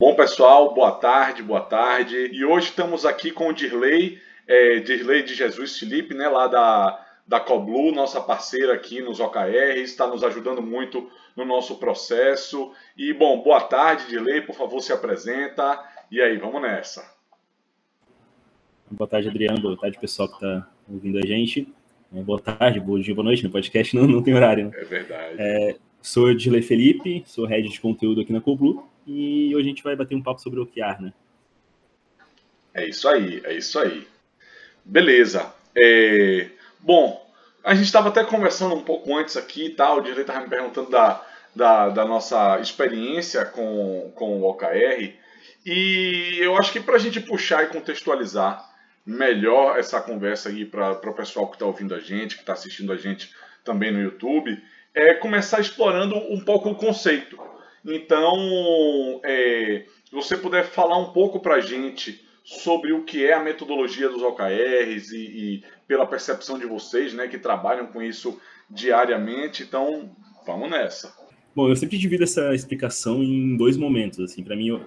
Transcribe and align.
Bom, 0.00 0.14
pessoal, 0.14 0.72
boa 0.74 0.92
tarde, 0.92 1.42
boa 1.42 1.60
tarde. 1.60 2.30
E 2.32 2.44
hoje 2.44 2.68
estamos 2.68 3.04
aqui 3.04 3.32
com 3.32 3.48
o 3.48 3.52
Dirley, 3.52 4.20
é, 4.46 4.78
Dirley 4.78 5.24
de 5.24 5.34
Jesus 5.34 5.76
Felipe, 5.76 6.14
né, 6.14 6.28
lá 6.28 6.46
da, 6.46 7.04
da 7.26 7.40
Coblu, 7.40 7.90
nossa 7.90 8.20
parceira 8.20 8.74
aqui 8.74 9.00
nos 9.00 9.18
OKRs, 9.18 9.90
está 9.90 10.06
nos 10.06 10.22
ajudando 10.22 10.62
muito 10.62 11.10
no 11.34 11.44
nosso 11.44 11.80
processo. 11.80 12.72
E, 12.96 13.12
bom, 13.12 13.42
boa 13.42 13.60
tarde, 13.62 14.06
Dirley, 14.06 14.40
por 14.42 14.54
favor, 14.54 14.80
se 14.80 14.92
apresenta. 14.92 15.82
E 16.12 16.22
aí, 16.22 16.36
vamos 16.36 16.62
nessa. 16.62 17.04
Boa 18.88 19.08
tarde, 19.08 19.28
Adriano. 19.28 19.60
Boa 19.60 19.76
tarde, 19.76 19.98
pessoal 19.98 20.28
que 20.28 20.36
está 20.36 20.70
ouvindo 20.88 21.18
a 21.18 21.26
gente. 21.26 21.74
É, 22.14 22.22
boa 22.22 22.40
tarde, 22.40 22.78
bom 22.78 23.00
dia, 23.00 23.16
boa 23.16 23.24
noite. 23.24 23.42
No 23.42 23.50
podcast 23.50 23.96
não, 23.98 24.06
não 24.06 24.22
tem 24.22 24.32
horário. 24.32 24.66
Né? 24.66 24.70
É 24.76 24.84
verdade. 24.84 25.34
É, 25.38 25.76
sou 26.08 26.32
Dirley 26.32 26.62
Felipe, 26.62 27.22
sou 27.26 27.44
head 27.44 27.68
de 27.68 27.80
conteúdo 27.80 28.22
aqui 28.22 28.32
na 28.32 28.40
Coblu 28.40 28.88
e 29.06 29.54
hoje 29.54 29.66
a 29.66 29.68
gente 29.68 29.82
vai 29.82 29.94
bater 29.94 30.14
um 30.14 30.22
papo 30.22 30.40
sobre 30.40 30.58
OKR, 30.58 31.02
né? 31.02 31.12
É 32.72 32.88
isso 32.88 33.06
aí, 33.06 33.42
é 33.44 33.52
isso 33.52 33.78
aí. 33.78 34.08
Beleza. 34.82 35.52
É... 35.76 36.48
Bom, 36.80 37.30
a 37.62 37.74
gente 37.74 37.84
estava 37.84 38.08
até 38.08 38.24
conversando 38.24 38.74
um 38.74 38.82
pouco 38.82 39.14
antes 39.14 39.36
aqui 39.36 39.66
e 39.66 39.70
tal, 39.70 39.98
o 39.98 40.00
direito 40.00 40.22
estava 40.22 40.40
me 40.40 40.48
perguntando 40.48 40.88
da, 40.88 41.26
da, 41.54 41.90
da, 41.90 42.04
nossa 42.06 42.58
experiência 42.58 43.44
com, 43.44 44.10
com 44.14 44.40
o 44.40 44.44
OKR, 44.48 45.12
e 45.66 46.38
eu 46.40 46.56
acho 46.56 46.72
que 46.72 46.80
para 46.80 46.96
a 46.96 46.98
gente 46.98 47.20
puxar 47.20 47.64
e 47.64 47.68
contextualizar 47.68 48.66
melhor 49.04 49.78
essa 49.78 50.00
conversa 50.00 50.48
aí 50.48 50.64
para 50.64 50.92
o 50.92 51.14
pessoal 51.14 51.48
que 51.48 51.56
está 51.56 51.66
ouvindo 51.66 51.94
a 51.94 52.00
gente, 52.00 52.34
que 52.36 52.40
está 52.40 52.54
assistindo 52.54 52.92
a 52.92 52.96
gente 52.96 53.30
também 53.62 53.92
no 53.92 54.00
YouTube, 54.00 54.58
é 54.94 55.14
começar 55.14 55.60
explorando 55.60 56.16
um 56.16 56.40
pouco 56.40 56.70
o 56.70 56.74
conceito. 56.74 57.38
Então, 57.84 59.20
é, 59.24 59.84
se 60.04 60.12
você 60.12 60.36
puder 60.36 60.64
falar 60.64 60.98
um 60.98 61.12
pouco 61.12 61.40
para 61.40 61.56
a 61.56 61.60
gente 61.60 62.26
sobre 62.44 62.92
o 62.92 63.04
que 63.04 63.24
é 63.24 63.34
a 63.34 63.42
metodologia 63.42 64.08
dos 64.08 64.22
OKRs 64.22 65.12
e, 65.12 65.16
e, 65.18 65.62
pela 65.86 66.06
percepção 66.06 66.58
de 66.58 66.66
vocês, 66.66 67.12
né, 67.12 67.28
que 67.28 67.38
trabalham 67.38 67.86
com 67.86 68.02
isso 68.02 68.40
diariamente. 68.70 69.62
Então, 69.62 70.10
vamos 70.46 70.70
nessa. 70.70 71.14
Bom, 71.54 71.68
eu 71.68 71.76
sempre 71.76 71.98
divido 71.98 72.24
essa 72.24 72.54
explicação 72.54 73.22
em 73.22 73.56
dois 73.56 73.76
momentos. 73.76 74.20
Assim, 74.20 74.42
para 74.42 74.56
mim, 74.56 74.80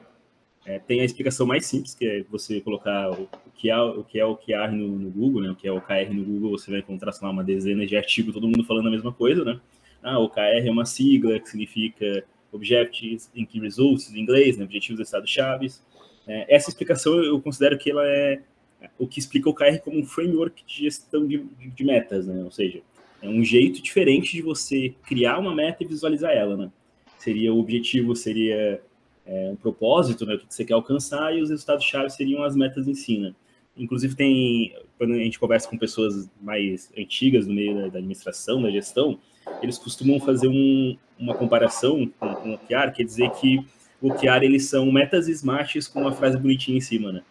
é, 0.66 0.80
tem 0.80 1.02
a 1.02 1.06
explicação 1.06 1.46
mais 1.46 1.66
simples, 1.66 1.94
que 1.94 2.06
é 2.06 2.24
você 2.30 2.62
colocar 2.62 3.12
o, 3.12 3.30
que 3.56 3.70
é 3.70 3.78
o 3.78 4.04
que 4.04 4.20
é 4.20 4.26
OKR 4.26 4.72
no, 4.72 4.88
no 4.88 5.10
Google, 5.10 5.42
né, 5.42 5.50
o 5.52 5.56
que 5.56 5.68
é 5.68 5.72
o 5.72 5.78
OKR 5.78 6.14
no 6.14 6.24
Google, 6.24 6.52
você 6.52 6.72
vai 6.72 6.80
encontrar 6.80 7.12
lá 7.22 7.30
uma 7.30 7.44
dezena 7.44 7.86
de 7.86 7.96
artigos, 7.96 8.34
todo 8.34 8.48
mundo 8.48 8.64
falando 8.64 8.88
a 8.88 8.92
mesma 8.92 9.12
coisa, 9.12 9.44
né? 9.44 9.60
Ah, 10.04 10.20
o 10.20 10.26
OKR 10.26 10.66
é 10.66 10.72
uma 10.72 10.86
sigla 10.86 11.40
que 11.40 11.50
significa 11.50 12.24
Objectives 12.52 13.30
in 13.36 13.46
Key 13.46 13.60
Results, 13.60 14.14
em 14.14 14.20
inglês, 14.20 14.58
né, 14.58 14.64
Objetivos 14.64 14.98
do 14.98 15.04
Estado 15.04 15.28
Chaves. 15.28 15.82
É, 16.28 16.56
essa 16.56 16.70
explicação 16.70 17.22
eu 17.24 17.40
considero 17.42 17.78
que 17.78 17.92
ela 17.92 18.06
é 18.06 18.42
o 18.98 19.08
que 19.08 19.20
explica 19.20 19.50
o 19.50 19.54
KR 19.54 19.80
como 19.84 20.00
um 20.00 20.06
framework 20.06 20.64
de 20.66 20.84
gestão 20.86 21.28
de, 21.28 21.38
de 21.38 21.84
metas, 21.84 22.26
né? 22.26 22.44
Ou 22.44 22.52
seja, 22.52 22.82
é 23.22 23.30
um 23.30 23.44
jeito 23.44 23.82
diferente 23.82 24.34
de 24.34 24.42
você 24.42 24.94
criar 25.06 25.38
uma 25.38 25.54
meta 25.54 25.84
e 25.84 25.88
visualizar 25.88 26.32
ela, 26.32 26.58
né? 26.58 26.72
Seria 27.20 27.54
o 27.54 27.60
objetivo, 27.60 28.16
seria 28.16 28.82
é, 29.26 29.50
um 29.52 29.56
propósito, 29.56 30.26
né? 30.26 30.36
O 30.36 30.40
que 30.40 30.46
você 30.50 30.66
quer 30.66 30.74
alcançar 30.74 31.36
e 31.36 31.42
os 31.42 31.50
resultados-chave 31.50 32.10
seriam 32.10 32.44
as 32.44 32.56
metas 32.56 32.88
em 32.88 32.96
si, 32.96 33.20
né? 33.20 33.34
Inclusive 33.78 34.16
tem, 34.16 34.76
quando 34.98 35.14
a 35.14 35.18
gente 35.18 35.40
conversa 35.40 35.70
com 35.70 35.78
pessoas 35.78 36.30
mais 36.42 36.92
antigas 36.98 37.48
no 37.48 37.54
meio 37.54 37.76
da, 37.76 37.88
da 37.88 38.00
administração, 38.00 38.62
da 38.62 38.72
gestão, 38.72 39.20
eles 39.62 39.78
costumam 39.78 40.20
fazer 40.20 40.48
um, 40.48 40.98
uma 41.20 41.36
comparação 41.36 42.12
com, 42.20 42.34
com 42.36 42.52
o 42.52 42.54
OKR, 42.56 42.92
quer 42.94 43.04
dizer 43.04 43.30
que 43.32 43.66
o 44.02 44.10
OKR 44.10 44.44
eles 44.44 44.66
são 44.66 44.92
metas 44.92 45.28
smarts 45.28 45.88
com 45.88 46.02
uma 46.02 46.12
frase 46.12 46.38
bonitinha 46.38 46.78
em 46.78 46.82
cima, 46.82 47.12
né? 47.12 47.22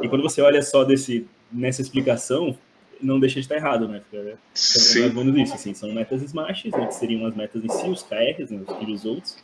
E 0.00 0.08
quando 0.08 0.22
você 0.22 0.40
olha 0.40 0.62
só 0.62 0.84
desse, 0.84 1.26
nessa 1.50 1.82
explicação, 1.82 2.56
não 3.00 3.18
deixa 3.18 3.34
de 3.34 3.40
estar 3.40 3.56
errado, 3.56 3.88
né? 3.88 4.02
Fica, 4.10 4.38
Sim. 4.54 5.12
mais 5.12 5.36
isso, 5.36 5.54
assim, 5.54 5.74
são 5.74 5.92
metas 5.92 6.22
smarts, 6.22 6.70
né, 6.72 6.86
que 6.86 6.94
seriam 6.94 7.26
as 7.26 7.34
metas 7.34 7.64
em 7.64 7.68
si, 7.68 7.88
os 7.88 8.02
KRs, 8.02 8.50
né, 8.50 8.62
os 8.66 8.86
results, 8.86 9.42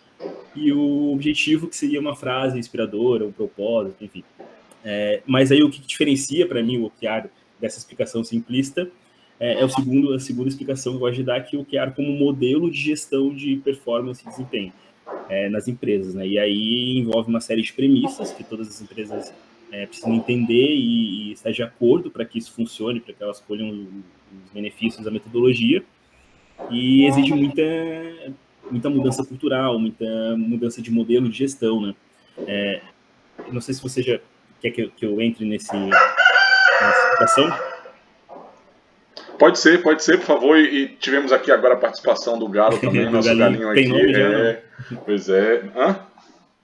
e 0.54 0.72
o 0.72 1.12
objetivo 1.12 1.66
que 1.66 1.77
seria 1.77 2.00
uma 2.00 2.15
frase 2.15 2.59
inspiradora, 2.59 3.27
um 3.27 3.33
propósito, 3.33 4.04
enfim. 4.04 4.22
É, 4.84 5.22
mas 5.27 5.50
aí 5.50 5.62
o 5.62 5.71
que 5.71 5.81
diferencia 5.81 6.47
para 6.47 6.62
mim 6.62 6.78
o 6.78 6.84
OKR 6.87 7.28
dessa 7.60 7.78
explicação 7.78 8.22
simplista 8.22 8.88
é, 9.41 9.60
é, 9.60 9.65
o 9.65 9.69
segundo, 9.69 10.15
a 10.15 10.19
segunda 10.19 10.49
explicação 10.49 10.93
que 10.93 10.97
eu 10.97 11.00
gosto 11.00 11.16
de 11.16 11.22
dar, 11.22 11.41
que 11.41 11.56
o 11.56 11.60
OKR 11.60 11.94
como 11.94 12.12
modelo 12.12 12.71
de 12.71 12.78
gestão 12.78 13.32
de 13.32 13.56
performance 13.56 14.25
e 14.25 14.28
desempenho 14.28 14.72
é, 15.28 15.49
nas 15.49 15.69
empresas. 15.69 16.15
Né? 16.15 16.26
E 16.26 16.38
aí 16.38 16.99
envolve 16.99 17.28
uma 17.28 17.41
série 17.41 17.62
de 17.62 17.72
premissas 17.72 18.32
que 18.32 18.43
todas 18.43 18.69
as 18.69 18.81
empresas 18.81 19.32
é, 19.71 19.87
precisam 19.87 20.15
entender 20.15 20.71
e, 20.75 21.28
e, 21.28 21.32
estar 21.32 21.53
de 21.53 21.62
acordo 21.62 22.10
para 22.10 22.25
que 22.25 22.38
isso 22.38 22.53
funcione, 22.53 23.00
para 23.00 23.15
que 23.15 23.22
elas 23.22 23.41
colham 23.41 23.71
os 23.71 24.50
benefícios 24.53 25.04
da 25.04 25.10
metodologia. 25.10 25.84
E 26.71 27.06
exige 27.06 27.32
muita, 27.32 27.62
muita 28.69 28.91
mudança 28.91 29.25
cultural, 29.25 29.78
muita 29.78 30.37
mudança 30.37 30.82
de 30.82 30.91
modelo 30.91 31.28
de 31.28 31.38
gestão. 31.38 31.81
Né? 31.81 31.94
É, 32.47 32.81
não 33.53 33.60
sei 33.60 33.75
se 33.75 33.82
você 33.82 34.03
já 34.03 34.19
quer 34.60 34.71
que 34.71 34.82
eu, 34.82 34.91
que 34.91 35.06
eu 35.06 35.21
entre 35.21 35.44
nesse, 35.44 35.72
nessa 35.77 37.10
situação. 37.12 37.68
Pode 39.38 39.59
ser, 39.59 39.82
pode 39.82 40.03
ser, 40.03 40.19
por 40.19 40.26
favor. 40.26 40.59
E, 40.59 40.88
tivemos 41.00 41.32
aqui 41.32 41.53
agora 41.53 41.75
a 41.75 41.78
participação 41.78 42.38
do 42.38 42.49
Galo 42.49 42.78
também, 42.81 43.09
nosso 43.10 43.28
galinho, 43.28 43.66
galinho 43.66 43.71
aqui. 43.71 43.88
Nome 43.88 44.12
já, 44.12 44.21
é, 44.21 44.62
pois 45.04 45.28
é. 45.28 45.65
Hã? 45.76 46.00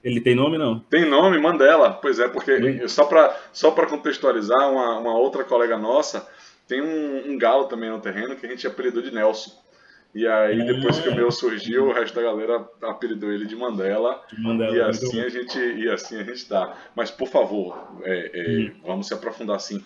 Ele 0.02 0.20
tem 0.20 0.34
nome 0.34 0.58
não? 0.58 0.80
Tem 0.80 1.08
nome, 1.08 1.38
Mandela. 1.38 1.92
Pois 1.92 2.18
é, 2.18 2.28
porque 2.28 2.86
só 2.88 3.06
para 3.06 3.34
só 3.52 3.70
contextualizar, 3.70 4.70
uma, 4.70 4.98
uma 4.98 5.16
outra 5.16 5.44
colega 5.44 5.78
nossa 5.78 6.26
tem 6.66 6.80
um, 6.80 7.32
um, 7.32 7.38
galo 7.38 7.64
também 7.64 7.90
no 7.90 8.00
terreno 8.00 8.36
que 8.36 8.46
a 8.46 8.48
gente 8.48 8.66
apelidou 8.66 9.02
de 9.02 9.12
Nelson. 9.12 9.50
E 10.14 10.26
aí, 10.26 10.60
ah. 10.60 10.64
depois 10.64 10.98
que 11.00 11.08
o 11.08 11.14
meu 11.14 11.30
surgiu, 11.30 11.86
o 11.86 11.92
resto 11.92 12.14
da 12.14 12.22
galera 12.22 12.66
apelidou 12.82 13.32
ele 13.32 13.46
de 13.46 13.56
Mandela. 13.56 14.22
De 14.32 14.40
Mandela 14.40 14.74
e, 14.74 14.80
assim 14.80 15.20
a 15.20 15.28
gente, 15.28 15.58
e 15.58 15.90
assim 15.90 16.18
a 16.18 16.22
gente 16.22 16.46
tá. 16.48 16.76
Mas, 16.94 17.10
por 17.10 17.28
favor, 17.28 17.98
é, 18.02 18.30
é, 18.32 18.58
hum. 18.58 18.72
vamos 18.84 19.08
se 19.08 19.14
aprofundar 19.14 19.60
sim. 19.60 19.84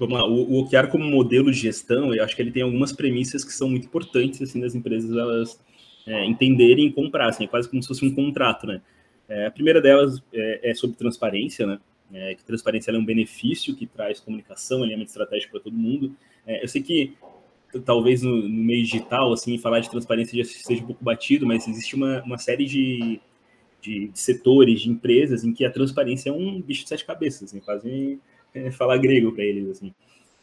Vamos 0.00 0.18
lá, 0.18 0.26
o, 0.26 0.50
o 0.50 0.60
OKR 0.60 0.88
como 0.90 1.04
modelo 1.04 1.52
de 1.52 1.58
gestão, 1.58 2.14
eu 2.14 2.24
acho 2.24 2.34
que 2.34 2.40
ele 2.40 2.50
tem 2.50 2.62
algumas 2.62 2.90
premissas 2.90 3.44
que 3.44 3.52
são 3.52 3.68
muito 3.68 3.84
importantes, 3.84 4.40
assim, 4.40 4.58
das 4.58 4.74
empresas 4.74 5.14
elas 5.14 5.60
é, 6.06 6.24
entenderem 6.24 6.86
e 6.86 6.92
comprar, 6.92 7.28
assim, 7.28 7.44
é 7.44 7.46
quase 7.46 7.68
como 7.68 7.82
se 7.82 7.88
fosse 7.88 8.06
um 8.06 8.14
contrato, 8.14 8.66
né? 8.66 8.80
É, 9.28 9.44
a 9.44 9.50
primeira 9.50 9.78
delas 9.78 10.22
é, 10.32 10.70
é 10.70 10.74
sobre 10.74 10.96
transparência, 10.96 11.66
né? 11.66 11.78
É, 12.14 12.34
que 12.34 12.42
transparência 12.42 12.90
é 12.90 12.96
um 12.96 13.04
benefício 13.04 13.76
que 13.76 13.86
traz 13.86 14.18
comunicação, 14.20 14.82
alinhamento 14.82 15.10
estratégico 15.10 15.52
para 15.52 15.60
todo 15.60 15.76
mundo. 15.76 16.16
É, 16.46 16.64
eu 16.64 16.66
sei 16.66 16.82
que 16.82 17.12
talvez 17.84 18.22
no, 18.22 18.36
no, 18.36 18.48
meio 18.48 18.82
digital, 18.82 19.30
assim, 19.34 19.58
falar 19.58 19.80
de 19.80 19.90
transparência 19.90 20.42
já 20.42 20.50
seja 20.50 20.82
um 20.82 20.86
pouco 20.86 21.04
batido, 21.04 21.46
mas 21.46 21.68
existe 21.68 21.94
uma, 21.94 22.22
uma 22.22 22.38
série 22.38 22.64
de, 22.64 23.20
de, 23.82 24.08
de 24.08 24.18
setores, 24.18 24.80
de 24.80 24.88
empresas 24.88 25.44
em 25.44 25.52
que 25.52 25.62
a 25.62 25.70
transparência 25.70 26.30
é 26.30 26.32
um 26.32 26.58
bicho 26.58 26.84
de 26.84 26.88
sete 26.88 27.04
cabeças, 27.04 27.50
assim, 27.50 27.60
quase 27.60 28.18
falar 28.72 28.98
grego 28.98 29.32
para 29.32 29.44
eles, 29.44 29.68
assim. 29.68 29.92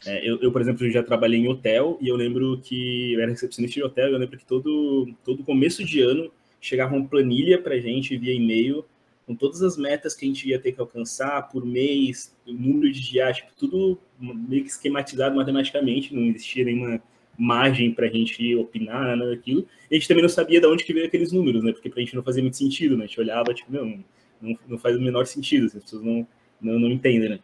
É, 0.06 0.28
eu, 0.28 0.40
eu, 0.41 0.51
por 0.51 0.62
exemplo, 0.62 0.90
já 0.91 1.01
trabalhei 1.01 1.40
em 1.40 1.47
hotel 1.47 1.97
e 2.00 2.07
eu 2.07 2.16
lembro 2.16 2.59
que 2.62 3.13
eu 3.13 3.22
era 3.22 3.31
recepcionista 3.31 3.79
de 3.79 3.84
hotel. 3.84 4.09
Eu 4.09 4.18
lembro 4.18 4.38
que 4.38 4.45
todo, 4.45 5.07
todo 5.23 5.44
começo 5.44 5.84
de 5.84 6.01
ano 6.01 6.31
chegava 6.62 6.96
uma 6.96 7.07
planilha 7.07 7.62
para 7.62 7.79
gente 7.79 8.17
via 8.17 8.34
e-mail 8.34 8.85
com 9.28 9.35
todas 9.35 9.62
as 9.62 9.75
metas 9.75 10.16
que 10.16 10.23
a 10.23 10.28
gente 10.28 10.47
ia 10.47 10.57
ter 10.57 10.72
que 10.72 10.79
alcançar 10.79 11.50
por 11.50 11.66
mês, 11.66 12.34
número 12.46 12.90
de 12.90 13.01
dias, 13.01 13.38
tipo, 13.38 13.51
tudo 13.57 14.00
meio 14.17 14.63
que 14.63 14.69
esquematizado 14.69 15.35
matematicamente, 15.35 16.16
não 16.16 16.23
existia 16.23 16.63
nenhuma 16.63 17.01
margem 17.38 17.94
para 17.94 18.07
a 18.07 18.09
gente 18.09 18.56
opinar, 18.56 19.17
nada 19.17 19.29
daquilo. 19.29 19.67
E 19.91 19.96
a 19.96 20.00
gente 20.00 20.07
também 20.07 20.23
não 20.23 20.29
sabia 20.29 20.62
de 20.62 20.66
onde 20.66 20.85
que 20.85 20.94
veio 20.94 21.06
aqueles 21.06 21.34
números, 21.34 21.62
né? 21.62 21.73
Porque 21.73 21.90
para 21.90 22.00
a 22.00 22.03
gente 22.03 22.16
não 22.16 22.23
fazia 22.23 22.41
muito 22.41 22.56
sentido, 22.56 22.96
né? 22.96 23.03
A 23.03 23.07
gente 23.07 23.19
olhava, 23.19 23.53
tipo, 23.53 23.72
não, 23.72 24.01
não, 24.41 24.57
não 24.66 24.78
faz 24.78 24.96
o 24.96 25.01
menor 25.01 25.25
sentido, 25.28 25.66
as 25.66 25.73
pessoas 25.73 26.02
não, 26.02 26.26
não, 26.61 26.79
não 26.79 26.90
entendem, 26.90 27.29
né? 27.29 27.40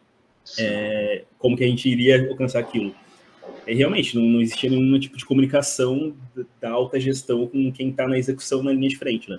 É, 0.58 1.24
como 1.38 1.56
que 1.56 1.64
a 1.64 1.66
gente 1.66 1.88
iria 1.88 2.28
alcançar 2.28 2.60
aquilo. 2.60 2.94
E 3.66 3.74
realmente, 3.74 4.16
não, 4.16 4.24
não 4.24 4.40
existia 4.40 4.68
nenhum 4.68 4.98
tipo 4.98 5.16
de 5.16 5.24
comunicação 5.24 6.14
da 6.60 6.70
alta 6.70 7.00
gestão 7.00 7.46
com 7.46 7.72
quem 7.72 7.90
está 7.90 8.06
na 8.06 8.18
execução 8.18 8.62
na 8.62 8.72
linha 8.72 8.88
de 8.88 8.98
frente, 8.98 9.30
né? 9.30 9.38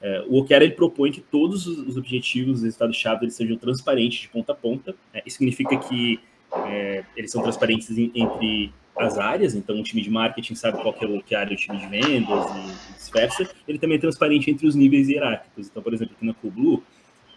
É, 0.00 0.24
o 0.26 0.38
OKR 0.38 0.54
ele 0.54 0.72
propõe 0.72 1.12
que 1.12 1.20
todos 1.20 1.66
os 1.66 1.96
objetivos, 1.96 2.56
os 2.56 2.62
resultados-chave, 2.64 3.24
eles 3.24 3.36
sejam 3.36 3.56
transparentes 3.56 4.22
de 4.22 4.28
ponta 4.28 4.50
a 4.50 4.54
ponta. 4.54 4.96
É, 5.14 5.22
isso 5.24 5.36
significa 5.36 5.76
que 5.76 6.18
é, 6.66 7.04
eles 7.16 7.30
são 7.30 7.40
transparentes 7.40 7.88
em, 7.96 8.10
entre 8.12 8.72
as 8.98 9.16
áreas, 9.16 9.54
então 9.54 9.78
o 9.78 9.82
time 9.82 10.02
de 10.02 10.10
marketing 10.10 10.54
sabe 10.54 10.82
qual 10.82 10.92
que 10.92 11.04
é 11.04 11.08
o 11.08 11.16
OKR 11.18 11.48
do 11.48 11.56
time 11.56 11.78
de 11.78 11.86
vendas 11.86 12.44
e 12.50 12.92
vice-versa. 12.92 13.48
Ele 13.66 13.78
também 13.78 13.96
é 13.96 14.00
transparente 14.00 14.50
entre 14.50 14.66
os 14.66 14.74
níveis 14.74 15.08
hierárquicos. 15.08 15.68
Então, 15.68 15.82
por 15.82 15.94
exemplo, 15.94 16.14
aqui 16.16 16.26
na 16.26 16.34
Coolblue, 16.34 16.82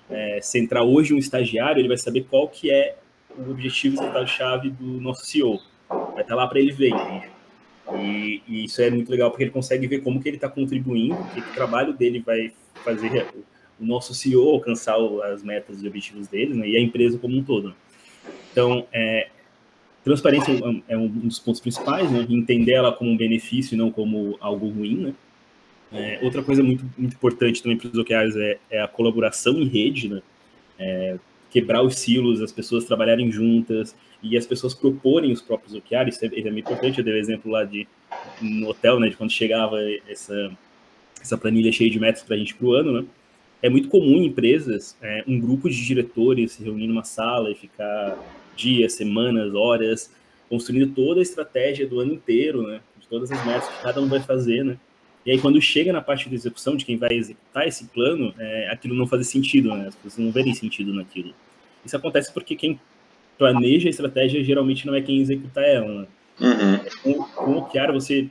é, 0.09 0.39
se 0.41 0.59
entrar 0.59 0.83
hoje 0.83 1.13
um 1.13 1.17
estagiário, 1.17 1.79
ele 1.79 1.87
vai 1.87 1.97
saber 1.97 2.25
qual 2.29 2.47
que 2.47 2.71
é 2.71 2.97
o 3.37 3.51
objetivo 3.51 3.99
resultado-chave 3.99 4.69
do 4.69 5.01
nosso 5.01 5.25
CEO. 5.25 5.59
Vai 5.89 6.21
estar 6.21 6.35
lá 6.35 6.47
para 6.47 6.59
ele 6.59 6.71
ver? 6.71 6.93
E, 7.93 8.41
e, 8.47 8.65
isso 8.65 8.81
é 8.81 8.89
muito 8.89 9.11
legal 9.11 9.29
porque 9.29 9.43
ele 9.43 9.51
consegue 9.51 9.87
ver 9.87 10.01
como 10.01 10.21
que 10.21 10.27
ele 10.27 10.37
está 10.37 10.49
contribuindo, 10.49 11.17
que, 11.33 11.39
o 11.39 11.53
trabalho 11.53 11.93
dele 11.93 12.19
vai 12.19 12.51
fazer 12.83 13.27
o 13.79 13.85
nosso 13.85 14.13
CEO 14.13 14.49
alcançar 14.49 14.95
as 15.31 15.43
metas 15.43 15.83
e 15.83 15.87
objetivos 15.87 16.27
dele, 16.27 16.53
né, 16.55 16.67
e 16.67 16.77
a 16.77 16.81
empresa 16.81 17.19
como 17.19 17.37
um 17.37 17.43
todo. 17.43 17.75
Então, 18.51 18.87
é, 18.91 19.27
transparência 20.03 20.51
é, 20.51 20.93
é 20.93 20.97
um 20.97 21.07
dos 21.07 21.39
pontos 21.39 21.61
principais, 21.61 22.09
né, 22.09 22.25
entender 22.29 22.73
ela 22.73 22.91
como 22.91 23.11
um 23.11 23.17
benefício 23.17 23.75
e 23.75 23.77
não 23.77 23.91
como 23.91 24.37
algo 24.39 24.67
ruim, 24.69 24.95
né. 24.95 25.13
É, 25.95 26.19
outra 26.21 26.43
coisa 26.43 26.61
muito, 26.61 26.83
muito 26.97 27.13
importante 27.13 27.63
também 27.63 27.77
para 27.77 27.87
os 27.87 27.97
OKRs 27.97 28.35
é, 28.35 28.57
é, 28.69 28.81
a 28.81 28.87
colaboração 28.87 29.53
em 29.59 29.65
rede, 29.65 30.09
né, 30.09 30.21
é, 30.77 31.17
quebrar 31.49 31.81
os 31.81 31.95
silos, 31.95 32.41
as 32.41 32.51
pessoas 32.51 32.85
trabalharem 32.85 33.31
juntas 33.31 33.95
e 34.21 34.37
as 34.37 34.45
pessoas 34.45 34.73
proporem 34.73 35.31
os 35.31 35.41
próprios 35.41 35.73
OKRs, 35.73 36.15
isso 36.15 36.25
é, 36.25 36.39
é 36.39 36.51
muito 36.51 36.65
importante, 36.65 36.99
eu 36.99 37.03
dei 37.03 37.13
o 37.13 37.17
um 37.17 37.19
exemplo 37.19 37.51
lá 37.51 37.63
de 37.63 37.87
no 38.41 38.69
hotel, 38.69 38.99
né, 38.99 39.09
de 39.09 39.15
quando 39.15 39.31
chegava 39.31 39.77
essa, 40.07 40.51
essa 41.21 41.37
planilha 41.37 41.71
cheia 41.71 41.89
de 41.89 41.99
metas 41.99 42.23
para 42.23 42.35
a 42.35 42.39
gente 42.39 42.53
para 42.55 42.67
o 42.67 42.73
ano, 42.73 43.01
né, 43.01 43.07
é 43.61 43.69
muito 43.69 43.89
comum 43.89 44.17
em 44.17 44.25
empresas 44.25 44.97
é, 45.01 45.23
um 45.27 45.39
grupo 45.39 45.69
de 45.69 45.85
diretores 45.85 46.51
se 46.53 46.63
reunir 46.63 46.87
numa 46.87 47.03
sala 47.03 47.49
e 47.49 47.55
ficar 47.55 48.17
dias, 48.55 48.93
semanas, 48.93 49.53
horas, 49.53 50.11
construindo 50.49 50.93
toda 50.93 51.19
a 51.19 51.23
estratégia 51.23 51.87
do 51.87 51.99
ano 51.99 52.13
inteiro, 52.13 52.63
né? 52.63 52.79
De 52.99 53.07
todas 53.07 53.31
as 53.31 53.45
metas 53.45 53.67
que 53.67 53.81
cada 53.81 54.01
um 54.01 54.07
vai 54.07 54.19
fazer, 54.19 54.63
né? 54.63 54.77
E 55.25 55.31
aí, 55.31 55.39
quando 55.39 55.59
chega 55.59 55.91
na 55.91 56.01
parte 56.01 56.29
de 56.29 56.35
execução, 56.35 56.75
de 56.75 56.85
quem 56.85 56.97
vai 56.97 57.11
executar 57.11 57.67
esse 57.67 57.85
plano, 57.85 58.33
é, 58.37 58.69
aquilo 58.69 58.93
não 58.93 59.07
faz 59.07 59.27
sentido, 59.27 59.73
né? 59.73 59.87
As 59.87 59.95
pessoas 59.95 60.23
não 60.23 60.31
verem 60.31 60.53
sentido 60.53 60.93
naquilo. 60.93 61.33
Isso 61.83 61.97
acontece 61.97 62.31
porque 62.31 62.55
quem 62.55 62.79
planeja 63.37 63.87
a 63.87 63.91
estratégia 63.91 64.43
geralmente 64.43 64.85
não 64.85 64.93
é 64.93 65.01
quem 65.01 65.19
executa 65.19 65.61
ela, 65.61 66.01
né? 66.01 66.07
Uhum. 66.39 67.25
Com, 67.35 67.51
o 67.51 67.57
OKR, 67.59 67.91
você 67.93 68.29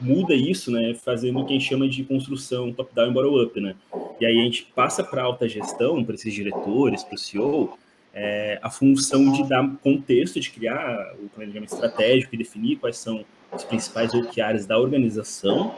muda 0.00 0.34
isso, 0.34 0.70
né, 0.70 0.94
fazendo 0.94 1.38
o 1.38 1.44
que 1.44 1.52
a 1.52 1.58
gente 1.58 1.68
chama 1.68 1.86
de 1.86 2.02
construção 2.04 2.72
top-down 2.72 3.10
e 3.10 3.12
bottom-up, 3.12 3.60
né? 3.60 3.74
E 4.18 4.24
aí 4.24 4.40
a 4.40 4.42
gente 4.44 4.66
passa 4.74 5.04
para 5.04 5.22
alta 5.22 5.46
gestão, 5.46 6.02
para 6.02 6.14
esses 6.14 6.32
diretores, 6.32 7.04
para 7.04 7.14
o 7.14 7.18
CEO, 7.18 7.78
é, 8.14 8.58
a 8.62 8.70
função 8.70 9.30
de 9.30 9.46
dar 9.48 9.68
contexto, 9.82 10.40
de 10.40 10.50
criar 10.50 11.14
o 11.22 11.28
planejamento 11.28 11.72
estratégico 11.72 12.34
e 12.34 12.38
definir 12.38 12.76
quais 12.76 12.96
são 12.96 13.24
os 13.52 13.64
principais 13.64 14.12
OKRs 14.14 14.66
da 14.66 14.78
organização, 14.78 15.74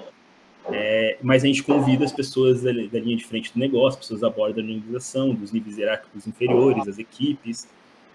é, 0.71 1.19
mas 1.23 1.43
a 1.43 1.47
gente 1.47 1.63
convida 1.63 2.05
as 2.05 2.13
pessoas 2.13 2.63
da, 2.63 2.71
da, 2.71 3.01
linha 3.01 3.17
de 3.17 3.25
frente 3.25 3.53
do 3.53 3.59
negócio, 3.59 3.99
pessoas 3.99 4.21
da 4.21 4.31
borda 4.31 4.63
da 4.63 4.69
organização, 4.69 5.35
dos 5.35 5.51
níveis 5.51 5.77
hierárquicos 5.77 6.27
inferiores, 6.27 6.87
as 6.87 6.99
equipes, 6.99 7.69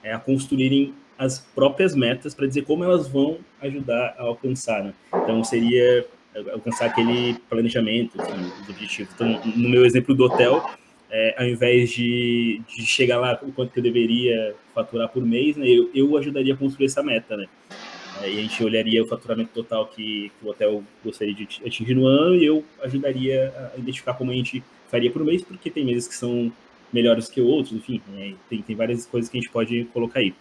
é, 0.03 0.13
a 0.13 0.19
construírem 0.19 0.93
as 1.17 1.39
próprias 1.39 1.95
metas 1.95 2.33
para 2.33 2.47
dizer 2.47 2.63
como 2.63 2.83
elas 2.83 3.07
vão 3.07 3.39
ajudar 3.61 4.15
a 4.17 4.23
alcançar. 4.23 4.83
Né? 4.83 4.93
Então, 5.13 5.43
seria 5.43 6.05
alcançar 6.53 6.85
aquele 6.85 7.33
planejamento, 7.49 8.21
assim, 8.21 8.51
os 8.61 8.69
objetivos. 8.69 9.13
Então, 9.13 9.41
no 9.55 9.69
meu 9.69 9.85
exemplo 9.85 10.13
do 10.13 10.25
hotel, 10.25 10.69
é, 11.09 11.35
ao 11.37 11.47
invés 11.47 11.89
de, 11.89 12.61
de, 12.67 12.85
chegar 12.85 13.17
lá 13.17 13.39
o 13.41 13.51
quanto 13.51 13.71
que 13.71 13.79
eu 13.79 13.83
deveria 13.83 14.55
faturar 14.75 15.09
por 15.09 15.25
mês, 15.25 15.55
né, 15.55 15.67
eu, 15.67 15.89
eu 15.93 16.15
ajudaria 16.17 16.53
a 16.53 16.57
construir 16.57 16.85
essa 16.85 17.01
meta, 17.01 17.35
né? 17.35 17.45
É, 18.21 18.29
e 18.29 18.39
a 18.39 18.41
gente 18.41 18.63
olharia 18.63 19.03
o 19.03 19.07
faturamento 19.07 19.51
total 19.53 19.87
que, 19.87 20.31
que, 20.39 20.45
o 20.45 20.49
hotel 20.49 20.83
gostaria 21.03 21.33
de 21.33 21.47
atingir 21.65 21.95
no 21.95 22.05
ano 22.05 22.35
e 22.35 22.45
eu 22.45 22.63
ajudaria 22.81 23.53
a 23.73 23.77
identificar 23.77 24.13
como 24.13 24.31
a 24.31 24.33
gente 24.33 24.63
faria 24.89 25.11
por 25.11 25.23
mês, 25.23 25.43
porque 25.43 25.69
tem 25.69 25.85
meses 25.85 26.07
que 26.07 26.15
são 26.15 26.51
melhores 26.91 27.27
que 27.27 27.41
outros, 27.41 27.73
enfim, 27.73 28.01
né, 28.07 28.33
tem, 28.49 28.61
tem 28.61 28.75
várias 28.75 29.05
coisas 29.05 29.29
que 29.29 29.37
a 29.37 29.41
gente 29.41 29.51
pode 29.51 29.83
colocar 29.93 30.19
aí. 30.19 30.33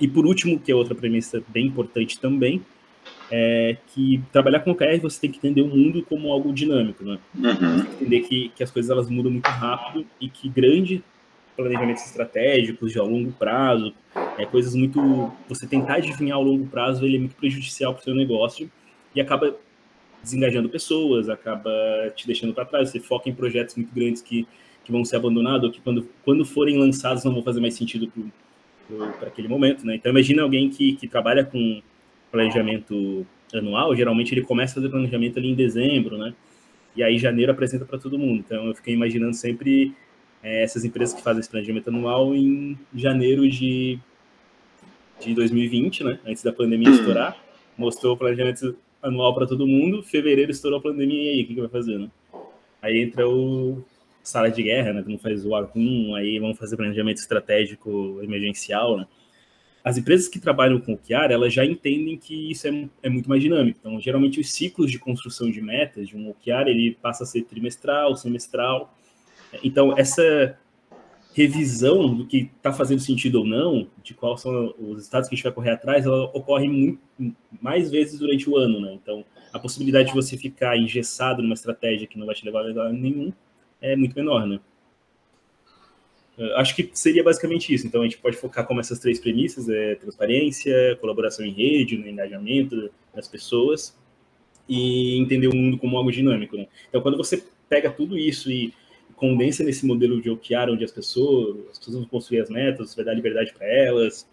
E 0.00 0.08
por 0.08 0.24
último, 0.24 0.58
que 0.58 0.72
é 0.72 0.74
outra 0.74 0.94
premissa 0.94 1.42
bem 1.48 1.66
importante 1.66 2.18
também, 2.18 2.62
é 3.30 3.76
que 3.88 4.22
trabalhar 4.32 4.60
com 4.60 4.70
OKR 4.70 4.98
você 5.00 5.20
tem 5.20 5.30
que 5.30 5.38
entender 5.38 5.62
o 5.62 5.68
mundo 5.68 6.02
como 6.02 6.32
algo 6.32 6.52
dinâmico, 6.52 7.04
né? 7.04 7.18
Uhum. 7.34 7.42
Você 7.42 7.58
tem 7.58 7.84
que 7.84 7.94
entender 7.94 8.20
que, 8.20 8.48
que 8.56 8.62
as 8.62 8.70
coisas 8.70 8.90
elas 8.90 9.10
mudam 9.10 9.30
muito 9.30 9.46
rápido 9.46 10.06
e 10.20 10.28
que 10.28 10.48
grandes 10.48 11.00
planejamentos 11.56 12.04
estratégicos 12.04 12.92
de 12.92 12.98
a 12.98 13.02
longo 13.02 13.32
prazo, 13.32 13.92
é 14.38 14.46
coisas 14.46 14.74
muito 14.74 15.32
você 15.48 15.66
tentar 15.66 15.94
adivinhar 15.94 16.36
ao 16.36 16.42
longo 16.42 16.66
prazo, 16.66 17.04
ele 17.04 17.16
é 17.16 17.18
muito 17.18 17.36
prejudicial 17.36 17.94
para 17.94 18.00
o 18.00 18.04
seu 18.04 18.14
negócio 18.14 18.70
e 19.14 19.20
acaba 19.20 19.54
desengajando 20.22 20.68
pessoas, 20.68 21.28
acaba 21.28 21.70
te 22.16 22.26
deixando 22.26 22.54
para 22.54 22.64
trás. 22.64 22.90
Você 22.90 22.98
foca 22.98 23.28
em 23.28 23.34
projetos 23.34 23.76
muito 23.76 23.94
grandes 23.94 24.22
que, 24.22 24.46
que 24.84 24.90
vão 24.90 25.04
ser 25.04 25.16
abandonados 25.16 25.64
ou 25.64 25.70
que 25.70 25.80
quando, 25.80 26.08
quando 26.24 26.44
forem 26.44 26.78
lançados 26.78 27.24
não 27.24 27.32
vão 27.32 27.42
fazer 27.42 27.60
mais 27.60 27.74
sentido 27.74 28.10
para 29.18 29.28
aquele 29.28 29.48
momento, 29.48 29.86
né? 29.86 29.96
Então 29.96 30.10
imagina 30.10 30.42
alguém 30.42 30.68
que, 30.68 30.94
que 30.96 31.06
trabalha 31.06 31.44
com 31.44 31.80
planejamento 32.32 33.26
anual, 33.52 33.94
geralmente 33.94 34.34
ele 34.34 34.42
começa 34.42 34.72
a 34.72 34.74
fazer 34.76 34.88
planejamento 34.88 35.38
ali 35.38 35.50
em 35.50 35.54
dezembro, 35.54 36.18
né? 36.18 36.34
E 36.96 37.02
aí 37.02 37.18
janeiro 37.18 37.52
apresenta 37.52 37.84
para 37.84 37.98
todo 37.98 38.18
mundo. 38.18 38.42
Então 38.46 38.66
eu 38.66 38.74
fiquei 38.74 38.94
imaginando 38.94 39.34
sempre 39.34 39.94
é, 40.42 40.62
essas 40.62 40.84
empresas 40.84 41.14
que 41.14 41.22
fazem 41.22 41.40
esse 41.40 41.50
planejamento 41.50 41.88
anual 41.88 42.34
em 42.34 42.78
janeiro 42.94 43.48
de, 43.48 43.98
de 45.20 45.34
2020, 45.34 46.04
né? 46.04 46.18
Antes 46.26 46.42
da 46.42 46.52
pandemia 46.52 46.88
uhum. 46.88 46.94
estourar, 46.94 47.36
mostrou 47.76 48.14
o 48.14 48.16
planejamento 48.16 48.76
anual 49.02 49.34
para 49.34 49.46
todo 49.46 49.66
mundo. 49.66 50.02
Fevereiro 50.02 50.50
estourou 50.50 50.78
a 50.78 50.82
pandemia 50.82 51.22
e 51.22 51.28
aí 51.30 51.42
o 51.42 51.46
que, 51.46 51.54
que 51.54 51.60
vai 51.60 51.70
fazer, 51.70 51.98
né? 51.98 52.10
Aí 52.82 53.02
entra 53.02 53.28
o 53.28 53.82
sala 54.22 54.50
de 54.50 54.62
guerra, 54.62 54.92
né? 54.92 55.04
Não 55.06 55.18
faz 55.18 55.44
o 55.44 55.54
ARCUM, 55.54 56.14
aí 56.14 56.38
vão 56.38 56.54
fazer 56.54 56.76
planejamento 56.76 57.18
estratégico 57.18 58.20
emergencial, 58.22 58.96
né? 58.96 59.06
as 59.84 59.98
empresas 59.98 60.26
que 60.28 60.40
trabalham 60.40 60.80
com 60.80 60.92
o 60.92 60.94
OKR, 60.94 61.30
elas 61.30 61.52
já 61.52 61.62
entendem 61.62 62.16
que 62.16 62.50
isso 62.50 62.66
é, 62.66 62.88
é, 63.02 63.10
muito 63.10 63.28
mais 63.28 63.42
dinâmico. 63.42 63.78
Então, 63.78 64.00
geralmente, 64.00 64.40
os 64.40 64.50
ciclos 64.50 64.90
de 64.90 64.98
construção 64.98 65.50
de 65.50 65.60
metas 65.60 66.08
de 66.08 66.16
um 66.16 66.30
OKR, 66.30 66.68
ele 66.68 66.96
passa 67.02 67.24
a 67.24 67.26
ser 67.26 67.42
trimestral, 67.42 68.16
semestral. 68.16 68.96
Então, 69.62 69.94
essa 69.96 70.58
revisão 71.34 72.14
do 72.14 72.24
que 72.24 72.48
está 72.56 72.72
fazendo 72.72 73.00
sentido 73.00 73.40
ou 73.40 73.46
não, 73.46 73.88
de 74.02 74.14
quais 74.14 74.40
são 74.40 74.72
os 74.78 75.02
estados 75.02 75.28
que 75.28 75.34
a 75.34 75.36
gente 75.36 75.42
vai 75.42 75.52
correr 75.52 75.70
atrás, 75.70 76.06
ela 76.06 76.24
ocorre 76.26 76.68
muito, 76.68 77.00
mais 77.60 77.90
vezes 77.90 78.20
durante 78.20 78.48
o 78.48 78.56
ano, 78.56 78.80
né? 78.80 78.94
Então, 78.94 79.24
a 79.52 79.58
possibilidade 79.58 80.08
de 80.08 80.14
você 80.14 80.36
ficar 80.36 80.78
engessado 80.78 81.42
numa 81.42 81.54
estratégia 81.54 82.06
que 82.06 82.16
não 82.16 82.26
vai 82.26 82.36
te 82.36 82.44
levar 82.44 82.60
a 82.60 82.68
lugar 82.68 82.92
nenhum 82.92 83.32
é 83.80 83.96
muito 83.96 84.14
menor, 84.14 84.46
né? 84.46 84.60
Acho 86.56 86.74
que 86.74 86.88
seria 86.94 87.22
basicamente 87.22 87.72
isso. 87.72 87.86
Então, 87.86 88.00
a 88.00 88.04
gente 88.04 88.18
pode 88.18 88.36
focar 88.36 88.66
como 88.66 88.80
essas 88.80 88.98
três 88.98 89.20
premissas: 89.20 89.68
é 89.68 89.94
transparência, 89.96 90.96
colaboração 91.00 91.44
em 91.44 91.52
rede, 91.52 91.96
no 91.96 92.08
engajamento 92.08 92.90
das 93.14 93.28
pessoas 93.28 93.96
e 94.68 95.18
entender 95.18 95.48
o 95.48 95.54
mundo 95.54 95.78
como 95.78 95.96
algo 95.96 96.10
dinâmico. 96.10 96.56
Né? 96.56 96.66
Então, 96.88 97.00
quando 97.00 97.16
você 97.16 97.44
pega 97.68 97.90
tudo 97.90 98.18
isso 98.18 98.50
e 98.50 98.72
condensa 99.16 99.64
nesse 99.64 99.86
modelo 99.86 100.20
de 100.20 100.30
OKR, 100.30 100.70
onde 100.70 100.84
as 100.84 100.92
pessoas, 100.92 101.56
as 101.70 101.78
pessoas 101.78 101.96
vão 101.96 102.04
construir 102.06 102.40
as 102.40 102.50
metas, 102.50 102.90
você 102.90 102.96
vai 102.96 103.04
dar 103.04 103.14
liberdade 103.14 103.52
para 103.52 103.66
elas, 103.66 104.28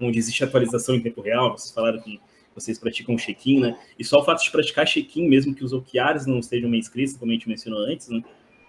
onde 0.00 0.18
existe 0.18 0.42
atualização 0.42 0.94
em 0.94 1.00
tempo 1.00 1.20
real, 1.20 1.56
vocês 1.56 1.72
falaram 1.72 2.00
que 2.00 2.20
vocês 2.54 2.78
praticam 2.78 3.16
check-in, 3.16 3.60
né? 3.60 3.78
E 3.98 4.04
só 4.04 4.20
o 4.20 4.24
fato 4.24 4.42
de 4.42 4.50
praticar 4.50 4.86
check-in, 4.86 5.28
mesmo 5.28 5.54
que 5.54 5.64
os 5.64 5.72
OKRs 5.72 6.26
não 6.26 6.38
estejam 6.38 6.70
bem 6.70 6.80
escritos, 6.80 7.16
como 7.16 7.30
a 7.30 7.34
gente 7.34 7.48
mencionou 7.48 7.80
antes, 7.80 8.08
né? 8.08 8.22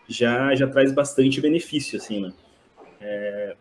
já, 0.08 0.53
já 0.55 0.67
traz 0.67 0.91
bastante 0.91 1.39
benefício, 1.41 1.98
assim, 1.98 2.22
né? 2.22 2.34
É, 3.01 3.55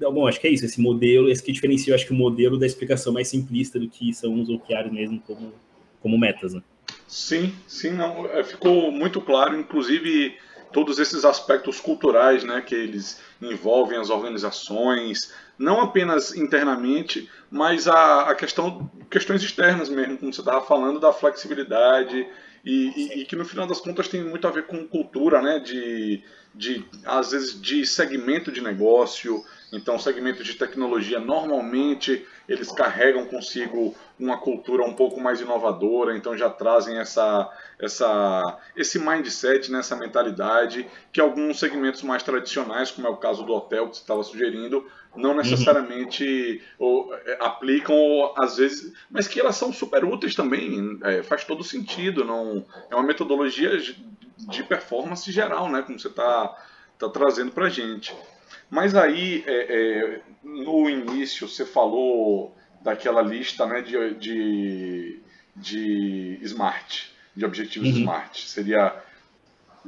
bom, 0.00 0.26
acho 0.26 0.40
que 0.40 0.46
é 0.46 0.50
isso, 0.50 0.64
esse 0.64 0.80
modelo, 0.80 1.28
esse 1.28 1.42
que 1.42 1.52
diferencia, 1.52 1.92
eu 1.92 1.94
acho 1.94 2.06
que 2.06 2.12
o 2.12 2.16
modelo 2.16 2.58
da 2.58 2.66
explicação 2.66 3.12
mais 3.12 3.28
simplista 3.28 3.78
do 3.78 3.88
que 3.88 4.12
são 4.14 4.40
os 4.40 4.48
OKRs 4.48 4.90
mesmo 4.90 5.20
como, 5.26 5.52
como 6.00 6.18
metas, 6.18 6.54
né? 6.54 6.62
Sim, 7.06 7.54
sim, 7.66 7.90
não, 7.90 8.26
é, 8.26 8.44
ficou 8.44 8.90
muito 8.90 9.20
claro, 9.20 9.58
inclusive 9.58 10.36
todos 10.72 10.98
esses 10.98 11.24
aspectos 11.24 11.80
culturais, 11.80 12.44
né, 12.44 12.60
que 12.60 12.74
eles 12.74 13.20
envolvem 13.40 13.98
as 13.98 14.10
organizações, 14.10 15.32
não 15.58 15.80
apenas 15.80 16.36
internamente, 16.36 17.28
mas 17.50 17.88
a, 17.88 18.30
a 18.30 18.34
questão, 18.34 18.90
questões 19.10 19.42
externas 19.42 19.88
mesmo, 19.88 20.18
como 20.18 20.32
você 20.32 20.40
estava 20.40 20.64
falando, 20.64 21.00
da 21.00 21.12
flexibilidade, 21.12 22.26
e, 22.64 22.92
e, 22.96 23.20
e, 23.20 23.24
que 23.24 23.36
no 23.36 23.44
final 23.44 23.66
das 23.66 23.80
contas 23.80 24.08
tem 24.08 24.22
muito 24.22 24.46
a 24.46 24.50
ver 24.50 24.66
com 24.66 24.86
cultura, 24.86 25.40
né? 25.40 25.58
De, 25.58 26.22
de 26.54 26.84
às 27.04 27.30
vezes 27.30 27.60
de 27.60 27.86
segmento 27.86 28.52
de 28.52 28.60
negócio. 28.60 29.44
Então, 29.72 29.98
segmento 29.98 30.42
de 30.42 30.54
tecnologia 30.54 31.20
normalmente 31.20 32.26
eles 32.48 32.72
carregam 32.72 33.26
consigo 33.26 33.94
uma 34.18 34.38
cultura 34.38 34.82
um 34.82 34.94
pouco 34.94 35.20
mais 35.20 35.40
inovadora, 35.40 36.16
então 36.16 36.36
já 36.36 36.48
trazem 36.48 36.98
essa, 36.98 37.50
essa, 37.78 38.58
esse 38.74 38.98
mindset, 38.98 39.70
né, 39.70 39.80
essa 39.80 39.94
mentalidade 39.94 40.88
que 41.12 41.20
alguns 41.20 41.58
segmentos 41.58 42.02
mais 42.02 42.22
tradicionais, 42.22 42.90
como 42.90 43.06
é 43.06 43.10
o 43.10 43.18
caso 43.18 43.44
do 43.44 43.52
hotel 43.52 43.88
que 43.88 43.96
você 43.96 44.02
estava 44.02 44.22
sugerindo, 44.22 44.86
não 45.14 45.30
uhum. 45.30 45.36
necessariamente 45.36 46.62
ou, 46.78 47.14
é, 47.14 47.36
aplicam, 47.38 47.94
ou, 47.94 48.34
às 48.38 48.56
vezes, 48.56 48.94
mas 49.10 49.28
que 49.28 49.38
elas 49.38 49.56
são 49.56 49.70
super 49.70 50.02
úteis 50.04 50.34
também, 50.34 50.98
é, 51.02 51.22
faz 51.22 51.44
todo 51.44 51.62
sentido, 51.62 52.24
não 52.24 52.64
é 52.90 52.94
uma 52.94 53.04
metodologia 53.04 53.76
de 53.78 54.62
performance 54.62 55.30
geral, 55.30 55.70
né, 55.70 55.82
como 55.82 55.98
você 55.98 56.08
está 56.08 56.56
tá 56.98 57.08
trazendo 57.10 57.52
para 57.52 57.68
gente. 57.68 58.14
Mas 58.70 58.94
aí, 58.94 59.44
é, 59.46 59.52
é, 59.52 60.20
no 60.42 60.88
início, 60.88 61.48
você 61.48 61.64
falou 61.64 62.54
daquela 62.82 63.22
lista 63.22 63.66
né, 63.66 63.80
de, 63.80 64.14
de, 64.14 65.20
de 65.56 66.38
smart, 66.42 67.12
de 67.34 67.44
objetivos 67.44 67.88
uhum. 67.88 68.00
smart. 68.00 68.48
Seria 68.48 69.02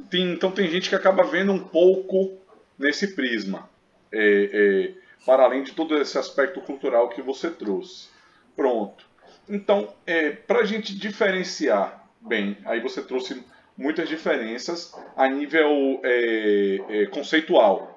tem, 0.09 0.33
então 0.33 0.51
tem 0.51 0.69
gente 0.69 0.89
que 0.89 0.95
acaba 0.95 1.23
vendo 1.23 1.51
um 1.51 1.59
pouco 1.59 2.37
nesse 2.77 3.15
prisma, 3.15 3.69
é, 4.11 4.49
é, 4.53 4.93
para 5.25 5.43
além 5.43 5.63
de 5.63 5.73
todo 5.73 5.97
esse 5.97 6.17
aspecto 6.17 6.61
cultural 6.61 7.09
que 7.09 7.21
você 7.21 7.49
trouxe. 7.49 8.09
Pronto. 8.55 9.05
Então, 9.47 9.93
é, 10.05 10.31
para 10.31 10.59
a 10.59 10.65
gente 10.65 10.97
diferenciar 10.97 12.07
bem, 12.19 12.57
aí 12.65 12.79
você 12.79 13.01
trouxe 13.01 13.43
muitas 13.77 14.07
diferenças 14.07 14.93
a 15.15 15.27
nível 15.27 15.99
é, 16.03 17.07
conceitual, 17.11 17.90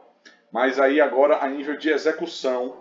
mas 0.55 0.79
aí 0.79 1.01
agora 1.01 1.39
a 1.39 1.49
nível 1.49 1.77
de 1.77 1.91
execução, 1.91 2.81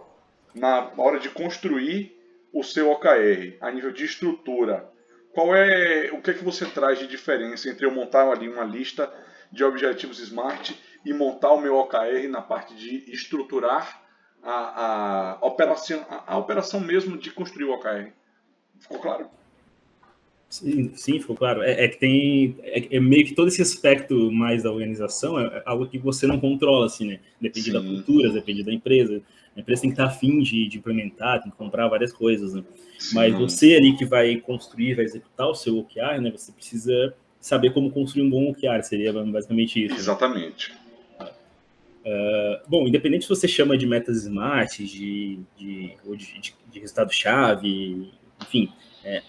na 0.54 0.92
hora 0.96 1.20
de 1.20 1.28
construir 1.28 2.16
o 2.54 2.64
seu 2.64 2.92
OKR, 2.92 3.58
a 3.60 3.72
nível 3.72 3.92
de 3.92 4.06
estrutura, 4.06 4.88
qual 5.34 5.56
é 5.56 6.12
o 6.14 6.22
que 6.22 6.30
é 6.30 6.34
que 6.36 6.44
você 6.44 6.68
traz 6.68 7.00
de 7.00 7.08
diferença 7.08 7.68
entre 7.68 7.84
eu 7.84 7.90
montar 7.90 8.30
ali 8.30 8.48
uma 8.48 8.64
lista 8.64 9.12
de 9.52 9.64
objetivos 9.64 10.20
SMART 10.20 10.70
e 11.04 11.12
montar 11.14 11.52
o 11.52 11.60
meu 11.60 11.76
OKR 11.78 12.30
na 12.30 12.44
parte 12.44 12.76
de 12.76 13.12
estruturar 13.12 14.04
a, 14.44 15.32
a, 15.32 15.38
operação, 15.42 16.06
a, 16.08 16.36
a 16.36 16.38
operação 16.38 16.80
mesmo 16.80 17.18
de 17.18 17.32
construir 17.32 17.66
o 17.66 17.74
OKR? 17.74 18.12
Ficou 18.82 19.00
claro? 19.00 19.32
Sim, 20.54 20.92
sim, 20.94 21.20
ficou 21.20 21.36
claro. 21.36 21.64
É, 21.64 21.86
é 21.86 21.88
que 21.88 21.98
tem 21.98 22.56
é, 22.62 22.98
é, 22.98 23.00
meio 23.00 23.26
que 23.26 23.34
todo 23.34 23.48
esse 23.48 23.60
aspecto 23.60 24.32
mais 24.32 24.62
da 24.62 24.72
organização 24.72 25.40
é, 25.40 25.46
é 25.46 25.64
algo 25.66 25.88
que 25.88 25.98
você 25.98 26.28
não 26.28 26.40
controla, 26.40 26.86
assim, 26.86 27.08
né? 27.08 27.20
Depende 27.42 27.66
sim. 27.66 27.74
da 27.74 27.82
cultura, 27.82 28.30
depende 28.32 28.62
da 28.62 28.72
empresa. 28.72 29.20
A 29.58 29.60
empresa 29.60 29.82
tem 29.82 29.90
que 29.90 29.96
estar 29.96 30.06
afim 30.06 30.44
de, 30.44 30.68
de 30.68 30.78
implementar, 30.78 31.42
tem 31.42 31.52
que 31.52 31.58
comprar 31.58 31.88
várias 31.88 32.14
coisas, 32.14 32.54
né? 32.54 32.64
Mas 33.14 33.34
você 33.34 33.74
ali 33.74 33.98
que 33.98 34.06
vai 34.06 34.38
construir, 34.38 34.94
vai 34.94 35.06
executar 35.06 35.48
o 35.48 35.56
seu 35.56 35.76
OKR, 35.80 36.22
né? 36.22 36.30
Você 36.30 36.52
precisa 36.52 37.16
saber 37.40 37.74
como 37.74 37.90
construir 37.90 38.22
um 38.22 38.30
bom 38.30 38.52
OKR, 38.52 38.84
seria 38.84 39.12
basicamente 39.12 39.84
isso. 39.84 39.96
Exatamente. 39.96 40.72
Né? 41.20 41.30
Uh, 42.06 42.70
bom, 42.70 42.88
independente 42.88 43.24
se 43.24 43.30
você 43.30 43.48
chama 43.48 43.76
de 43.76 43.88
metas 43.88 44.18
smart, 44.18 44.86
de, 44.86 45.40
de, 45.58 45.98
de, 46.16 46.54
de 46.72 46.80
resultado-chave, 46.80 48.12
enfim, 48.40 48.72
é, 49.04 49.24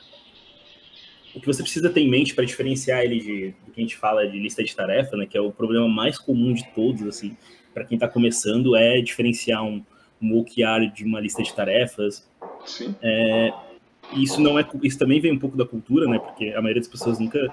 o 1.34 1.40
que 1.40 1.46
você 1.46 1.62
precisa 1.62 1.90
ter 1.90 2.00
em 2.00 2.08
mente 2.08 2.34
para 2.34 2.44
diferenciar 2.44 3.02
ele 3.02 3.18
de, 3.18 3.54
do 3.66 3.72
que 3.72 3.80
a 3.80 3.82
gente 3.82 3.96
fala 3.96 4.26
de 4.26 4.38
lista 4.38 4.62
de 4.62 4.74
tarefa, 4.74 5.16
né, 5.16 5.26
que 5.26 5.36
é 5.36 5.40
o 5.40 5.50
problema 5.50 5.88
mais 5.88 6.18
comum 6.18 6.52
de 6.52 6.64
todos, 6.74 7.06
assim, 7.06 7.36
para 7.72 7.84
quem 7.84 7.96
está 7.96 8.06
começando, 8.06 8.76
é 8.76 9.00
diferenciar 9.00 9.64
um, 9.64 9.82
um 10.22 10.38
OKR 10.38 10.92
de 10.94 11.04
uma 11.04 11.20
lista 11.20 11.42
de 11.42 11.52
tarefas. 11.52 12.28
Sim. 12.64 12.94
É, 13.02 13.52
isso 14.16 14.40
não 14.40 14.58
é, 14.58 14.66
isso 14.82 14.98
também 14.98 15.20
vem 15.20 15.32
um 15.32 15.38
pouco 15.38 15.56
da 15.56 15.66
cultura, 15.66 16.06
né? 16.08 16.18
Porque 16.18 16.50
a 16.50 16.62
maioria 16.62 16.80
das 16.80 16.90
pessoas 16.90 17.18
nunca 17.18 17.52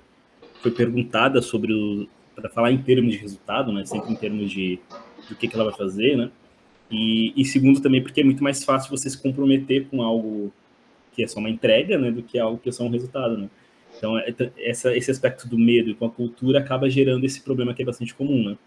foi 0.62 0.72
perguntada 0.72 1.42
sobre 1.42 1.74
o 1.74 2.08
para 2.36 2.50
falar 2.50 2.72
em 2.72 2.78
termos 2.78 3.14
de 3.14 3.20
resultado, 3.20 3.72
né? 3.72 3.86
Sempre 3.86 4.14
em 4.14 4.16
termos 4.16 4.50
de 4.52 4.80
do 5.30 5.36
que, 5.36 5.48
que 5.48 5.56
ela 5.56 5.66
vai 5.66 5.74
fazer, 5.74 6.18
né? 6.18 6.30
E, 6.90 7.34
e, 7.36 7.46
segundo 7.46 7.80
também 7.82 8.02
porque 8.02 8.22
é 8.22 8.24
muito 8.24 8.44
mais 8.44 8.64
fácil 8.64 8.90
você 8.90 9.10
se 9.10 9.22
comprometer 9.22 9.88
com 9.88 10.02
algo 10.02 10.52
que 11.14 11.24
é 11.24 11.28
só 11.28 11.40
uma 11.40 11.50
entrega, 11.50 11.98
né? 11.98 12.12
Do 12.12 12.22
que 12.22 12.38
algo 12.38 12.58
que 12.58 12.70
é 12.70 12.72
só 12.72 12.84
um 12.84 12.90
resultado, 12.90 13.38
né? 13.38 13.50
Então 14.02 14.18
é, 14.18 14.34
essa, 14.58 14.98
esse 14.98 15.12
aspecto 15.12 15.48
do 15.48 15.60
medo 15.60 15.94
com 15.94 16.06
a 16.06 16.10
cultura 16.10 16.58
acaba 16.58 16.90
gerando 16.90 17.24
esse 17.24 17.40
problema 17.40 17.72
que 17.72 17.84
é 17.84 17.86
bastante 17.86 18.16
comum, 18.16 18.50
né? 18.50 18.58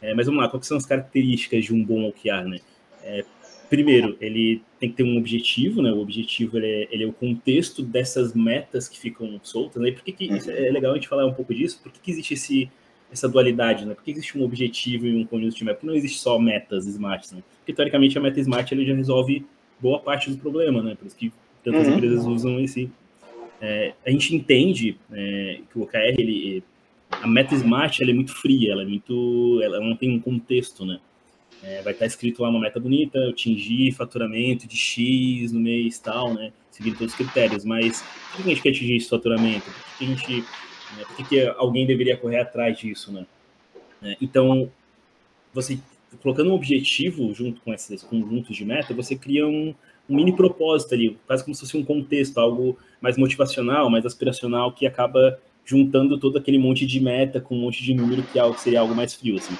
É, 0.00 0.14
mas 0.14 0.26
vamos 0.26 0.40
lá, 0.40 0.48
quais 0.48 0.64
são 0.64 0.76
as 0.76 0.86
características 0.86 1.64
de 1.64 1.74
um 1.74 1.84
bom 1.84 2.06
OKR, 2.08 2.46
né? 2.46 2.60
É, 3.02 3.24
primeiro, 3.68 4.16
ele 4.20 4.62
tem 4.78 4.88
que 4.88 4.94
ter 4.94 5.02
um 5.02 5.18
objetivo, 5.18 5.82
né? 5.82 5.90
O 5.90 5.98
objetivo 5.98 6.58
ele 6.58 6.66
é, 6.66 6.88
ele 6.92 7.02
é 7.02 7.06
o 7.08 7.12
contexto 7.12 7.82
dessas 7.82 8.34
metas 8.34 8.88
que 8.88 8.96
ficam 8.96 9.40
soltas, 9.42 9.82
né? 9.82 9.88
E 9.88 9.92
por 9.92 10.04
que, 10.04 10.12
que 10.12 10.30
é 10.48 10.70
legal 10.70 10.92
a 10.92 10.94
gente 10.94 11.08
falar 11.08 11.26
um 11.26 11.34
pouco 11.34 11.52
disso? 11.52 11.80
Por 11.82 11.90
que, 11.90 11.98
que 11.98 12.12
existe 12.12 12.34
esse, 12.34 12.70
essa 13.10 13.28
dualidade, 13.28 13.84
né? 13.84 13.94
Por 13.94 14.04
que 14.04 14.12
existe 14.12 14.38
um 14.38 14.44
objetivo 14.44 15.08
e 15.08 15.16
um 15.16 15.26
conjunto 15.26 15.56
de 15.56 15.64
metas? 15.64 15.80
Porque 15.80 15.88
não 15.88 15.96
existe 15.96 16.20
só 16.20 16.38
metas 16.38 16.86
smart, 16.86 17.34
né? 17.34 17.42
Porque 17.58 17.72
teoricamente 17.72 18.16
a 18.16 18.20
meta 18.20 18.38
smart 18.38 18.72
ele 18.72 18.86
já 18.86 18.94
resolve 18.94 19.44
boa 19.80 19.98
parte 19.98 20.30
do 20.30 20.38
problema, 20.38 20.80
né? 20.84 20.94
Por 20.94 21.08
isso 21.08 21.16
que 21.16 21.32
tantas 21.64 21.88
uhum. 21.88 21.94
empresas 21.94 22.24
usam 22.24 22.60
esse. 22.60 22.88
É, 23.60 23.94
a 24.06 24.10
gente 24.10 24.34
entende 24.34 24.96
é, 25.12 25.60
que 25.70 25.78
o 25.78 25.82
OKR, 25.82 26.14
ele, 26.18 26.62
a 27.10 27.26
meta 27.26 27.54
smart, 27.54 28.02
ela 28.02 28.10
é 28.10 28.14
muito 28.14 28.34
fria, 28.34 28.72
ela 28.72 28.82
é 28.82 28.86
muito, 28.86 29.60
ela 29.62 29.80
não 29.80 29.96
tem 29.96 30.10
um 30.10 30.20
contexto, 30.20 30.84
né? 30.84 31.00
É, 31.62 31.82
vai 31.82 31.92
estar 31.92 32.06
escrito 32.06 32.42
lá 32.42 32.50
uma 32.50 32.60
meta 32.60 32.78
bonita, 32.78 33.18
atingir 33.28 33.90
faturamento 33.92 34.68
de 34.68 34.76
X 34.76 35.50
no 35.50 35.58
mês 35.58 35.98
tal, 35.98 36.32
né? 36.32 36.52
Seguindo 36.70 36.96
todos 36.98 37.12
os 37.12 37.18
critérios. 37.18 37.64
Mas 37.64 38.02
por 38.32 38.44
que 38.44 38.50
a 38.50 38.54
gente 38.54 38.62
quer 38.62 38.70
atingir 38.70 38.96
esse 38.96 39.08
faturamento? 39.08 39.64
Por 39.64 39.98
que, 39.98 40.04
a 40.04 40.06
gente. 40.06 40.36
Né? 40.40 41.04
Por 41.06 41.16
que, 41.16 41.24
que 41.24 41.46
alguém 41.56 41.84
deveria 41.84 42.16
correr 42.16 42.40
atrás 42.40 42.78
disso, 42.78 43.10
né? 43.12 43.26
É, 44.02 44.16
então, 44.20 44.70
você 45.52 45.80
colocando 46.22 46.50
um 46.50 46.54
objetivo 46.54 47.34
junto 47.34 47.60
com 47.60 47.72
esses 47.72 48.02
conjuntos 48.02 48.56
de 48.56 48.64
meta, 48.64 48.94
você 48.94 49.16
cria 49.16 49.46
um, 49.46 49.74
um 50.08 50.16
mini 50.16 50.34
propósito 50.34 50.94
ali, 50.94 51.18
quase 51.26 51.44
como 51.44 51.54
se 51.54 51.60
fosse 51.60 51.76
um 51.76 51.84
contexto, 51.84 52.38
algo 52.38 52.78
mais 53.00 53.16
motivacional, 53.16 53.90
mais 53.90 54.06
aspiracional, 54.06 54.72
que 54.72 54.86
acaba 54.86 55.38
juntando 55.64 56.18
todo 56.18 56.38
aquele 56.38 56.58
monte 56.58 56.86
de 56.86 56.98
meta 56.98 57.40
com 57.40 57.54
um 57.54 57.60
monte 57.60 57.84
de 57.84 57.92
número 57.92 58.22
que 58.22 58.38
é 58.38 58.52
seria 58.54 58.80
algo 58.80 58.94
mais 58.94 59.14
frio, 59.14 59.36
assim. 59.36 59.54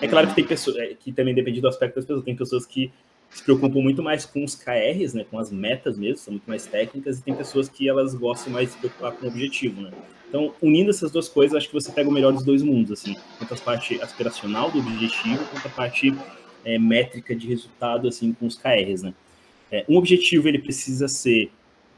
É 0.00 0.06
claro 0.06 0.28
que 0.28 0.34
tem 0.34 0.44
pessoas, 0.44 0.76
é, 0.76 0.88
que 0.88 1.10
também 1.10 1.34
depende 1.34 1.60
do 1.60 1.68
aspecto 1.68 1.94
das 1.94 2.04
pessoas, 2.04 2.24
tem 2.24 2.36
pessoas 2.36 2.66
que 2.66 2.92
se 3.30 3.42
preocupam 3.42 3.80
muito 3.80 4.02
mais 4.02 4.26
com 4.26 4.44
os 4.44 4.54
KRs, 4.54 5.14
né, 5.14 5.24
com 5.30 5.38
as 5.38 5.50
metas 5.50 5.98
mesmo, 5.98 6.18
são 6.18 6.32
muito 6.32 6.46
mais 6.46 6.66
técnicas, 6.66 7.18
e 7.18 7.22
tem 7.22 7.34
pessoas 7.34 7.68
que 7.68 7.88
elas 7.88 8.14
gostam 8.14 8.52
mais 8.52 8.68
de 8.68 8.74
se 8.74 8.78
preocupar 8.78 9.12
com 9.12 9.26
o 9.26 9.28
objetivo, 9.28 9.80
né. 9.80 9.90
Então, 10.28 10.52
unindo 10.60 10.90
essas 10.90 11.10
duas 11.10 11.28
coisas, 11.28 11.56
acho 11.56 11.68
que 11.68 11.74
você 11.74 11.90
pega 11.90 12.08
o 12.08 12.12
melhor 12.12 12.32
dos 12.32 12.44
dois 12.44 12.62
mundos, 12.62 12.92
assim, 12.92 13.16
tanto 13.38 13.54
a 13.54 13.56
parte 13.56 14.00
aspiracional 14.02 14.70
do 14.70 14.78
objetivo, 14.78 15.42
quanto 15.46 15.66
a 15.66 15.70
parte 15.70 16.14
é, 16.64 16.78
métrica 16.78 17.34
de 17.34 17.48
resultado, 17.48 18.08
assim, 18.08 18.32
com 18.34 18.46
os 18.46 18.56
KRs, 18.56 19.02
né. 19.02 19.14
É, 19.70 19.84
um 19.88 19.96
objetivo, 19.96 20.48
ele 20.48 20.58
precisa 20.58 21.08
ser 21.08 21.50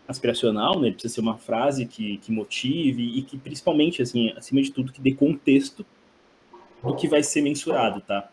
aspiracional, 0.06 0.80
né, 0.80 0.88
ele 0.88 0.94
precisa 0.94 1.14
ser 1.14 1.20
uma 1.20 1.36
frase 1.36 1.84
que, 1.84 2.16
que 2.18 2.32
motive 2.32 3.18
e 3.18 3.22
que, 3.22 3.36
principalmente, 3.36 4.00
assim, 4.00 4.32
acima 4.36 4.62
de 4.62 4.72
tudo, 4.72 4.92
que 4.92 5.00
dê 5.00 5.12
contexto 5.12 5.84
do 6.82 6.94
que 6.96 7.06
vai 7.06 7.22
ser 7.22 7.42
mensurado, 7.42 8.00
tá? 8.00 8.28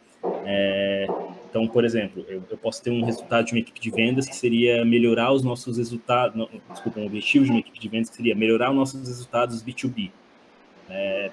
É, 0.46 1.08
então, 1.50 1.68
por 1.68 1.84
exemplo, 1.84 2.26
eu, 2.28 2.44
eu, 2.50 2.58
posso 2.58 2.82
ter 2.82 2.92
um 2.92 3.04
resultado 3.04 3.46
de 3.46 3.54
uma 3.54 3.60
equipe 3.60 3.80
de 3.80 3.90
vendas 3.90 4.28
que 4.28 4.36
seria 4.36 4.84
melhorar 4.84 5.32
os 5.32 5.44
nossos 5.44 5.78
resultados, 5.78 6.48
desculpa, 6.70 7.00
um 7.00 7.06
objetivo 7.06 7.46
de 7.46 7.52
uma 7.52 7.60
equipe 7.60 7.80
de 7.80 7.90
vendas 7.90 8.10
que 8.10 8.16
seria 8.16 8.36
melhorar 8.36 8.72
os 8.72 8.76
nossos 8.76 9.08
resultados 9.08 9.64
B2B. 9.64 10.12
É, 10.90 11.32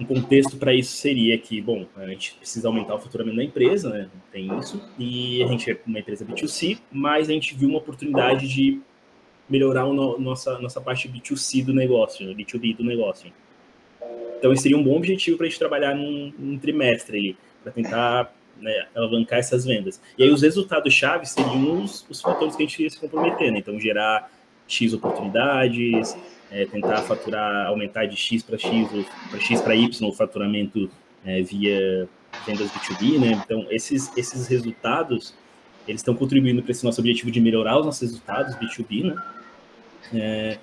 um 0.00 0.04
contexto 0.04 0.56
para 0.56 0.72
isso 0.72 0.92
seria 0.92 1.36
que, 1.38 1.60
bom, 1.60 1.86
a 1.96 2.06
gente 2.06 2.34
precisa 2.34 2.68
aumentar 2.68 2.94
o 2.94 2.98
faturamento 2.98 3.36
da 3.36 3.44
empresa, 3.44 3.90
né? 3.90 4.08
Tem 4.30 4.56
isso, 4.58 4.80
e 4.98 5.42
a 5.42 5.46
gente 5.48 5.70
é 5.70 5.78
uma 5.86 5.98
empresa 5.98 6.24
B2C, 6.24 6.78
mas 6.90 7.28
a 7.28 7.32
gente 7.32 7.54
viu 7.54 7.68
uma 7.68 7.78
oportunidade 7.78 8.46
de 8.46 8.80
melhorar 9.48 9.82
a 9.82 9.86
no, 9.86 10.18
nossa, 10.18 10.58
nossa 10.58 10.80
parte 10.80 11.08
B2C 11.08 11.64
do 11.64 11.74
negócio, 11.74 12.26
né? 12.26 12.34
B2B 12.34 12.76
do 12.76 12.84
negócio. 12.84 13.32
Então, 14.38 14.52
esse 14.52 14.62
seria 14.62 14.78
um 14.78 14.84
bom 14.84 14.96
objetivo 14.96 15.36
para 15.36 15.46
a 15.46 15.48
gente 15.48 15.58
trabalhar 15.58 15.94
num, 15.94 16.32
num 16.38 16.58
trimestre 16.58 17.18
ali, 17.18 17.36
para 17.62 17.72
tentar 17.72 18.32
né, 18.60 18.86
alavancar 18.94 19.40
essas 19.40 19.64
vendas. 19.64 20.00
E 20.16 20.22
aí, 20.22 20.30
os 20.30 20.42
resultados-chave 20.42 21.26
seriam 21.26 21.82
os, 21.82 22.06
os, 22.08 22.20
fatores 22.20 22.54
que 22.54 22.62
a 22.62 22.66
gente 22.66 22.82
ia 22.82 22.90
se 22.90 23.00
comprometer, 23.00 23.50
né? 23.50 23.58
Então, 23.58 23.80
gerar 23.80 24.30
X 24.68 24.92
oportunidades, 24.92 26.16
é, 26.50 26.64
tentar 26.64 26.98
faturar, 27.02 27.66
aumentar 27.66 28.06
de 28.06 28.16
X 28.16 28.42
para 28.42 28.58
X, 28.58 28.88
ou 28.92 29.04
para 29.30 29.40
X 29.40 29.60
para 29.60 29.74
Y 29.74 30.08
o 30.08 30.12
faturamento 30.12 30.90
é, 31.24 31.42
via 31.42 32.08
vendas 32.46 32.70
B2B, 32.70 33.18
né? 33.18 33.40
Então, 33.44 33.66
esses, 33.70 34.10
esses 34.16 34.46
resultados, 34.46 35.34
eles 35.86 36.00
estão 36.00 36.14
contribuindo 36.14 36.62
para 36.62 36.70
esse 36.70 36.84
nosso 36.84 37.00
objetivo 37.00 37.30
de 37.30 37.40
melhorar 37.40 37.78
os 37.78 37.86
nossos 37.86 38.02
resultados 38.02 38.54
B2B, 38.56 39.04
né? 39.04 39.22
É, 40.14 40.58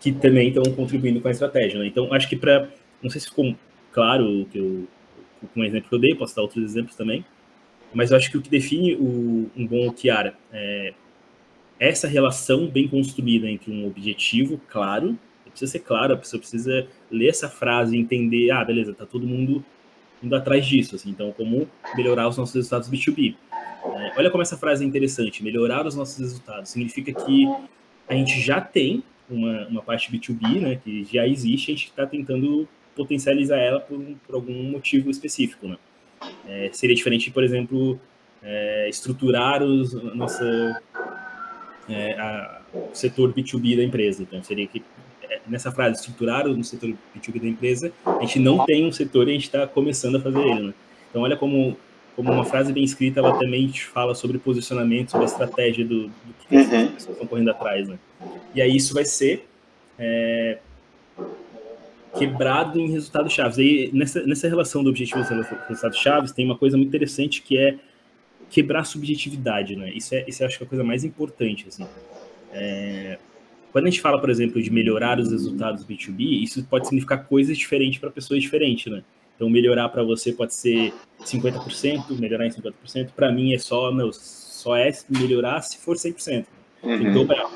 que 0.00 0.10
também 0.12 0.48
estão 0.48 0.64
contribuindo 0.72 1.20
com 1.20 1.28
a 1.28 1.30
estratégia. 1.30 1.78
Né? 1.78 1.86
Então, 1.86 2.12
acho 2.12 2.28
que 2.28 2.36
para. 2.36 2.68
Não 3.02 3.10
sei 3.10 3.20
se 3.20 3.28
ficou 3.28 3.54
claro 3.92 4.42
o 4.42 4.46
que 4.46 4.58
eu, 4.58 4.86
com 5.54 5.60
o 5.60 5.64
exemplo 5.64 5.88
que 5.88 5.94
eu 5.94 5.98
dei, 5.98 6.14
posso 6.14 6.34
dar 6.34 6.42
outros 6.42 6.62
exemplos 6.62 6.96
também, 6.96 7.24
mas 7.92 8.10
eu 8.10 8.16
acho 8.16 8.30
que 8.30 8.36
o 8.36 8.42
que 8.42 8.50
define 8.50 8.94
o, 8.94 9.50
um 9.56 9.66
bom 9.66 9.88
OKR 9.88 10.32
é 10.52 10.94
essa 11.80 12.06
relação 12.06 12.66
bem 12.68 12.86
construída 12.86 13.48
entre 13.48 13.72
um 13.72 13.86
objetivo 13.86 14.60
claro, 14.68 15.18
precisa 15.50 15.72
ser 15.72 15.80
claro, 15.80 16.14
a 16.14 16.16
pessoa 16.16 16.38
precisa 16.38 16.86
ler 17.10 17.28
essa 17.28 17.48
frase 17.48 17.96
e 17.96 17.98
entender, 17.98 18.50
ah, 18.50 18.64
beleza, 18.64 18.94
tá 18.94 19.04
todo 19.04 19.26
mundo 19.26 19.64
indo 20.22 20.36
atrás 20.36 20.66
disso, 20.66 20.94
assim, 20.94 21.10
então 21.10 21.32
como 21.32 21.68
melhorar 21.96 22.28
os 22.28 22.36
nossos 22.36 22.54
resultados 22.54 22.90
B2B. 22.90 23.34
É, 23.82 24.12
olha 24.18 24.30
como 24.30 24.42
essa 24.42 24.56
frase 24.56 24.84
é 24.84 24.86
interessante, 24.86 25.42
melhorar 25.42 25.86
os 25.86 25.94
nossos 25.94 26.18
resultados, 26.18 26.70
significa 26.70 27.12
que 27.12 27.46
a 28.06 28.14
gente 28.14 28.40
já 28.40 28.60
tem 28.60 29.02
uma, 29.28 29.66
uma 29.68 29.82
parte 29.82 30.12
B2B, 30.12 30.60
né, 30.60 30.80
que 30.82 31.04
já 31.04 31.26
existe, 31.26 31.72
a 31.72 31.74
gente 31.74 31.86
está 31.86 32.06
tentando 32.06 32.68
potencializar 32.94 33.56
ela 33.56 33.80
por, 33.80 33.98
por, 34.26 34.34
algum 34.34 34.64
motivo 34.64 35.10
específico, 35.10 35.68
né? 35.68 35.76
É, 36.46 36.68
seria 36.72 36.94
diferente, 36.94 37.30
por 37.30 37.42
exemplo, 37.42 37.98
é, 38.42 38.88
estruturar 38.90 39.62
os, 39.62 39.94
nossa, 40.14 40.82
é, 41.90 42.12
a, 42.18 42.60
o 42.72 42.94
setor 42.94 43.32
B2B 43.32 43.76
da 43.76 43.84
empresa. 43.84 44.22
Então, 44.22 44.42
seria 44.42 44.66
que 44.66 44.82
é, 45.22 45.40
nessa 45.46 45.70
frase, 45.70 45.96
estruturar 45.96 46.46
o 46.46 46.64
setor 46.64 46.94
B2B 47.16 47.40
da 47.40 47.48
empresa, 47.48 47.92
a 48.04 48.20
gente 48.20 48.38
não 48.38 48.64
tem 48.64 48.86
um 48.86 48.92
setor 48.92 49.28
e 49.28 49.30
a 49.30 49.34
gente 49.34 49.44
está 49.44 49.66
começando 49.66 50.16
a 50.16 50.20
fazer 50.20 50.40
ele, 50.40 50.62
né? 50.68 50.74
Então, 51.10 51.22
olha 51.22 51.36
como, 51.36 51.76
como 52.14 52.32
uma 52.32 52.44
frase 52.44 52.72
bem 52.72 52.84
escrita, 52.84 53.20
ela 53.20 53.36
também 53.38 53.66
te 53.68 53.84
fala 53.84 54.14
sobre 54.14 54.38
posicionamento, 54.38 55.10
sobre 55.10 55.26
a 55.26 55.28
estratégia 55.28 55.84
do, 55.84 56.06
do 56.06 56.34
que 56.48 56.54
uhum. 56.54 56.60
as 56.62 56.90
pessoas 56.92 57.10
estão 57.10 57.26
correndo 57.26 57.50
atrás, 57.50 57.88
né? 57.88 57.98
E 58.54 58.62
aí 58.62 58.76
isso 58.76 58.94
vai 58.94 59.04
ser 59.04 59.48
é, 59.98 60.58
quebrado 62.16 62.78
em 62.78 62.90
resultados 62.90 63.32
chaves. 63.32 63.58
Aí, 63.58 63.90
nessa, 63.92 64.22
nessa 64.24 64.48
relação 64.48 64.82
do 64.82 64.90
objetivo 64.90 65.20
e 65.20 65.68
resultados 65.68 65.98
chaves, 65.98 66.32
tem 66.32 66.44
uma 66.44 66.56
coisa 66.56 66.76
muito 66.76 66.88
interessante 66.88 67.42
que 67.42 67.58
é 67.58 67.76
quebrar 68.50 68.80
a 68.80 68.84
subjetividade, 68.84 69.76
né? 69.76 69.90
Isso 69.94 70.14
é, 70.14 70.24
isso 70.28 70.42
eu 70.42 70.46
acho 70.46 70.58
que 70.58 70.64
é 70.64 70.66
a 70.66 70.68
coisa 70.68 70.84
mais 70.84 71.04
importante, 71.04 71.66
assim. 71.68 71.86
É, 72.52 73.18
quando 73.72 73.86
a 73.86 73.90
gente 73.90 74.00
fala, 74.00 74.20
por 74.20 74.28
exemplo, 74.28 74.60
de 74.60 74.70
melhorar 74.70 75.18
os 75.20 75.30
resultados 75.30 75.84
B2B, 75.84 76.42
isso 76.42 76.64
pode 76.64 76.86
significar 76.86 77.24
coisas 77.26 77.56
diferentes 77.56 78.00
para 78.00 78.10
pessoas 78.10 78.42
diferentes, 78.42 78.92
né? 78.92 79.02
Então, 79.36 79.48
melhorar 79.48 79.88
para 79.88 80.02
você 80.02 80.32
pode 80.32 80.52
ser 80.52 80.92
50%, 81.22 82.18
melhorar 82.18 82.46
em 82.46 82.50
50%. 82.50 83.12
Para 83.16 83.32
mim, 83.32 83.54
é 83.54 83.58
só, 83.58 83.90
meu, 83.90 84.12
só 84.12 84.76
é 84.76 84.92
melhorar 85.08 85.62
se 85.62 85.78
for 85.78 85.96
100%. 85.96 86.44
Uhum. 86.82 86.98
Tem 86.98 87.06
que 87.06 87.10
dobrar. 87.10 87.50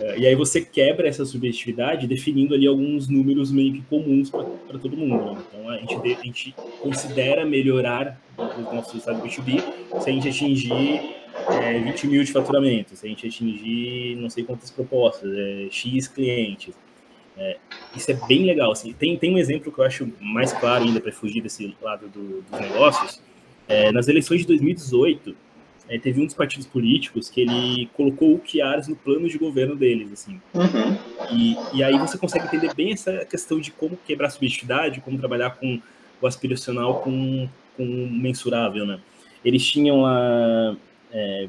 É, 0.00 0.18
e 0.18 0.26
aí 0.26 0.34
você 0.34 0.60
quebra 0.60 1.08
essa 1.08 1.24
subjetividade 1.24 2.06
definindo 2.06 2.54
ali 2.54 2.66
alguns 2.66 3.08
números 3.08 3.50
meio 3.50 3.72
que 3.72 3.82
comuns 3.82 4.30
para 4.30 4.78
todo 4.78 4.96
mundo. 4.96 5.32
Né? 5.32 5.42
Então, 5.48 5.68
a 5.70 5.76
gente, 5.76 5.94
a 5.94 6.22
gente 6.22 6.54
considera 6.80 7.44
melhorar 7.44 8.20
os 8.36 8.72
nossos 8.72 8.92
resultados 8.92 9.22
B2B 9.22 9.62
se 10.00 10.10
a 10.10 10.12
gente 10.12 10.28
atingir 10.28 11.16
é, 11.62 11.78
20 11.80 12.06
mil 12.06 12.22
de 12.22 12.32
faturamento, 12.32 12.94
se 12.94 13.06
a 13.06 13.08
gente 13.08 13.26
atingir 13.26 14.16
não 14.16 14.30
sei 14.30 14.44
quantas 14.44 14.70
propostas, 14.70 15.30
é, 15.34 15.68
X 15.70 16.06
clientes. 16.06 16.74
É, 17.36 17.56
isso 17.94 18.10
é 18.10 18.14
bem 18.26 18.44
legal. 18.44 18.72
Assim. 18.72 18.92
Tem, 18.92 19.16
tem 19.16 19.34
um 19.34 19.38
exemplo 19.38 19.72
que 19.72 19.78
eu 19.78 19.84
acho 19.84 20.12
mais 20.20 20.52
claro 20.52 20.84
ainda 20.84 21.00
para 21.00 21.12
fugir 21.12 21.40
desse 21.40 21.74
lado 21.80 22.08
do, 22.08 22.42
dos 22.42 22.60
negócios. 22.60 23.22
É, 23.66 23.92
nas 23.92 24.08
eleições 24.08 24.40
de 24.40 24.46
2018, 24.46 25.36
é, 25.88 25.98
teve 25.98 26.20
um 26.20 26.26
dos 26.26 26.34
partidos 26.34 26.66
políticos 26.66 27.30
que 27.30 27.40
ele 27.40 27.88
colocou 27.94 28.34
o 28.34 28.42
Chiares 28.44 28.88
no 28.88 28.96
plano 28.96 29.28
de 29.28 29.38
governo 29.38 29.74
deles, 29.74 30.12
assim. 30.12 30.40
Uhum. 30.52 30.98
E, 31.32 31.78
e 31.78 31.82
aí 31.82 31.98
você 31.98 32.18
consegue 32.18 32.44
entender 32.44 32.74
bem 32.74 32.92
essa 32.92 33.24
questão 33.24 33.58
de 33.58 33.70
como 33.70 33.96
quebrar 34.06 34.26
a 34.26 34.30
subjetividade, 34.30 35.00
como 35.00 35.18
trabalhar 35.18 35.50
com 35.50 35.80
o 36.20 36.26
aspiracional 36.26 37.00
com, 37.00 37.48
com 37.76 37.84
o 37.84 38.10
mensurável, 38.10 38.84
né? 38.84 39.00
Eles 39.42 39.64
tinham 39.64 40.04
a, 40.04 40.76
é, 41.10 41.48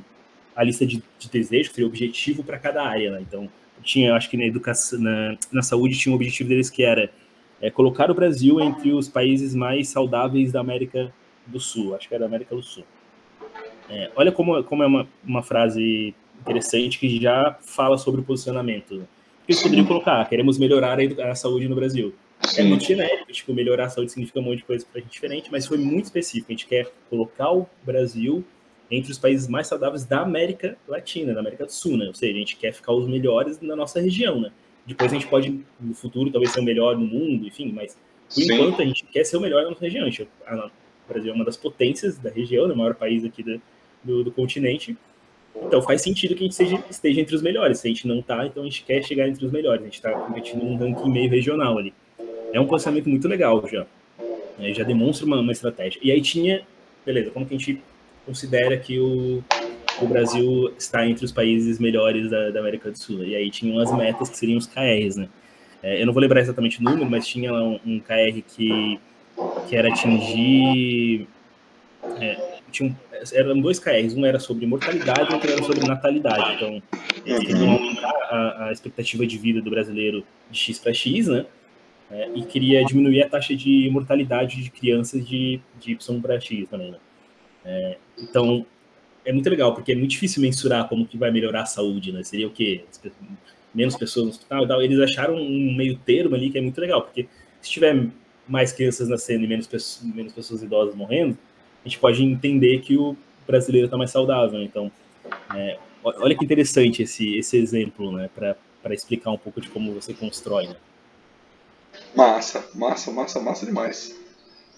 a 0.56 0.64
lista 0.64 0.86
de, 0.86 1.04
de 1.18 1.30
desejos, 1.30 1.70
que 1.70 1.76
seria 1.76 1.88
objetivo 1.88 2.44
para 2.44 2.58
cada 2.58 2.84
área, 2.84 3.12
né? 3.12 3.22
Então, 3.22 3.50
tinha, 3.84 4.16
acho 4.16 4.30
que 4.30 4.38
na 4.38 4.46
educação, 4.46 5.00
na, 5.00 5.38
na 5.52 5.62
saúde 5.62 5.98
tinha 5.98 6.14
um 6.14 6.16
objetivo 6.16 6.48
deles 6.48 6.70
que 6.70 6.84
era 6.84 7.12
é, 7.62 7.70
colocar 7.70 8.10
o 8.10 8.14
Brasil 8.14 8.62
entre 8.62 8.94
os 8.94 9.10
países 9.10 9.54
mais 9.54 9.90
saudáveis 9.90 10.52
da 10.52 10.62
América 10.62 11.14
do 11.46 11.60
Sul, 11.60 11.96
acho 11.96 12.08
que 12.08 12.14
era 12.14 12.22
da 12.22 12.28
América 12.28 12.56
do 12.56 12.64
Sul. 12.64 12.86
É, 13.90 14.12
olha 14.16 14.32
como, 14.32 14.64
como 14.64 14.84
é 14.84 14.88
uma, 14.88 15.08
uma 15.26 15.42
frase 15.42 16.14
interessante 16.42 17.00
que 17.00 17.22
já 17.22 17.58
fala 17.62 17.98
sobre 17.98 18.22
o 18.22 18.24
posicionamento. 18.24 19.08
Eles 19.48 19.62
poderiam 19.62 19.86
colocar, 19.86 20.28
queremos 20.30 20.58
melhorar 20.58 21.00
a, 21.00 21.32
a 21.32 21.36
saúde 21.36 21.68
no 21.68 21.76
Brasil. 21.76 22.14
É 22.58 22.64
muito 22.64 22.86
genérico, 22.86 23.32
tipo, 23.32 23.54
melhorar 23.54 23.86
a 23.86 23.90
saúde 23.90 24.12
significa 24.12 24.40
um 24.40 24.44
monte 24.44 24.60
de 24.60 24.64
coisa 24.64 24.86
para 24.86 25.00
a 25.00 25.04
gente 25.04 25.12
diferente, 25.12 25.50
mas 25.52 25.66
foi 25.66 25.78
muito 25.78 26.06
específico. 26.06 26.48
A 26.50 26.54
gente 26.54 26.68
quer 26.68 26.88
colocar 27.10 27.52
o 27.52 27.68
Brasil 27.84 28.44
entre 28.90 29.12
os 29.12 29.18
países 29.18 29.48
mais 29.48 29.68
saudáveis 29.68 30.06
da 30.06 30.22
América 30.22 30.78
Latina, 30.88 31.34
da 31.34 31.42
América 31.42 31.66
do 31.66 31.72
Sul, 31.72 31.98
né? 31.98 32.08
Ou 32.08 32.14
seja, 32.14 32.34
a 32.34 32.38
gente 32.38 32.56
quer 32.56 32.74
ficar 32.74 32.94
os 32.94 33.08
melhores 33.08 33.60
na 33.60 33.76
nossa 33.76 34.00
região, 34.00 34.40
né? 34.40 34.52
Depois 34.86 35.12
a 35.12 35.16
gente 35.16 35.28
pode, 35.28 35.64
no 35.80 35.94
futuro, 35.94 36.32
talvez 36.32 36.52
ser 36.52 36.62
o 36.62 36.64
melhor 36.64 36.98
no 36.98 37.06
mundo, 37.06 37.46
enfim, 37.46 37.72
mas 37.72 37.96
por 38.34 38.42
Sim. 38.42 38.54
enquanto 38.54 38.82
a 38.82 38.86
gente 38.86 39.06
quer 39.06 39.24
ser 39.24 39.38
o 39.38 39.42
melhor 39.42 39.64
na 39.64 39.70
nossa 39.70 39.82
região. 39.82 40.06
A 40.06 40.10
gente, 40.10 40.28
a, 40.48 40.66
o 40.66 40.72
Brasil 41.08 41.32
é 41.32 41.36
uma 41.36 41.46
das 41.46 41.58
potências 41.58 42.18
da 42.18 42.30
região, 42.30 42.68
né? 42.68 42.74
o 42.74 42.78
maior 42.78 42.96
país 42.96 43.24
aqui 43.26 43.44
do, 43.44 43.62
do, 44.04 44.24
do 44.24 44.32
continente. 44.32 44.98
Então 45.56 45.82
faz 45.82 46.02
sentido 46.02 46.36
que 46.36 46.42
a 46.42 46.44
gente 46.44 46.56
seja, 46.56 46.84
esteja 46.90 47.22
entre 47.22 47.36
os 47.36 47.42
melhores. 47.42 47.80
Se 47.80 47.88
a 47.88 47.92
gente 47.92 48.08
não 48.08 48.20
está, 48.20 48.46
então 48.46 48.64
a 48.64 48.66
gente 48.66 48.84
quer 48.84 49.04
chegar 49.04 49.28
entre 49.28 49.46
os 49.46 49.52
melhores. 49.52 49.82
A 49.82 49.86
gente 49.86 49.96
está 49.96 50.12
competindo 50.12 50.64
num 50.64 50.78
ranking 50.78 51.12
meio 51.12 51.30
regional 51.30 51.78
ali. 51.78 51.94
É 52.54 52.60
um 52.60 52.66
posicionamento 52.66 53.10
muito 53.10 53.28
legal 53.28 53.68
já. 53.68 53.86
É, 54.60 54.74
já 54.74 54.84
demonstra 54.84 55.26
uma, 55.26 55.40
uma 55.40 55.52
estratégia. 55.52 56.00
E 56.04 56.12
aí 56.12 56.22
tinha, 56.22 56.62
beleza, 57.06 57.32
como 57.32 57.46
que 57.46 57.56
a 57.56 57.58
gente 57.58 57.82
considera 58.26 58.78
que 58.78 59.00
o, 59.00 59.44
o 60.02 60.08
Brasil 60.08 60.74
está 60.78 61.06
entre 61.08 61.26
os 61.26 61.32
países 61.32 61.80
melhores 61.80 62.30
da, 62.30 62.50
da, 62.52 62.60
América 62.60 62.92
do 62.92 62.98
Sul. 62.98 63.24
E 63.24 63.36
aí 63.36 63.50
tinham 63.50 63.80
as 63.80 63.92
metas 63.96 64.30
que 64.30 64.38
seriam 64.38 64.58
os 64.58 64.68
KRs, 64.68 65.16
né? 65.16 65.30
É, 65.82 66.02
eu 66.02 66.06
não 66.06 66.14
vou 66.14 66.22
lembrar 66.22 66.42
exatamente 66.42 66.80
o 66.80 66.84
número, 66.84 67.10
mas 67.10 67.26
tinha 67.26 67.52
lá 67.52 67.64
um, 67.64 67.80
um 67.86 68.00
KR 68.00 68.42
que, 68.48 69.00
que 69.68 69.76
era 69.76 69.90
atingir. 69.90 71.28
É, 72.20 72.49
tinha 72.70 72.96
eram 73.34 73.60
dois 73.60 73.80
KRs, 73.80 74.14
um 74.16 74.26
era 74.26 74.40
sobre 74.40 74.66
mortalidade 74.66 75.30
e 75.30 75.34
outro 75.34 75.52
era 75.52 75.64
sobre 75.64 75.88
natalidade. 75.88 76.56
Então, 76.56 76.82
eles 77.26 77.40
queriam 77.46 77.72
aumentar 77.72 78.14
a, 78.30 78.66
a 78.66 78.72
expectativa 78.72 79.26
de 79.26 79.38
vida 79.38 79.62
do 79.62 79.70
brasileiro 79.70 80.26
de 80.50 80.58
X 80.58 80.80
para 80.80 80.94
X, 80.94 81.28
né? 81.28 81.46
É, 82.12 82.30
e 82.34 82.44
queria 82.44 82.84
diminuir 82.84 83.22
a 83.24 83.30
taxa 83.30 83.56
de 83.56 83.88
mortalidade 83.92 84.64
de 84.64 84.72
crianças 84.72 85.28
de, 85.28 85.62
de 85.80 85.92
Y 85.92 86.22
para 86.22 86.40
X 86.40 86.68
também, 86.68 86.92
né? 86.92 86.98
É, 87.64 87.98
então, 88.18 88.66
é 89.24 89.32
muito 89.32 89.50
legal, 89.50 89.74
porque 89.74 89.92
é 89.92 89.96
muito 89.96 90.12
difícil 90.12 90.42
mensurar 90.42 90.88
como 90.88 91.06
que 91.06 91.18
vai 91.18 91.30
melhorar 91.30 91.64
a 91.64 91.66
saúde, 91.66 92.12
né? 92.12 92.24
Seria 92.24 92.48
o 92.48 92.52
quê? 92.52 92.84
Menos 93.76 93.96
pessoas 93.96 94.26
no 94.26 94.32
hospital 94.32 94.64
e 94.64 94.68
tal. 94.68 94.82
Eles 94.82 95.00
acharam 95.00 95.36
um 95.36 95.76
meio 95.76 95.98
termo 95.98 96.36
ali 96.36 96.50
que 96.50 96.58
é 96.58 96.62
muito 96.62 96.80
legal, 96.82 97.04
porque 97.04 97.28
se 97.62 97.70
tiver 97.70 98.08
mais 98.48 98.72
crianças 98.72 99.08
nascendo 99.08 99.44
e 99.44 99.48
menos 99.48 99.68
pessoas, 99.68 100.12
menos 100.16 100.34
pessoas 100.34 100.64
idosas 100.64 100.96
morrendo, 100.96 101.38
a 101.84 101.88
gente 101.88 102.00
pode 102.00 102.24
entender 102.24 102.80
que 102.82 102.98
o 102.98 103.16
brasileiro 103.48 103.86
está 103.86 103.98
mais 103.98 104.12
saudável. 104.12 104.62
Então, 104.62 104.92
é, 105.56 105.78
olha 106.04 106.38
que 106.38 106.46
interessante 106.46 107.04
esse, 107.04 107.38
esse 107.38 107.58
exemplo, 107.58 108.12
né? 108.12 108.30
Para 108.36 108.94
explicar 108.94 109.32
um 109.32 109.38
pouco 109.38 109.60
de 109.60 109.70
como 109.70 109.94
você 109.94 110.14
constrói, 110.14 110.68
né? 110.68 110.76
Massa, 112.16 112.68
massa, 112.76 113.12
massa, 113.12 113.40
massa 113.40 113.66
demais. 113.66 114.20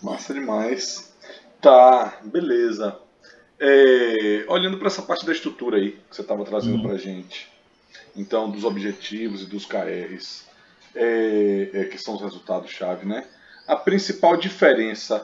Massa 0.01 0.33
demais. 0.33 1.13
Tá, 1.61 2.19
beleza. 2.23 2.97
É, 3.59 4.45
olhando 4.47 4.77
para 4.77 4.87
essa 4.87 5.03
parte 5.03 5.25
da 5.25 5.31
estrutura 5.31 5.77
aí 5.77 5.91
que 5.91 6.15
você 6.15 6.21
estava 6.21 6.43
trazendo 6.43 6.77
uhum. 6.77 6.81
para 6.81 6.97
gente, 6.97 7.47
então 8.15 8.49
dos 8.49 8.63
objetivos 8.63 9.43
e 9.43 9.45
dos 9.45 9.67
KRs, 9.67 10.47
é, 10.95 11.69
é, 11.71 11.83
que 11.85 11.99
são 11.99 12.15
os 12.15 12.21
resultados-chave, 12.21 13.05
né? 13.05 13.27
A 13.67 13.75
principal 13.75 14.35
diferença, 14.35 15.23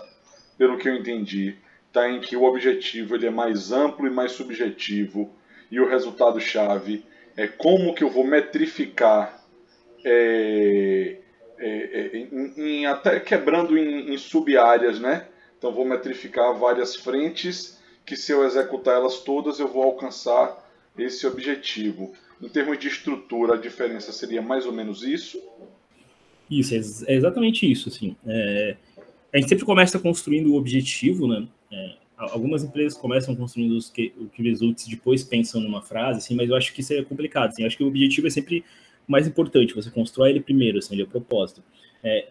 pelo 0.55 0.77
que 0.77 0.87
eu 0.87 0.95
entendi, 0.95 1.55
está 1.87 2.09
em 2.09 2.19
que 2.19 2.35
o 2.35 2.43
objetivo 2.43 3.15
ele 3.15 3.27
é 3.27 3.31
mais 3.31 3.71
amplo 3.71 4.07
e 4.07 4.11
mais 4.11 4.33
subjetivo 4.33 5.33
e 5.71 5.79
o 5.79 5.87
resultado-chave 5.87 7.03
é 7.35 7.47
como 7.47 7.93
que 7.93 8.03
eu 8.03 8.09
vou 8.09 8.23
metrificar 8.23 9.43
é, 10.03 11.17
é, 11.57 11.67
é 11.67 12.17
em, 12.17 12.53
em, 12.57 12.85
até 12.85 13.19
quebrando 13.19 13.77
em, 13.77 14.13
em 14.13 14.17
sub-áreas, 14.17 14.99
né? 14.99 15.27
Então 15.57 15.71
vou 15.71 15.85
metrificar 15.85 16.53
várias 16.53 16.95
frentes 16.95 17.79
que 18.05 18.15
se 18.15 18.31
eu 18.31 18.45
executar 18.45 18.95
elas 18.95 19.19
todas 19.19 19.59
eu 19.59 19.67
vou 19.67 19.83
alcançar 19.83 20.65
esse 20.97 21.25
objetivo. 21.27 22.13
Em 22.41 22.47
termos 22.47 22.77
de 22.77 22.87
estrutura, 22.87 23.55
a 23.55 23.57
diferença 23.57 24.11
seria 24.11 24.41
mais 24.41 24.65
ou 24.65 24.71
menos 24.71 25.03
isso? 25.03 25.41
Isso, 26.49 26.73
é, 26.73 27.13
é 27.13 27.15
exatamente 27.15 27.69
isso. 27.69 27.89
Assim. 27.89 28.15
É, 28.25 28.77
a 29.33 29.37
gente 29.37 29.49
sempre 29.49 29.65
começa 29.65 29.99
construindo 29.99 30.53
o 30.53 30.55
objetivo, 30.55 31.27
né? 31.27 31.47
É, 31.71 31.95
algumas 32.17 32.63
empresas 32.63 32.97
começam 32.97 33.35
construindo 33.35 33.73
os 33.73 33.89
que, 33.89 34.13
o 34.17 34.27
que 34.27 34.41
results, 34.41 34.87
depois 34.87 35.23
pensam 35.23 35.61
numa 35.61 35.81
frase, 35.81 36.19
assim, 36.19 36.35
mas 36.35 36.49
eu 36.49 36.55
acho 36.55 36.73
que 36.73 36.81
isso 36.81 36.93
é 36.93 37.03
complicado. 37.03 37.49
Assim, 37.49 37.63
eu 37.63 37.67
acho 37.67 37.77
que 37.77 37.83
o 37.83 37.87
objetivo 37.87 38.27
é 38.27 38.29
sempre 38.29 38.63
mais 39.07 39.27
importante, 39.27 39.73
você 39.73 39.89
constrói 39.89 40.31
ele 40.31 40.41
primeiro, 40.41 40.79
assim, 40.79 40.95
ele 40.95 41.03
é 41.03 41.05
o 41.05 41.07
propósito. 41.07 41.63
É, 42.03 42.27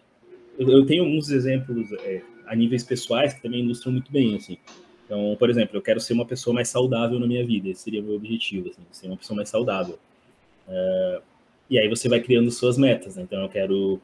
eu, 0.57 0.69
eu, 0.69 0.85
tenho 0.85 1.03
alguns 1.03 1.29
exemplos 1.29 1.91
é, 2.03 2.21
a 2.45 2.55
níveis 2.55 2.83
pessoais 2.83 3.33
que 3.33 3.41
também 3.41 3.61
ilustram 3.61 3.93
muito 3.93 4.11
bem, 4.11 4.35
assim. 4.35 4.57
Então, 5.05 5.35
por 5.39 5.49
exemplo, 5.49 5.77
eu 5.77 5.81
quero 5.81 5.99
ser 5.99 6.13
uma 6.13 6.25
pessoa 6.25 6.53
mais 6.53 6.67
saudável 6.67 7.17
na 7.19 7.25
minha 7.25 7.45
vida, 7.45 7.69
esse 7.69 7.83
seria 7.83 8.01
o 8.01 8.03
meu 8.03 8.15
objetivo, 8.15 8.69
assim, 8.69 8.81
ser 8.91 9.07
uma 9.07 9.17
pessoa 9.17 9.37
mais 9.37 9.49
saudável. 9.49 9.97
Uh, 10.67 11.21
e 11.69 11.79
aí 11.79 11.87
você 11.87 12.09
vai 12.09 12.19
criando 12.19 12.51
suas 12.51 12.77
metas, 12.77 13.15
né? 13.15 13.23
Então, 13.23 13.41
eu 13.41 13.49
quero 13.49 14.01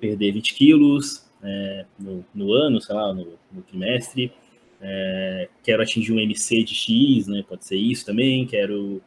perder 0.00 0.32
20 0.32 0.54
quilos 0.54 1.26
é, 1.42 1.84
no, 1.98 2.24
no, 2.34 2.52
ano, 2.52 2.80
sei 2.80 2.94
lá, 2.94 3.12
no, 3.12 3.26
no 3.52 3.62
trimestre, 3.62 4.32
é, 4.80 5.48
quero 5.62 5.82
atingir 5.82 6.12
um 6.12 6.20
MC 6.20 6.62
de 6.62 6.74
X, 6.74 7.26
né? 7.26 7.44
Pode 7.48 7.64
ser 7.64 7.76
isso 7.76 8.06
também, 8.06 8.46
quero 8.46 9.02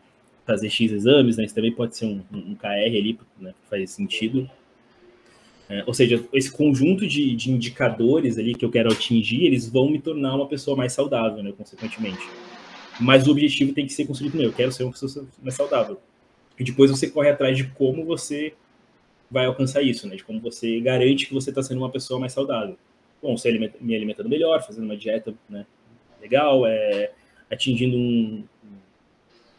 fazer 0.46 0.70
X 0.70 0.92
exames, 0.92 1.38
né? 1.38 1.46
Isso 1.46 1.56
também 1.56 1.72
pode 1.72 1.96
ser 1.96 2.06
um, 2.06 2.22
um 2.32 2.56
KR 2.56 2.68
ali, 2.68 3.18
né? 3.40 3.54
Faz 3.70 3.92
sentido. 3.92 4.50
É, 5.70 5.84
ou 5.88 5.94
seja, 5.94 6.22
esse 6.34 6.52
conjunto 6.52 7.08
de, 7.08 7.34
de, 7.34 7.50
indicadores 7.50 8.38
ali 8.38 8.54
que 8.54 8.66
eu 8.66 8.70
quero 8.70 8.92
atingir, 8.92 9.46
eles 9.46 9.70
vão 9.70 9.90
me 9.90 10.02
tornar 10.02 10.36
uma 10.36 10.46
pessoa 10.46 10.76
mais 10.76 10.92
saudável, 10.92 11.42
né, 11.42 11.54
consequentemente. 11.58 12.28
Mas 13.00 13.26
o 13.26 13.32
objetivo 13.32 13.72
tem 13.72 13.86
que 13.86 13.94
ser 13.94 14.06
construído 14.06 14.32
primeiro. 14.32 14.52
Eu 14.52 14.56
quero 14.56 14.72
ser 14.74 14.84
uma 14.84 14.92
pessoa 14.92 15.26
mais 15.42 15.56
saudável. 15.56 15.98
E 16.60 16.64
depois 16.66 16.92
você 16.92 17.10
corre 17.10 17.30
atrás 17.30 17.56
de 17.56 17.64
como 17.64 18.04
você 18.04 18.54
vai 19.30 19.46
alcançar 19.46 19.82
isso, 19.82 20.08
né? 20.08 20.18
De 20.18 20.26
como 20.26 20.42
você 20.42 20.80
garante 20.82 21.26
que 21.26 21.34
você 21.34 21.50
está 21.50 21.64
sendo 21.64 21.78
uma 21.78 21.90
pessoa 21.90 22.20
mais 22.20 22.34
saudável. 22.34 22.78
Bom, 23.22 23.38
se 23.38 23.72
me 23.80 23.96
alimentando 23.96 24.30
melhor, 24.30 24.64
fazendo 24.64 24.86
uma 24.86 24.98
dieta 24.98 25.34
né, 25.48 25.66
legal, 26.20 26.66
é, 26.66 27.12
atingindo 27.50 27.96
um, 27.96 28.44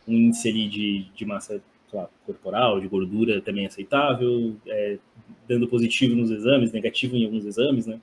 um 0.08 0.14
índice 0.14 0.48
ali 0.48 0.68
de, 0.68 1.06
de 1.14 1.24
massa 1.24 1.62
lá, 1.92 2.08
corporal, 2.26 2.80
de 2.80 2.88
gordura 2.88 3.40
também 3.40 3.66
aceitável, 3.66 4.56
é, 4.66 4.98
dando 5.46 5.68
positivo 5.68 6.16
nos 6.16 6.30
exames, 6.30 6.72
negativo 6.72 7.16
em 7.16 7.24
alguns 7.24 7.44
exames, 7.44 7.86
né? 7.86 8.00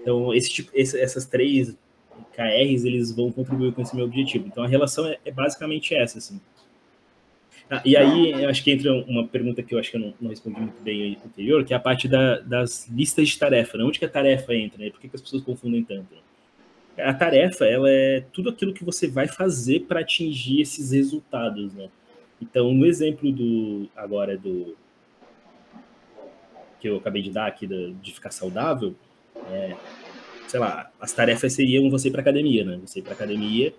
Então, 0.00 0.34
esse 0.34 0.50
tipo, 0.50 0.70
esse, 0.74 0.98
essas 1.00 1.26
três 1.26 1.76
KRs, 2.32 2.84
eles 2.84 3.14
vão 3.14 3.30
contribuir 3.30 3.72
com 3.72 3.82
esse 3.82 3.94
meu 3.94 4.04
objetivo. 4.04 4.46
Então, 4.46 4.62
a 4.62 4.68
relação 4.68 5.06
é, 5.06 5.18
é 5.24 5.30
basicamente 5.30 5.94
essa, 5.94 6.18
assim. 6.18 6.40
Ah, 7.68 7.82
e 7.84 7.96
aí, 7.96 8.44
acho 8.44 8.62
que 8.62 8.70
entra 8.70 8.92
uma 8.92 9.26
pergunta 9.26 9.60
que 9.60 9.74
eu 9.74 9.78
acho 9.78 9.90
que 9.90 9.96
eu 9.96 10.00
não, 10.00 10.14
não 10.20 10.30
respondi 10.30 10.60
muito 10.60 10.80
bem 10.82 11.18
anterior, 11.24 11.64
que 11.64 11.74
é 11.74 11.76
a 11.76 11.80
parte 11.80 12.06
da, 12.06 12.38
das 12.38 12.88
listas 12.88 13.28
de 13.28 13.38
tarefa. 13.38 13.76
Né? 13.76 13.84
Onde 13.84 13.98
que 13.98 14.04
a 14.04 14.08
tarefa 14.08 14.54
entra? 14.54 14.78
Né? 14.78 14.90
Por 14.90 15.00
que, 15.00 15.08
que 15.08 15.16
as 15.16 15.22
pessoas 15.22 15.42
confundem 15.42 15.82
tanto? 15.82 16.14
A 16.96 17.12
tarefa, 17.12 17.66
ela 17.66 17.90
é 17.90 18.24
tudo 18.32 18.50
aquilo 18.50 18.72
que 18.72 18.84
você 18.84 19.08
vai 19.08 19.26
fazer 19.26 19.80
para 19.80 20.00
atingir 20.00 20.62
esses 20.62 20.92
resultados, 20.92 21.74
né? 21.74 21.88
Então, 22.40 22.72
no 22.72 22.86
exemplo 22.86 23.30
do 23.30 23.88
agora 23.94 24.36
do 24.36 24.74
que 26.80 26.88
eu 26.88 26.96
acabei 26.96 27.20
de 27.20 27.30
dar 27.30 27.46
aqui 27.46 27.66
de, 27.66 27.92
de 27.94 28.12
ficar 28.12 28.30
saudável, 28.30 28.94
é, 29.50 29.76
sei 30.48 30.60
lá, 30.60 30.90
as 30.98 31.12
tarefas 31.12 31.52
seriam 31.52 31.90
você 31.90 32.08
ir 32.08 32.12
para 32.12 32.22
academia, 32.22 32.64
né? 32.64 32.78
Você 32.82 33.00
ir 33.00 33.02
para 33.02 33.12
academia 33.12 33.74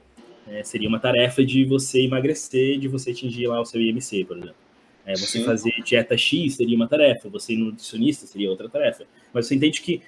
é, 0.50 0.64
seria 0.64 0.88
uma 0.88 1.00
tarefa 1.00 1.46
de 1.46 1.66
você 1.66 2.02
emagrecer, 2.02 2.80
de 2.80 2.88
você 2.88 3.12
atingir 3.12 3.48
lá 3.48 3.62
o 3.62 3.66
seu 3.66 3.82
IMC, 3.82 4.26
por 4.26 4.38
exemplo. 4.38 4.56
É, 5.06 5.14
você 5.14 5.40
Sim. 5.40 5.46
fazer 5.46 5.72
dieta 5.84 6.18
X 6.18 6.56
seria 6.56 6.76
uma 6.76 6.88
tarefa, 6.88 7.30
você 7.30 7.54
ir 7.54 7.58
nutricionista 7.58 8.28
seria 8.28 8.50
outra 8.50 8.68
tarefa. 8.68 9.06
Mas 9.34 9.48
você 9.48 9.56
entende 9.56 9.82
que 9.82 10.02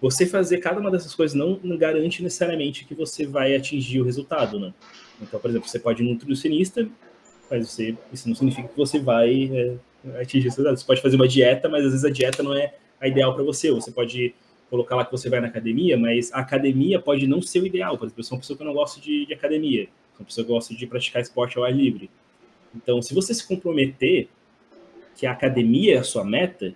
você 0.00 0.26
fazer 0.26 0.58
cada 0.58 0.80
uma 0.80 0.90
dessas 0.90 1.14
coisas 1.14 1.36
não, 1.36 1.58
não 1.62 1.76
garante 1.76 2.22
necessariamente 2.22 2.84
que 2.84 2.94
você 2.94 3.26
vai 3.26 3.56
atingir 3.56 4.00
o 4.00 4.04
resultado, 4.04 4.60
né? 4.60 4.72
Então, 5.20 5.40
por 5.40 5.50
exemplo, 5.50 5.68
você 5.68 5.80
pode 5.80 6.04
ir 6.04 6.08
nutricionista, 6.08 6.88
mas 7.50 7.68
você, 7.68 7.96
isso 8.12 8.28
não 8.28 8.36
significa 8.36 8.68
que 8.68 8.76
você 8.76 9.00
vai 9.00 9.50
é, 9.52 10.20
atingir 10.20 10.46
o 10.46 10.50
resultado. 10.50 10.76
Você 10.76 10.86
pode 10.86 11.02
fazer 11.02 11.16
uma 11.16 11.26
dieta, 11.26 11.68
mas 11.68 11.84
às 11.84 11.90
vezes 11.90 12.04
a 12.04 12.10
dieta 12.10 12.42
não 12.42 12.54
é 12.54 12.74
a 13.00 13.08
ideal 13.08 13.34
para 13.34 13.42
você. 13.42 13.72
Você 13.72 13.90
pode 13.90 14.34
colocar 14.70 14.96
lá 14.96 15.04
que 15.04 15.12
você 15.12 15.28
vai 15.28 15.40
na 15.40 15.48
academia, 15.48 15.96
mas 15.96 16.32
a 16.32 16.38
academia 16.38 17.00
pode 17.00 17.26
não 17.26 17.40
ser 17.40 17.62
o 17.62 17.66
ideal. 17.66 17.96
Por 17.96 18.04
exemplo, 18.04 18.20
eu 18.20 18.24
sou 18.24 18.36
uma 18.36 18.40
pessoa 18.40 18.56
que 18.56 18.64
não 18.64 18.72
gosta 18.72 19.00
de, 19.00 19.26
de 19.26 19.34
academia, 19.34 19.84
sou 20.12 20.20
uma 20.20 20.26
pessoa 20.26 20.44
que 20.44 20.52
gosta 20.52 20.74
de 20.74 20.86
praticar 20.86 21.22
esporte 21.22 21.58
ao 21.58 21.64
ar 21.64 21.74
livre. 21.74 22.10
Então, 22.74 23.00
se 23.00 23.14
você 23.14 23.32
se 23.32 23.46
comprometer 23.46 24.28
que 25.16 25.26
a 25.26 25.32
academia 25.32 25.96
é 25.96 25.98
a 25.98 26.04
sua 26.04 26.24
meta, 26.24 26.74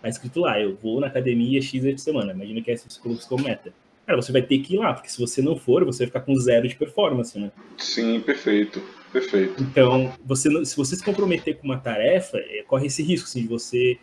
tá 0.00 0.08
escrito 0.08 0.40
lá, 0.40 0.60
eu 0.60 0.76
vou 0.76 1.00
na 1.00 1.06
academia 1.06 1.60
X 1.60 1.82
por 1.82 1.98
semana. 1.98 2.32
Imagina 2.32 2.60
que 2.60 2.70
essa 2.70 2.88
você 2.88 3.00
colocou 3.00 3.26
como 3.28 3.44
meta. 3.44 3.72
Cara, 4.06 4.20
você 4.20 4.32
vai 4.32 4.42
ter 4.42 4.58
que 4.58 4.74
ir 4.74 4.78
lá, 4.78 4.92
porque 4.92 5.08
se 5.08 5.18
você 5.18 5.40
não 5.40 5.56
for, 5.56 5.84
você 5.84 6.00
vai 6.00 6.06
ficar 6.08 6.20
com 6.20 6.34
zero 6.36 6.66
de 6.68 6.74
performance, 6.74 7.38
né? 7.38 7.50
Sim, 7.78 8.20
perfeito. 8.20 8.82
Perfeito. 9.12 9.62
Então, 9.62 10.12
você, 10.24 10.64
se 10.64 10.76
você 10.76 10.96
se 10.96 11.04
comprometer 11.04 11.58
com 11.58 11.64
uma 11.64 11.78
tarefa, 11.78 12.38
é, 12.38 12.62
corre 12.66 12.86
esse 12.86 13.02
risco 13.02 13.28
assim, 13.28 13.42
de 13.42 13.48
você 13.48 13.98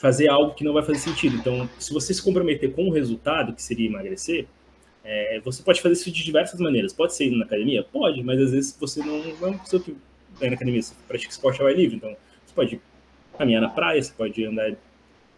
fazer 0.00 0.28
algo 0.28 0.54
que 0.54 0.64
não 0.64 0.72
vai 0.72 0.82
fazer 0.82 0.98
sentido. 0.98 1.36
Então, 1.36 1.68
se 1.78 1.92
você 1.92 2.14
se 2.14 2.22
comprometer 2.22 2.72
com 2.72 2.88
o 2.88 2.90
resultado, 2.90 3.52
que 3.52 3.62
seria 3.62 3.86
emagrecer, 3.86 4.46
é, 5.04 5.38
você 5.44 5.62
pode 5.62 5.82
fazer 5.82 5.92
isso 5.92 6.10
de 6.10 6.24
diversas 6.24 6.58
maneiras. 6.58 6.90
Pode 6.90 7.14
ser 7.14 7.26
indo 7.26 7.36
na 7.36 7.44
academia? 7.44 7.84
Pode, 7.84 8.22
mas 8.22 8.40
às 8.40 8.50
vezes 8.50 8.74
você 8.80 9.00
não, 9.00 9.18
não 9.18 9.48
é 9.50 9.78
que 9.78 9.96
vai 10.38 10.48
na 10.48 10.56
academia, 10.56 10.80
você 10.80 10.94
pratica 11.06 11.30
esporte 11.30 11.60
ao 11.60 11.66
ar 11.66 11.76
livre. 11.76 11.96
Então, 11.96 12.16
você 12.46 12.54
pode 12.54 12.80
caminhar 13.36 13.60
na 13.60 13.68
praia, 13.68 14.02
você 14.02 14.10
pode 14.16 14.42
andar, 14.42 14.74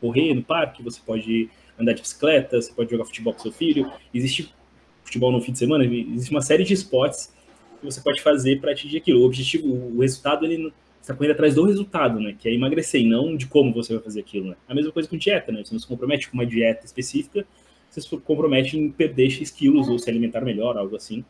correr 0.01 0.33
no 0.33 0.45
parque, 0.45 0.81
você 0.81 1.01
pode 1.05 1.51
andar 1.77 1.95
de 1.95 2.03
bicicleta, 2.03 2.63
você 2.63 2.73
pode 2.73 2.89
jogar 2.89 3.05
futebol 3.05 3.35
com 3.35 3.41
seu 3.41 3.51
filho. 3.51 3.91
Existe 4.15 4.55
futebol 5.03 5.33
no 5.33 5.41
fim 5.41 5.51
de 5.51 5.59
semana, 5.59 5.85
existe 5.85 6.31
uma 6.31 6.41
série 6.41 6.63
de 6.63 6.73
esportes 6.73 7.35
que 7.81 7.85
você 7.85 8.01
pode 8.01 8.23
fazer 8.23 8.61
para 8.61 8.71
atingir 8.71 8.99
aquilo. 8.99 9.23
O 9.23 9.27
objetivo, 9.27 9.67
o 9.67 10.01
resultado, 10.01 10.45
ele 10.45 10.73
está 11.03 11.15
correndo 11.15 11.33
atrás 11.33 11.55
do 11.57 11.65
resultado, 11.65 12.21
né? 12.21 12.35
Que 12.39 12.49
é 12.49 12.55
emagrecer, 12.55 13.03
e 13.03 13.07
não 13.07 13.37
de 13.37 13.47
como 13.47 13.75
você 13.75 13.95
vai 13.95 14.03
fazer 14.03 14.21
aquilo, 14.21 14.51
né? 14.51 14.57
A 14.69 14.75
mesma 14.75 14.93
coisa 14.93 15.09
com 15.09 15.17
dieta, 15.17 15.51
né? 15.51 15.63
Você 15.65 15.75
não 15.75 15.81
se 15.81 15.87
compromete 15.87 16.31
com 16.31 16.35
uma 16.35 16.47
dieta 16.47 16.87
específica, 16.87 17.45
você 17.91 18.01
se 18.01 18.09
compromete 18.09 18.79
em 18.79 18.91
perder 18.91 19.29
X 19.29 19.51
quilos 19.51 19.89
ou 19.89 19.99
se 19.99 20.09
alimentar 20.09 20.41
melhor, 20.41 20.79
algo 20.79 20.97
assim. 20.97 21.25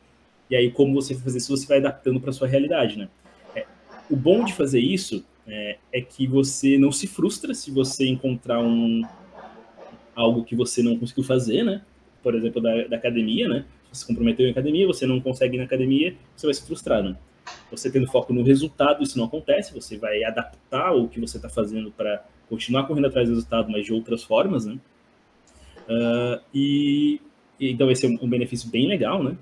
E 0.48 0.54
aí, 0.54 0.70
como 0.70 0.94
você 0.94 1.14
vai 1.14 1.24
fazer 1.24 1.38
isso, 1.38 1.56
você 1.56 1.66
vai 1.66 1.78
adaptando 1.78 2.20
para 2.20 2.32
sua 2.32 2.46
realidade, 2.46 2.98
né? 2.98 3.08
É, 3.56 3.64
o 4.10 4.14
bom 4.14 4.44
de 4.44 4.52
fazer 4.52 4.78
isso 4.78 5.24
é, 5.46 5.78
é, 5.90 6.00
que 6.00 6.26
você 6.26 6.76
não 6.76 6.92
se 6.92 7.06
frustra 7.06 7.54
se 7.54 7.70
você 7.70 8.06
encontrar 8.06 8.62
um 8.62 9.02
algo 10.14 10.44
que 10.44 10.54
você 10.54 10.82
não 10.82 10.98
conseguiu 10.98 11.24
fazer, 11.24 11.64
né? 11.64 11.82
Por 12.22 12.34
exemplo, 12.34 12.60
da, 12.60 12.84
da 12.84 12.96
academia, 12.96 13.48
né? 13.48 13.64
Você 13.90 14.00
se 14.00 14.06
comprometeu 14.06 14.46
em 14.46 14.50
academia, 14.50 14.86
você 14.86 15.06
não 15.06 15.18
consegue 15.18 15.56
ir 15.56 15.58
na 15.58 15.64
academia, 15.64 16.14
você 16.36 16.46
vai 16.46 16.54
se 16.54 16.64
frustrar, 16.64 17.02
né? 17.02 17.16
Você 17.70 17.90
tendo 17.90 18.06
foco 18.06 18.32
no 18.32 18.42
resultado, 18.42 19.02
isso 19.02 19.16
não 19.16 19.24
acontece, 19.24 19.72
você 19.74 19.96
vai 19.96 20.22
adaptar 20.24 20.92
o 20.92 21.08
que 21.08 21.20
você 21.20 21.38
está 21.38 21.48
fazendo 21.48 21.90
para 21.90 22.24
continuar 22.48 22.86
correndo 22.86 23.06
atrás 23.06 23.28
do 23.28 23.34
resultado, 23.34 23.70
mas 23.70 23.86
de 23.86 23.92
outras 23.92 24.22
formas, 24.22 24.66
né? 24.66 24.78
Uh, 25.88 26.40
e, 26.54 27.20
então 27.58 27.90
esse 27.90 28.06
é 28.06 28.08
um 28.08 28.28
benefício 28.28 28.68
bem 28.70 28.86
legal, 28.86 29.22
né? 29.22 29.36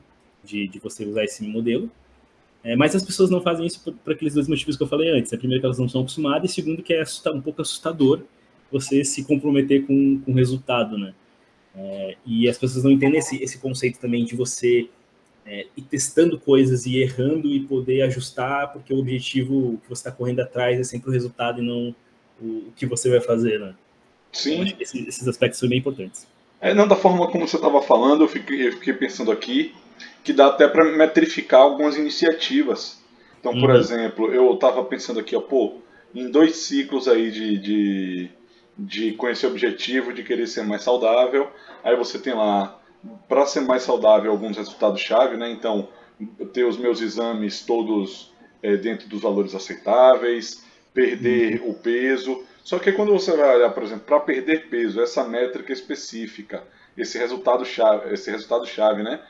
De, 0.44 0.68
de 0.68 0.78
você 0.78 1.04
usar 1.04 1.24
esse 1.24 1.44
modelo. 1.44 1.90
É, 2.62 2.76
mas 2.76 2.94
as 2.94 3.04
pessoas 3.04 3.30
não 3.30 3.40
fazem 3.40 3.66
isso 3.66 3.82
por, 3.82 3.94
por, 3.94 4.12
aqueles 4.12 4.34
dois 4.34 4.46
motivos 4.46 4.76
que 4.76 4.82
eu 4.82 4.86
falei 4.86 5.10
antes. 5.10 5.32
É, 5.32 5.36
primeiro, 5.36 5.60
que 5.60 5.66
elas 5.66 5.78
não 5.78 5.88
são 5.88 6.02
acostumadas, 6.02 6.50
e 6.50 6.54
segundo, 6.54 6.82
que 6.82 6.92
é 6.92 7.02
um 7.32 7.40
pouco 7.40 7.62
assustador 7.62 8.22
você 8.70 9.02
se 9.04 9.24
comprometer 9.24 9.86
com, 9.86 10.20
com 10.20 10.32
o 10.32 10.34
resultado, 10.34 10.96
né? 10.96 11.14
É, 11.74 12.16
e 12.26 12.48
as 12.48 12.58
pessoas 12.58 12.84
não 12.84 12.90
entendem 12.90 13.18
esse, 13.18 13.42
esse 13.42 13.58
conceito 13.58 13.98
também 13.98 14.24
de 14.24 14.36
você 14.36 14.88
é, 15.46 15.66
ir 15.76 15.82
testando 15.82 16.38
coisas 16.38 16.86
e 16.86 16.98
errando 16.98 17.48
e 17.48 17.60
poder 17.60 18.02
ajustar, 18.02 18.72
porque 18.72 18.92
o 18.92 18.98
objetivo 18.98 19.78
que 19.82 19.88
você 19.88 20.00
está 20.00 20.12
correndo 20.12 20.40
atrás 20.40 20.78
é 20.78 20.84
sempre 20.84 21.10
o 21.10 21.12
resultado 21.12 21.60
e 21.60 21.66
não 21.66 21.94
o, 22.40 22.72
que 22.76 22.86
você 22.86 23.10
vai 23.10 23.20
fazer, 23.20 23.58
né? 23.58 23.74
Sim. 24.32 24.62
Então, 24.62 24.76
esses, 24.80 25.08
esses, 25.08 25.28
aspectos 25.28 25.58
são 25.58 25.68
bem 25.68 25.78
importantes. 25.78 26.26
É, 26.60 26.74
não 26.74 26.86
da 26.86 26.96
forma 26.96 27.26
como 27.28 27.48
você 27.48 27.56
estava 27.56 27.82
falando, 27.82 28.24
eu 28.24 28.28
fiquei, 28.28 28.68
eu 28.68 28.72
fiquei, 28.72 28.92
pensando 28.92 29.32
aqui 29.32 29.74
que 30.22 30.32
dá 30.32 30.48
até 30.48 30.68
para 30.68 30.84
metrificar 30.84 31.60
algumas 31.60 31.96
iniciativas. 31.96 33.00
Então, 33.40 33.58
por 33.58 33.70
uhum. 33.70 33.76
exemplo, 33.76 34.32
eu 34.32 34.52
estava 34.54 34.84
pensando 34.84 35.18
aqui, 35.18 35.34
ó, 35.34 35.40
pô, 35.40 35.78
em 36.14 36.30
dois 36.30 36.56
ciclos 36.56 37.08
aí 37.08 37.30
de, 37.30 37.58
de, 37.58 38.30
de 38.78 39.12
conhecer 39.12 39.46
o 39.46 39.50
objetivo, 39.50 40.12
de 40.12 40.22
querer 40.22 40.46
ser 40.46 40.62
mais 40.62 40.82
saudável, 40.82 41.50
aí 41.82 41.96
você 41.96 42.18
tem 42.18 42.34
lá 42.34 42.79
para 43.28 43.46
ser 43.46 43.60
mais 43.60 43.82
saudável 43.82 44.30
alguns 44.30 44.56
resultados-chave, 44.56 45.36
né? 45.36 45.50
Então, 45.50 45.88
ter 46.52 46.64
os 46.64 46.76
meus 46.76 47.00
exames 47.00 47.64
todos 47.64 48.32
é, 48.62 48.76
dentro 48.76 49.08
dos 49.08 49.22
valores 49.22 49.54
aceitáveis, 49.54 50.64
perder 50.92 51.60
uhum. 51.62 51.70
o 51.70 51.74
peso. 51.74 52.44
Só 52.62 52.78
que 52.78 52.92
quando 52.92 53.12
você 53.12 53.34
vai 53.36 53.56
olhar, 53.56 53.70
por 53.70 53.82
exemplo, 53.82 54.04
para 54.04 54.20
perder 54.20 54.68
peso, 54.68 55.00
essa 55.00 55.24
métrica 55.24 55.72
específica, 55.72 56.62
esse 56.96 57.18
resultado-chave, 57.18 58.12
esse 58.12 58.30
resultado-chave, 58.30 59.02
né? 59.02 59.20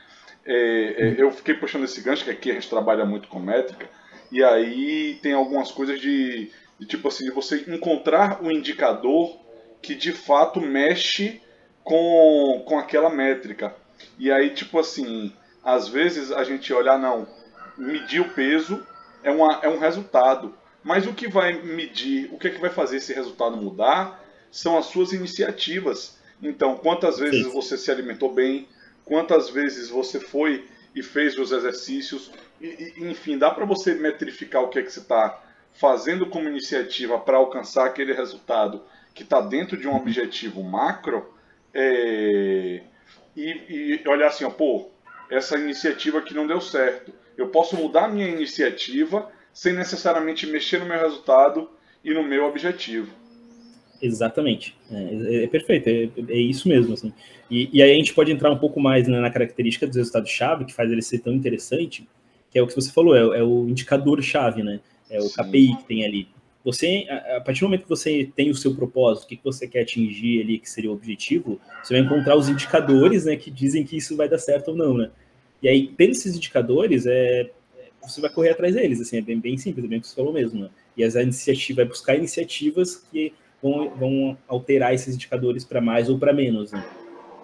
É, 0.45 0.53
é, 0.53 1.09
uhum. 1.09 1.15
eu 1.17 1.31
fiquei 1.31 1.53
puxando 1.53 1.85
esse 1.85 2.01
gancho, 2.01 2.25
que 2.25 2.31
aqui 2.31 2.51
a 2.51 2.55
gente 2.55 2.69
trabalha 2.69 3.05
muito 3.05 3.27
com 3.27 3.39
métrica, 3.39 3.87
e 4.31 4.43
aí 4.43 5.19
tem 5.21 5.33
algumas 5.33 5.71
coisas 5.71 5.99
de, 5.99 6.51
de 6.79 6.85
tipo 6.85 7.07
assim, 7.07 7.25
de 7.25 7.31
você 7.31 7.63
encontrar 7.67 8.41
o 8.41 8.47
um 8.47 8.51
indicador 8.51 9.37
que 9.81 9.95
de 9.95 10.11
fato 10.11 10.61
mexe 10.61 11.41
com, 11.83 12.63
com 12.65 12.77
aquela 12.77 13.09
métrica. 13.09 13.75
E 14.17 14.31
aí, 14.31 14.51
tipo 14.51 14.79
assim, 14.79 15.33
às 15.63 15.87
vezes 15.87 16.31
a 16.31 16.43
gente 16.43 16.73
olha, 16.73 16.97
não, 16.97 17.27
medir 17.77 18.21
o 18.21 18.29
peso 18.29 18.85
é, 19.23 19.31
uma, 19.31 19.59
é 19.61 19.69
um 19.69 19.79
resultado. 19.79 20.53
Mas 20.83 21.05
o 21.05 21.13
que 21.13 21.27
vai 21.27 21.61
medir, 21.61 22.29
o 22.31 22.39
que, 22.39 22.47
é 22.47 22.51
que 22.51 22.59
vai 22.59 22.69
fazer 22.69 22.97
esse 22.97 23.13
resultado 23.13 23.55
mudar 23.57 24.23
são 24.51 24.77
as 24.77 24.87
suas 24.87 25.13
iniciativas. 25.13 26.17
Então, 26.41 26.75
quantas 26.75 27.19
vezes 27.19 27.45
Sim. 27.45 27.51
você 27.51 27.77
se 27.77 27.91
alimentou 27.91 28.33
bem, 28.33 28.67
quantas 29.05 29.49
vezes 29.49 29.89
você 29.89 30.19
foi 30.19 30.67
e 30.95 31.03
fez 31.03 31.37
os 31.37 31.51
exercícios, 31.51 32.31
e, 32.59 32.93
e, 32.97 33.09
enfim, 33.09 33.37
dá 33.37 33.51
para 33.51 33.65
você 33.65 33.93
metrificar 33.93 34.61
o 34.63 34.69
que 34.69 34.79
é 34.79 34.83
que 34.83 34.91
você 34.91 34.99
está 34.99 35.39
fazendo 35.73 36.25
como 36.25 36.49
iniciativa 36.49 37.17
para 37.17 37.37
alcançar 37.37 37.85
aquele 37.85 38.13
resultado 38.13 38.83
que 39.13 39.23
está 39.23 39.39
dentro 39.39 39.77
de 39.77 39.87
um 39.87 39.95
objetivo 39.95 40.63
macro 40.63 41.33
é, 41.73 42.81
e, 43.35 43.99
e, 44.03 44.07
olhar 44.07 44.27
assim, 44.27 44.43
ó, 44.43 44.49
pô, 44.49 44.89
essa 45.29 45.57
iniciativa 45.57 46.21
que 46.21 46.33
não 46.33 46.45
deu 46.45 46.59
certo. 46.59 47.13
Eu 47.37 47.47
posso 47.47 47.75
mudar 47.75 48.09
minha 48.09 48.27
iniciativa 48.27 49.31
sem 49.53 49.73
necessariamente 49.73 50.45
mexer 50.45 50.79
no 50.79 50.85
meu 50.85 50.99
resultado 50.99 51.69
e 52.03 52.13
no 52.13 52.23
meu 52.23 52.45
objetivo. 52.45 53.11
Exatamente, 54.01 54.75
é, 54.91 54.95
é, 54.95 55.43
é 55.43 55.47
perfeito, 55.47 55.87
é, 55.87 56.09
é, 56.29 56.37
isso 56.37 56.67
mesmo. 56.67 56.93
Assim. 56.93 57.13
E, 57.49 57.69
e, 57.71 57.83
aí 57.83 57.91
a 57.91 57.95
gente 57.95 58.13
pode 58.13 58.31
entrar 58.31 58.51
um 58.51 58.57
pouco 58.57 58.79
mais 58.79 59.07
né, 59.07 59.19
na 59.19 59.29
característica 59.29 59.85
dos 59.85 59.95
resultados-chave, 59.95 60.65
que 60.65 60.73
faz 60.73 60.91
ele 60.91 61.01
ser 61.01 61.19
tão 61.19 61.33
interessante, 61.33 62.07
que 62.49 62.57
é 62.57 62.61
o 62.61 62.67
que 62.67 62.75
você 62.75 62.91
falou, 62.91 63.15
é, 63.15 63.39
é 63.39 63.43
o 63.43 63.69
indicador-chave, 63.69 64.63
né? 64.63 64.79
É 65.09 65.19
o 65.19 65.23
Sim. 65.23 65.43
KPI 65.43 65.75
que 65.77 65.83
tem 65.83 66.05
ali. 66.05 66.27
Você, 66.63 67.07
a, 67.09 67.41
partir 67.41 67.61
do 67.61 67.65
momento 67.65 67.83
que 67.83 67.89
você 67.89 68.29
tem 68.35 68.49
o 68.51 68.55
seu 68.55 68.75
propósito, 68.75 69.25
o 69.25 69.27
que, 69.27 69.39
você 69.43 69.67
quer 69.67 69.81
atingir 69.81 70.41
ali, 70.41 70.59
que 70.59 70.69
seria 70.69 70.91
o 70.91 70.93
objetivo, 70.93 71.59
você 71.83 71.93
vai 71.95 72.03
encontrar 72.03 72.35
os 72.35 72.47
indicadores, 72.49 73.25
né, 73.25 73.35
que 73.35 73.49
dizem 73.49 73.83
que 73.83 73.97
isso 73.97 74.15
vai 74.15 74.29
dar 74.29 74.37
certo 74.37 74.69
ou 74.69 74.75
não, 74.75 74.95
né? 74.95 75.09
E 75.61 75.67
aí, 75.67 75.87
tendo 75.97 76.11
esses 76.11 76.35
indicadores, 76.35 77.05
é, 77.05 77.49
você 78.01 78.21
vai 78.21 78.31
correr 78.31 78.49
atrás 78.49 78.75
deles, 78.75 79.01
assim, 79.01 79.17
é 79.17 79.21
bem, 79.21 79.39
bem 79.39 79.57
simples, 79.57 79.85
é 79.85 79.87
bem 79.87 79.99
o 79.99 80.01
que 80.01 80.07
você 80.07 80.15
falou 80.15 80.33
mesmo, 80.33 80.61
né? 80.61 80.69
E 80.95 81.03
as 81.03 81.15
iniciativas, 81.15 81.75
vai 81.77 81.85
buscar 81.85 82.15
iniciativas 82.15 82.95
que 83.11 83.33
vão, 83.61 83.89
vão 83.95 84.37
alterar 84.47 84.93
esses 84.93 85.15
indicadores 85.15 85.63
para 85.63 85.81
mais 85.81 86.09
ou 86.09 86.17
para 86.17 86.33
menos, 86.33 86.71
né? 86.71 86.83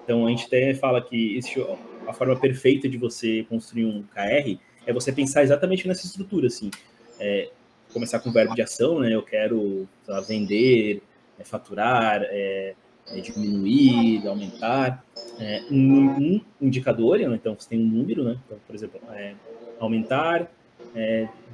Então, 0.04 0.26
a 0.26 0.30
gente 0.30 0.46
até 0.46 0.74
fala 0.74 1.02
que 1.02 1.38
esse, 1.38 1.62
a 2.08 2.14
forma 2.14 2.36
perfeita 2.40 2.88
de 2.88 2.98
você 2.98 3.46
construir 3.50 3.86
um 3.86 4.04
KR 4.04 4.58
é 4.86 4.94
você 4.94 5.12
pensar 5.12 5.44
exatamente 5.44 5.88
nessa 5.88 6.06
estrutura, 6.06 6.48
assim. 6.48 6.72
É, 7.20 7.50
começar 7.94 8.20
com 8.20 8.32
verbo 8.32 8.56
de 8.56 8.62
ação, 8.62 9.00
né? 9.00 9.14
Eu 9.14 9.24
quero 9.24 9.88
lá, 10.08 10.22
vender, 10.22 11.02
é, 11.40 11.44
faturar, 11.44 12.22
é, 12.24 12.76
é, 13.08 13.22
diminuir, 13.22 14.28
aumentar. 14.28 15.04
É, 15.40 15.64
um, 15.72 16.10
um, 16.10 16.42
indicador, 16.62 17.20
né? 17.20 17.36
então 17.36 17.56
você 17.58 17.70
tem 17.70 17.80
um 17.80 17.88
número, 17.88 18.24
né? 18.24 18.38
Então, 18.46 18.58
por 18.66 18.76
exemplo, 18.76 19.00
é, 19.14 19.34
aumentar 19.80 20.52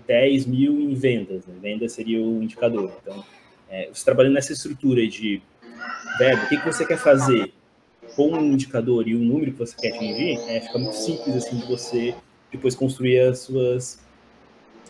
10 0.07 0.45
mil 0.45 0.79
em 0.79 0.93
vendas. 0.93 1.45
Né? 1.45 1.55
Venda 1.61 1.87
seria 1.89 2.21
o 2.21 2.41
indicador. 2.41 2.93
Então, 3.01 3.23
você 3.91 4.05
trabalhando 4.05 4.33
nessa 4.33 4.53
estrutura 4.53 5.05
de 5.07 5.41
verbo, 6.17 6.43
o 6.43 6.49
que, 6.49 6.57
que 6.57 6.65
você 6.65 6.85
quer 6.85 6.97
fazer 6.97 7.51
com 8.15 8.31
um 8.31 8.53
indicador 8.53 9.07
e 9.07 9.15
um 9.15 9.19
número 9.19 9.51
que 9.51 9.59
você 9.59 9.75
quer 9.75 9.95
atingir, 9.95 10.39
é, 10.47 10.59
fica 10.61 10.77
muito 10.77 10.95
simples 10.95 11.35
assim 11.35 11.57
de 11.57 11.65
você 11.65 12.15
depois 12.51 12.75
construir 12.75 13.19
as 13.19 13.39
suas 13.39 14.02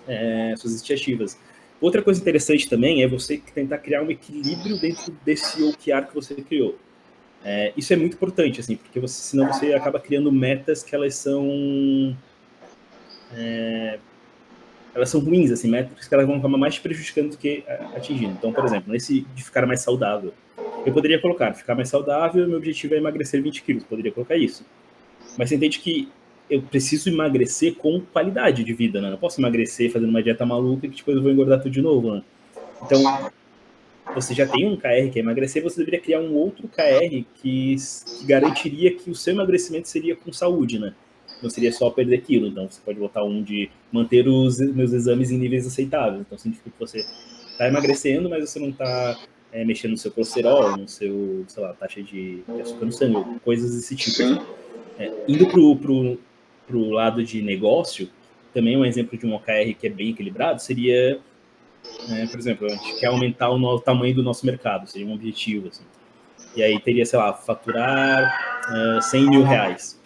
é, 0.07 0.53
suas 0.57 0.73
iniciativas. 0.73 1.37
Outra 1.81 2.01
coisa 2.01 2.21
interessante 2.21 2.69
também 2.69 3.03
é 3.03 3.07
você 3.07 3.37
tentar 3.53 3.77
criar 3.79 4.01
um 4.01 4.09
equilíbrio 4.09 4.79
dentro 4.79 5.11
desse 5.25 5.61
OKR 5.63 6.07
que 6.07 6.15
você 6.15 6.35
criou. 6.35 6.77
É, 7.43 7.73
isso 7.75 7.91
é 7.91 7.97
muito 7.97 8.13
importante, 8.13 8.61
assim, 8.61 8.77
porque 8.77 8.99
você, 8.99 9.21
senão 9.21 9.47
você 9.51 9.73
acaba 9.73 9.99
criando 9.99 10.31
metas 10.31 10.81
que 10.81 10.95
elas 10.95 11.15
são 11.15 12.15
é, 13.35 13.99
elas 14.95 15.09
são 15.09 15.19
ruins, 15.19 15.51
assim, 15.51 15.69
metas 15.69 16.07
que 16.07 16.13
elas 16.13 16.25
vão 16.25 16.37
acabar 16.37 16.57
mais 16.57 16.77
prejudicando 16.77 17.31
do 17.31 17.37
que 17.37 17.63
atingindo. 17.95 18.31
Então, 18.31 18.53
por 18.53 18.63
exemplo, 18.63 18.93
nesse 18.93 19.21
de 19.35 19.43
ficar 19.43 19.65
mais 19.65 19.81
saudável, 19.81 20.33
eu 20.85 20.93
poderia 20.93 21.19
colocar, 21.19 21.53
ficar 21.53 21.75
mais 21.75 21.89
saudável, 21.89 22.47
meu 22.47 22.57
objetivo 22.57 22.93
é 22.93 22.97
emagrecer 22.97 23.41
20 23.41 23.63
quilos, 23.63 23.83
poderia 23.83 24.11
colocar 24.11 24.37
isso. 24.37 24.65
Mas 25.37 25.49
você 25.49 25.55
entende 25.55 25.79
que 25.79 26.09
eu 26.49 26.61
preciso 26.61 27.09
emagrecer 27.09 27.75
com 27.75 28.01
qualidade 28.01 28.63
de 28.63 28.73
vida, 28.73 29.01
né? 29.01 29.09
Não 29.09 29.17
posso 29.17 29.39
emagrecer 29.39 29.91
fazendo 29.91 30.09
uma 30.09 30.21
dieta 30.21 30.45
maluca 30.45 30.87
que 30.87 30.97
depois 30.97 31.17
eu 31.17 31.23
vou 31.23 31.31
engordar 31.31 31.59
tudo 31.59 31.71
de 31.71 31.81
novo, 31.81 32.15
né? 32.15 32.23
Então, 32.85 33.01
você 34.13 34.33
já 34.33 34.45
tem 34.45 34.67
um 34.67 34.75
KR 34.75 35.09
que 35.11 35.19
é 35.19 35.21
emagrecer, 35.21 35.63
você 35.63 35.77
deveria 35.77 35.99
criar 35.99 36.19
um 36.19 36.35
outro 36.35 36.67
KR 36.67 37.09
que, 37.09 37.25
que 37.41 38.25
garantiria 38.25 38.93
que 38.93 39.09
o 39.09 39.15
seu 39.15 39.33
emagrecimento 39.33 39.87
seria 39.87 40.15
com 40.15 40.31
saúde, 40.31 40.79
né? 40.79 40.93
Não 41.41 41.49
seria 41.49 41.71
só 41.71 41.89
perder 41.89 42.21
quilo. 42.21 42.47
Então, 42.47 42.69
você 42.69 42.81
pode 42.83 42.99
botar 42.99 43.23
um 43.23 43.41
de 43.41 43.69
manter 43.91 44.27
os 44.27 44.59
meus 44.59 44.93
exames 44.93 45.31
em 45.31 45.37
níveis 45.37 45.65
aceitáveis. 45.65 46.21
Então, 46.21 46.37
significa 46.37 46.69
que 46.69 46.79
você 46.79 47.05
está 47.51 47.67
emagrecendo, 47.67 48.29
mas 48.29 48.49
você 48.49 48.59
não 48.59 48.69
está 48.69 49.19
é, 49.51 49.63
mexendo 49.63 49.91
no 49.91 49.97
seu 49.97 50.11
colesterol, 50.11 50.77
no 50.77 50.87
seu, 50.87 51.45
sei 51.47 51.63
lá, 51.63 51.73
taxa 51.73 52.01
de, 52.01 52.43
açúcar 52.61 52.85
no 52.85 52.91
sangue, 52.91 53.39
coisas 53.43 53.75
desse 53.75 53.95
tipo. 53.95 54.17
Sim. 54.17 54.39
É, 54.99 55.11
indo 55.27 55.47
pro, 55.47 55.75
pro, 55.75 56.19
para 56.65 56.77
o 56.77 56.91
lado 56.91 57.23
de 57.23 57.41
negócio, 57.41 58.09
também 58.53 58.77
um 58.77 58.85
exemplo 58.85 59.17
de 59.17 59.25
um 59.25 59.33
OKR 59.33 59.73
que 59.79 59.87
é 59.87 59.89
bem 59.89 60.09
equilibrado 60.09 60.61
seria, 60.61 61.19
né, 62.07 62.27
por 62.27 62.39
exemplo, 62.39 62.67
a 62.67 62.69
gente 62.69 62.99
quer 62.99 63.07
aumentar 63.07 63.49
o, 63.49 63.57
no, 63.57 63.75
o, 63.75 63.79
tamanho 63.79 64.15
do 64.15 64.23
nosso 64.23 64.45
mercado, 64.45 64.87
seria 64.87 65.07
um 65.07 65.13
objetivo. 65.13 65.69
Assim. 65.69 65.83
E 66.55 66.61
aí 66.61 66.79
teria, 66.79 67.05
sei 67.05 67.17
lá, 67.17 67.33
faturar 67.33 68.63
uh, 68.69 68.97
eh, 68.97 69.01
100 69.01 69.29
mil 69.29 69.43
reais. 69.43 69.99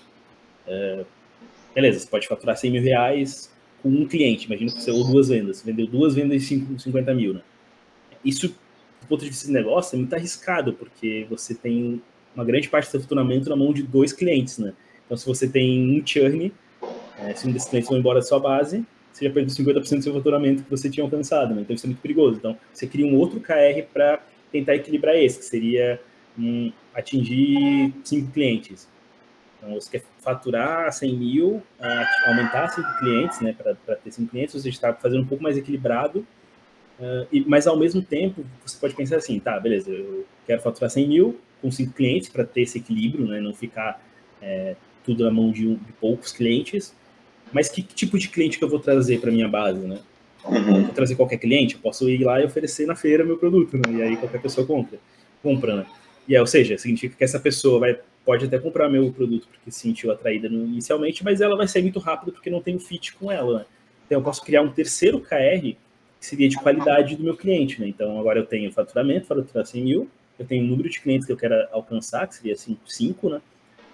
Uh, 0.65 1.06
beleza, 1.76 2.00
você 2.00 2.08
pode 2.08 2.28
faturar 2.28 2.58
100 2.58 2.72
mil 2.72 2.82
reais 2.82 3.54
com 3.84 3.89
um 3.89 4.08
cliente, 4.08 4.48
imagina 4.48 4.72
que 4.72 4.82
você 4.82 4.91
ou 4.91 5.04
duas 5.04 5.30
vendas, 5.30 5.58
você 5.58 5.65
vendeu 5.65 5.86
duas 5.86 6.15
vendas 6.15 6.41
de 6.41 6.80
50 6.80 7.13
mil, 7.13 7.34
né? 7.34 7.41
Isso, 8.26 8.48
do 8.48 9.08
ponto 9.08 9.24
de 9.24 9.30
vista 9.30 9.46
de 9.46 9.54
negócio, 9.54 9.96
é 9.96 10.00
muito 10.00 10.13
arriscado, 10.13 10.74
porque 10.74 11.28
você 11.30 11.54
tem 11.54 12.02
uma 12.34 12.43
grande 12.43 12.70
parte 12.70 12.88
do 12.88 12.91
seu 12.91 13.02
faturamento 13.02 13.50
na 13.50 13.56
mão 13.56 13.72
de 13.72 13.84
dois 13.84 14.12
clientes, 14.12 14.58
né? 14.58 14.74
Então, 15.08 15.17
se 15.17 15.26
você 15.26 15.48
tem 15.48 15.98
um 15.98 16.06
churn, 16.06 16.54
é, 17.17 17.34
se 17.34 17.48
um 17.48 17.52
desses 17.52 17.70
clientes 17.70 17.89
vão 17.89 17.98
embora 17.98 18.20
da 18.20 18.26
sua 18.26 18.39
base, 18.39 18.86
você 19.12 19.26
já 19.26 19.32
perdeu 19.32 19.56
50% 19.56 19.98
do 19.98 20.04
seu 20.04 20.13
faturamento 20.13 20.63
que 20.63 20.70
você 20.70 20.89
tinha 20.89 21.04
alcançado, 21.04 21.56
né? 21.56 21.62
Então, 21.62 21.76
isso 21.76 21.86
é 21.86 21.89
muito 21.89 22.02
perigoso. 22.02 22.38
Então, 22.38 22.56
você 22.72 22.86
cria 22.86 23.06
um 23.06 23.15
outro 23.15 23.39
KR 23.39 23.82
para 23.91 24.22
tentar 24.52 24.76
equilibrar 24.76 25.15
esse, 25.15 25.39
que 25.39 25.46
seria 25.46 26.00
um, 26.38 26.72
atingir 26.93 27.93
cinco 28.04 28.32
clientes. 28.32 28.88
Então, 29.58 29.74
você 29.74 29.89
quer 29.89 30.04
faturar 30.20 30.91
100 30.91 31.15
mil, 31.15 31.63
é, 31.80 32.06
aumentar 32.28 32.67
cinco 32.67 33.00
clientes, 33.00 33.39
né, 33.39 33.56
para 33.58 33.96
ter 33.96 34.12
cinco 34.12 34.30
clientes, 34.30 34.62
você 34.62 34.70
está 34.70 34.93
fazendo 34.93 35.24
um 35.24 35.26
pouco 35.26 35.43
mais 35.43 35.58
equilibrado, 35.58 36.20
uh, 37.00 37.28
e, 37.32 37.43
mas 37.48 37.65
ao 37.65 37.78
mesmo 37.78 38.02
tempo, 38.02 38.46
você 38.63 38.78
pode 38.78 38.93
pensar 38.93 39.15
assim, 39.15 39.39
tá, 39.39 39.60
beleza, 39.60 39.89
eu 39.89 40.26
quero 40.46 40.62
faturar 40.62 40.91
100 40.91 41.08
mil 41.08 41.39
com 41.62 41.72
cinco 41.72 41.93
clientes 41.93 42.30
para 42.30 42.43
ter 42.43 42.62
esse 42.62 42.78
equilíbrio, 42.78 43.26
né, 43.26 43.39
não 43.39 43.54
ficar 43.54 44.00
é, 44.41 44.76
tudo 45.08 45.24
na 45.24 45.32
mão 45.32 45.52
de, 45.52 45.65
um, 45.65 45.76
de 45.76 45.93
poucos 45.93 46.34
clientes, 46.34 46.93
mas 47.54 47.70
que, 47.70 47.82
que, 47.82 47.96
tipo 47.96 48.20
de 48.20 48.28
cliente 48.28 48.58
que 48.58 48.63
eu 48.63 48.70
vou 48.70 48.80
trazer 48.80 49.22
para 49.22 49.32
minha 49.32 49.48
base, 49.48 49.80
né? 49.80 50.00
Uhum. 50.46 50.84
Vou 50.84 50.93
trazer 50.93 51.15
qualquer 51.15 51.38
cliente, 51.38 51.76
eu 51.76 51.82
posso 51.82 52.10
ir 52.10 52.24
lá 52.24 52.41
e 52.41 52.46
oferecer 52.46 52.86
na 52.86 52.96
feira 52.96 53.24
meu 53.24 53.38
produto, 53.38 53.78
né? 53.78 53.84
E 53.93 54.02
aí 54.02 54.17
qualquer 54.17 54.41
pessoa 54.41 54.67
compra, 54.67 55.00
compra, 55.41 55.78
né? 55.78 55.86
E 56.28 56.36
é, 56.36 56.41
ou 56.41 56.48
seja, 56.48 56.78
significa 56.78 57.15
que 57.15 57.24
essa 57.24 57.39
pessoa 57.39 57.80
vai, 57.80 57.98
pode 58.26 58.46
até 58.46 58.60
comprar 58.60 58.89
meu 58.89 59.10
produto 59.13 59.48
porque 59.48 59.72
se 59.72 59.80
sentiu 59.80 60.12
atraída 60.12 60.48
inicialmente, 60.48 61.24
mas 61.24 61.39
ela 61.39 61.56
vai 61.56 61.70
sair 61.70 61.84
muito 61.84 62.00
rápido 62.00 62.34
porque 62.34 62.50
não 62.50 62.62
tem 62.62 62.76
um 62.76 62.80
fit 62.80 63.13
com 63.13 63.32
ela, 63.32 63.60
né? 63.60 63.65
Então 64.06 64.20
eu 64.20 64.24
posso 64.24 64.43
criar 64.43 64.62
um 64.62 64.70
terceiro 64.70 65.22
KR 65.22 65.62
que 66.20 66.26
seria 66.26 66.50
de 66.50 66.58
qualidade 66.58 67.15
do 67.15 67.24
meu 67.24 67.38
cliente, 67.38 67.80
né? 67.80 67.88
Então 67.88 68.20
agora 68.20 68.39
eu 68.39 68.46
tenho 68.46 68.72
faturamento, 68.74 69.26
faturar 69.26 69.65
100 69.65 69.84
mil, 69.84 70.10
eu 70.38 70.46
tenho 70.46 70.65
o 70.65 70.67
número 70.67 70.89
de 70.89 71.00
clientes 71.00 71.26
que 71.26 71.32
eu 71.32 71.38
quero 71.38 71.56
alcançar, 71.72 72.28
que 72.28 72.36
seria 72.36 72.56
5, 72.58 73.30
né? 73.30 73.41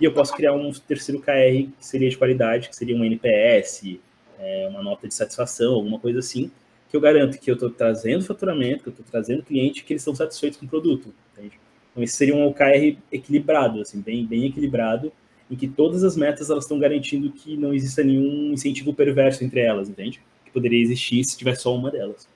E 0.03 0.05
eu 0.05 0.11
posso 0.11 0.35
criar 0.35 0.51
um 0.51 0.69
terceiro 0.69 1.21
KR 1.21 1.71
que 1.79 1.85
seria 1.87 2.09
de 2.09 2.17
qualidade, 2.17 2.67
que 2.67 2.75
seria 2.75 2.93
um 2.93 3.05
NPS, 3.05 3.97
é, 4.37 4.67
uma 4.69 4.83
nota 4.83 5.07
de 5.07 5.13
satisfação, 5.13 5.75
alguma 5.75 5.97
coisa 5.97 6.19
assim, 6.19 6.51
que 6.89 6.97
eu 6.97 6.99
garanto 6.99 7.39
que 7.39 7.49
eu 7.49 7.53
estou 7.53 7.69
trazendo 7.69 8.21
faturamento, 8.25 8.83
que 8.83 8.89
eu 8.89 8.91
estou 8.91 9.05
trazendo 9.09 9.43
cliente, 9.43 9.81
que 9.81 9.93
eles 9.93 10.01
estão 10.01 10.13
satisfeitos 10.13 10.59
com 10.59 10.65
o 10.65 10.67
produto. 10.67 11.13
Entende? 11.31 11.57
Então, 11.89 12.03
esse 12.03 12.17
seria 12.17 12.35
um 12.35 12.45
OKR 12.47 12.97
equilibrado, 13.13 13.79
assim, 13.79 14.01
bem, 14.01 14.25
bem 14.25 14.47
equilibrado, 14.47 15.09
em 15.49 15.55
que 15.55 15.69
todas 15.69 16.03
as 16.03 16.17
metas 16.17 16.49
elas 16.49 16.65
estão 16.65 16.77
garantindo 16.77 17.31
que 17.31 17.55
não 17.55 17.73
exista 17.73 18.03
nenhum 18.03 18.51
incentivo 18.51 18.93
perverso 18.93 19.41
entre 19.45 19.61
elas, 19.61 19.87
entende? 19.87 20.19
Que 20.43 20.51
poderia 20.51 20.83
existir 20.83 21.23
se 21.23 21.37
tiver 21.37 21.55
só 21.55 21.73
uma 21.73 21.89
delas. 21.89 22.27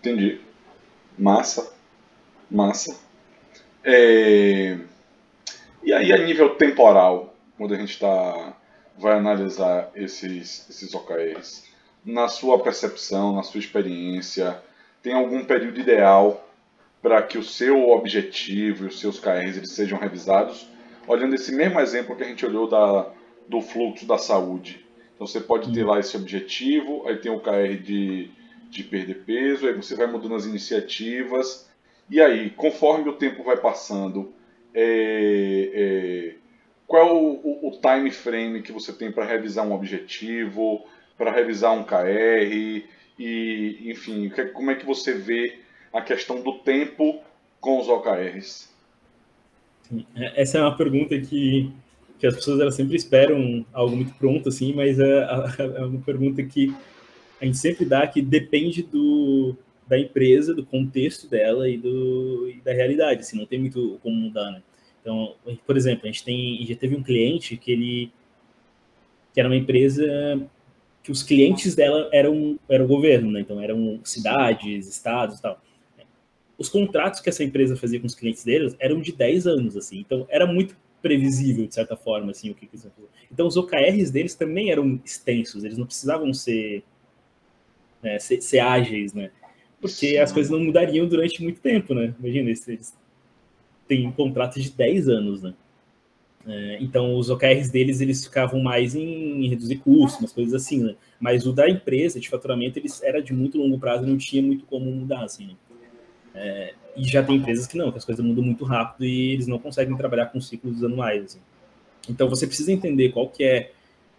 Entendi. 0.00 0.40
Massa. 1.18 1.70
Massa. 2.50 2.98
É... 3.84 4.78
E 5.84 5.92
aí, 5.92 6.14
a 6.14 6.16
nível 6.16 6.54
temporal, 6.54 7.34
quando 7.58 7.74
a 7.74 7.76
gente 7.76 7.98
tá, 7.98 8.56
vai 8.96 9.18
analisar 9.18 9.90
esses, 9.94 10.66
esses 10.70 10.94
OKRs, 10.94 11.68
na 12.02 12.26
sua 12.26 12.58
percepção, 12.58 13.36
na 13.36 13.42
sua 13.42 13.60
experiência, 13.60 14.62
tem 15.02 15.12
algum 15.12 15.44
período 15.44 15.78
ideal 15.78 16.48
para 17.02 17.22
que 17.22 17.36
o 17.36 17.42
seu 17.42 17.90
objetivo 17.90 18.84
e 18.84 18.88
os 18.88 18.98
seus 18.98 19.20
KRs 19.20 19.58
eles 19.58 19.72
sejam 19.72 19.98
revisados? 19.98 20.66
Olhando 21.06 21.34
esse 21.34 21.54
mesmo 21.54 21.78
exemplo 21.78 22.16
que 22.16 22.22
a 22.22 22.28
gente 22.28 22.46
olhou 22.46 22.66
da, 22.66 23.10
do 23.46 23.60
fluxo 23.60 24.06
da 24.06 24.16
saúde. 24.16 24.82
Então 25.14 25.26
você 25.26 25.38
pode 25.38 25.70
ter 25.70 25.84
lá 25.84 26.00
esse 26.00 26.16
objetivo, 26.16 27.06
aí 27.06 27.18
tem 27.18 27.30
o 27.30 27.40
KR 27.40 27.76
de, 27.82 28.30
de 28.70 28.82
perder 28.84 29.22
peso, 29.26 29.66
aí 29.66 29.74
você 29.74 29.94
vai 29.94 30.06
mudando 30.06 30.34
as 30.34 30.46
iniciativas, 30.46 31.68
e 32.08 32.22
aí, 32.22 32.48
conforme 32.48 33.10
o 33.10 33.16
tempo 33.16 33.44
vai 33.44 33.58
passando, 33.58 34.32
é, 34.74 35.70
é, 35.72 36.34
qual 36.86 37.06
é 37.06 37.12
o, 37.12 37.16
o, 37.16 37.68
o, 37.68 37.80
time 37.80 38.10
frame 38.10 38.62
que 38.62 38.72
você 38.72 38.92
tem 38.92 39.12
para 39.12 39.24
revisar 39.24 39.66
um 39.66 39.72
objetivo, 39.72 40.84
para 41.16 41.30
revisar 41.30 41.72
um 41.72 41.84
KR, 41.84 42.84
e 43.18 43.90
enfim, 43.90 44.30
é, 44.36 44.44
como 44.46 44.70
é 44.70 44.74
que 44.74 44.84
você 44.84 45.14
vê 45.14 45.60
a 45.92 46.00
questão 46.00 46.42
do 46.42 46.58
tempo 46.58 47.22
com 47.60 47.80
os 47.80 47.88
OKRs? 47.88 48.68
É, 50.16 50.42
essa 50.42 50.58
é 50.58 50.60
uma 50.60 50.76
pergunta 50.76 51.18
que, 51.20 51.70
que 52.18 52.26
as 52.26 52.34
pessoas 52.34 52.60
elas 52.60 52.74
sempre 52.74 52.96
esperam 52.96 53.64
algo 53.72 53.94
muito 53.94 54.12
pronto, 54.14 54.48
assim, 54.48 54.72
mas 54.74 54.98
é, 54.98 55.26
é 55.76 55.84
uma 55.84 56.00
pergunta 56.00 56.42
que 56.42 56.74
a 57.40 57.44
gente 57.44 57.58
sempre 57.58 57.84
dá 57.84 58.06
que 58.06 58.20
depende 58.20 58.82
do, 58.82 59.56
da 59.86 59.98
empresa, 59.98 60.54
do 60.54 60.64
contexto 60.64 61.28
dela 61.28 61.68
e, 61.68 61.76
do, 61.76 62.48
e 62.48 62.60
da 62.60 62.72
realidade, 62.72 63.20
assim, 63.20 63.36
não 63.36 63.46
tem 63.46 63.58
muito 63.58 63.98
como 64.02 64.16
mudar, 64.16 64.50
né? 64.50 64.62
Então, 65.00 65.34
por 65.66 65.76
exemplo, 65.76 66.04
a 66.04 66.06
gente 66.06 66.24
tem, 66.24 66.64
já 66.66 66.74
teve 66.74 66.96
um 66.96 67.02
cliente 67.02 67.56
que 67.56 67.70
ele 67.70 68.12
que 69.34 69.40
era 69.40 69.48
uma 69.48 69.56
empresa 69.56 70.40
que 71.02 71.10
os 71.10 71.22
clientes 71.22 71.74
dela 71.74 72.08
eram, 72.12 72.58
eram 72.68 72.86
o 72.86 72.88
governo, 72.88 73.30
né? 73.30 73.40
Então 73.40 73.60
eram 73.60 74.00
cidades, 74.04 74.88
estados 74.88 75.38
tal. 75.40 75.60
Os 76.56 76.68
contratos 76.68 77.20
que 77.20 77.28
essa 77.28 77.44
empresa 77.44 77.76
fazia 77.76 78.00
com 78.00 78.06
os 78.06 78.14
clientes 78.14 78.44
deles 78.44 78.74
eram 78.78 79.00
de 79.00 79.12
10 79.12 79.46
anos, 79.46 79.76
assim. 79.76 79.98
Então 79.98 80.26
era 80.30 80.46
muito 80.46 80.76
previsível, 81.02 81.66
de 81.66 81.74
certa 81.74 81.94
forma, 81.96 82.30
assim, 82.30 82.48
o 82.48 82.54
que 82.54 82.64
eles 82.64 82.84
iam 82.84 82.92
fazer. 82.92 83.08
Então 83.30 83.46
os 83.46 83.56
OKRs 83.56 84.10
deles 84.10 84.34
também 84.34 84.70
eram 84.70 84.98
extensos, 85.04 85.62
eles 85.62 85.76
não 85.76 85.84
precisavam 85.84 86.32
ser, 86.32 86.82
né, 88.02 88.18
ser, 88.18 88.40
ser 88.40 88.60
ágeis, 88.60 89.12
né? 89.12 89.30
Porque 89.84 90.12
Sim. 90.12 90.16
as 90.16 90.32
coisas 90.32 90.50
não 90.50 90.60
mudariam 90.60 91.06
durante 91.06 91.42
muito 91.42 91.60
tempo, 91.60 91.92
né? 91.92 92.14
Imagina, 92.18 92.48
eles 92.48 92.96
têm 93.86 94.10
contratos 94.12 94.62
de 94.62 94.70
10 94.70 95.10
anos, 95.10 95.42
né? 95.42 95.52
É, 96.46 96.78
então, 96.80 97.14
os 97.14 97.28
OKRs 97.28 97.70
deles, 97.70 98.00
eles 98.00 98.24
ficavam 98.24 98.62
mais 98.62 98.94
em, 98.94 99.44
em, 99.44 99.46
reduzir 99.46 99.76
custos, 99.76 100.20
umas 100.20 100.32
coisas 100.32 100.54
assim, 100.54 100.82
né? 100.82 100.94
Mas 101.20 101.46
o 101.46 101.52
da 101.52 101.68
empresa, 101.68 102.18
de 102.18 102.30
faturamento, 102.30 102.78
eles 102.78 103.02
era 103.02 103.20
de 103.20 103.34
muito 103.34 103.58
longo 103.58 103.78
prazo, 103.78 104.06
não 104.06 104.16
tinha 104.16 104.42
muito 104.42 104.64
como 104.64 104.90
mudar, 104.90 105.22
assim, 105.22 105.48
né? 105.48 105.54
É, 106.34 106.74
e 106.96 107.04
já 107.04 107.22
tem 107.22 107.36
empresas 107.36 107.66
que 107.66 107.76
não, 107.76 107.92
que 107.92 107.98
as 107.98 108.06
coisas 108.06 108.24
mudam 108.24 108.42
muito 108.42 108.64
rápido 108.64 109.04
e 109.04 109.32
eles 109.32 109.46
não 109.46 109.58
conseguem 109.58 109.94
trabalhar 109.98 110.26
com 110.26 110.40
ciclos 110.40 110.82
anuais, 110.82 111.24
assim. 111.24 111.40
Então, 112.08 112.26
você 112.26 112.46
precisa 112.46 112.72
entender 112.72 113.10
qual 113.10 113.28
que 113.28 113.44
é, 113.44 113.70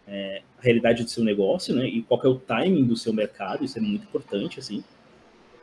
é, 0.08 0.44
a 0.60 0.62
realidade 0.62 1.04
do 1.04 1.10
seu 1.10 1.24
negócio, 1.24 1.74
né? 1.74 1.88
E 1.88 2.04
qual 2.04 2.22
que 2.22 2.28
é 2.28 2.30
o 2.30 2.36
timing 2.36 2.86
do 2.86 2.96
seu 2.96 3.12
mercado, 3.12 3.66
isso 3.66 3.80
é 3.80 3.82
muito 3.82 4.04
importante, 4.04 4.60
assim. 4.60 4.84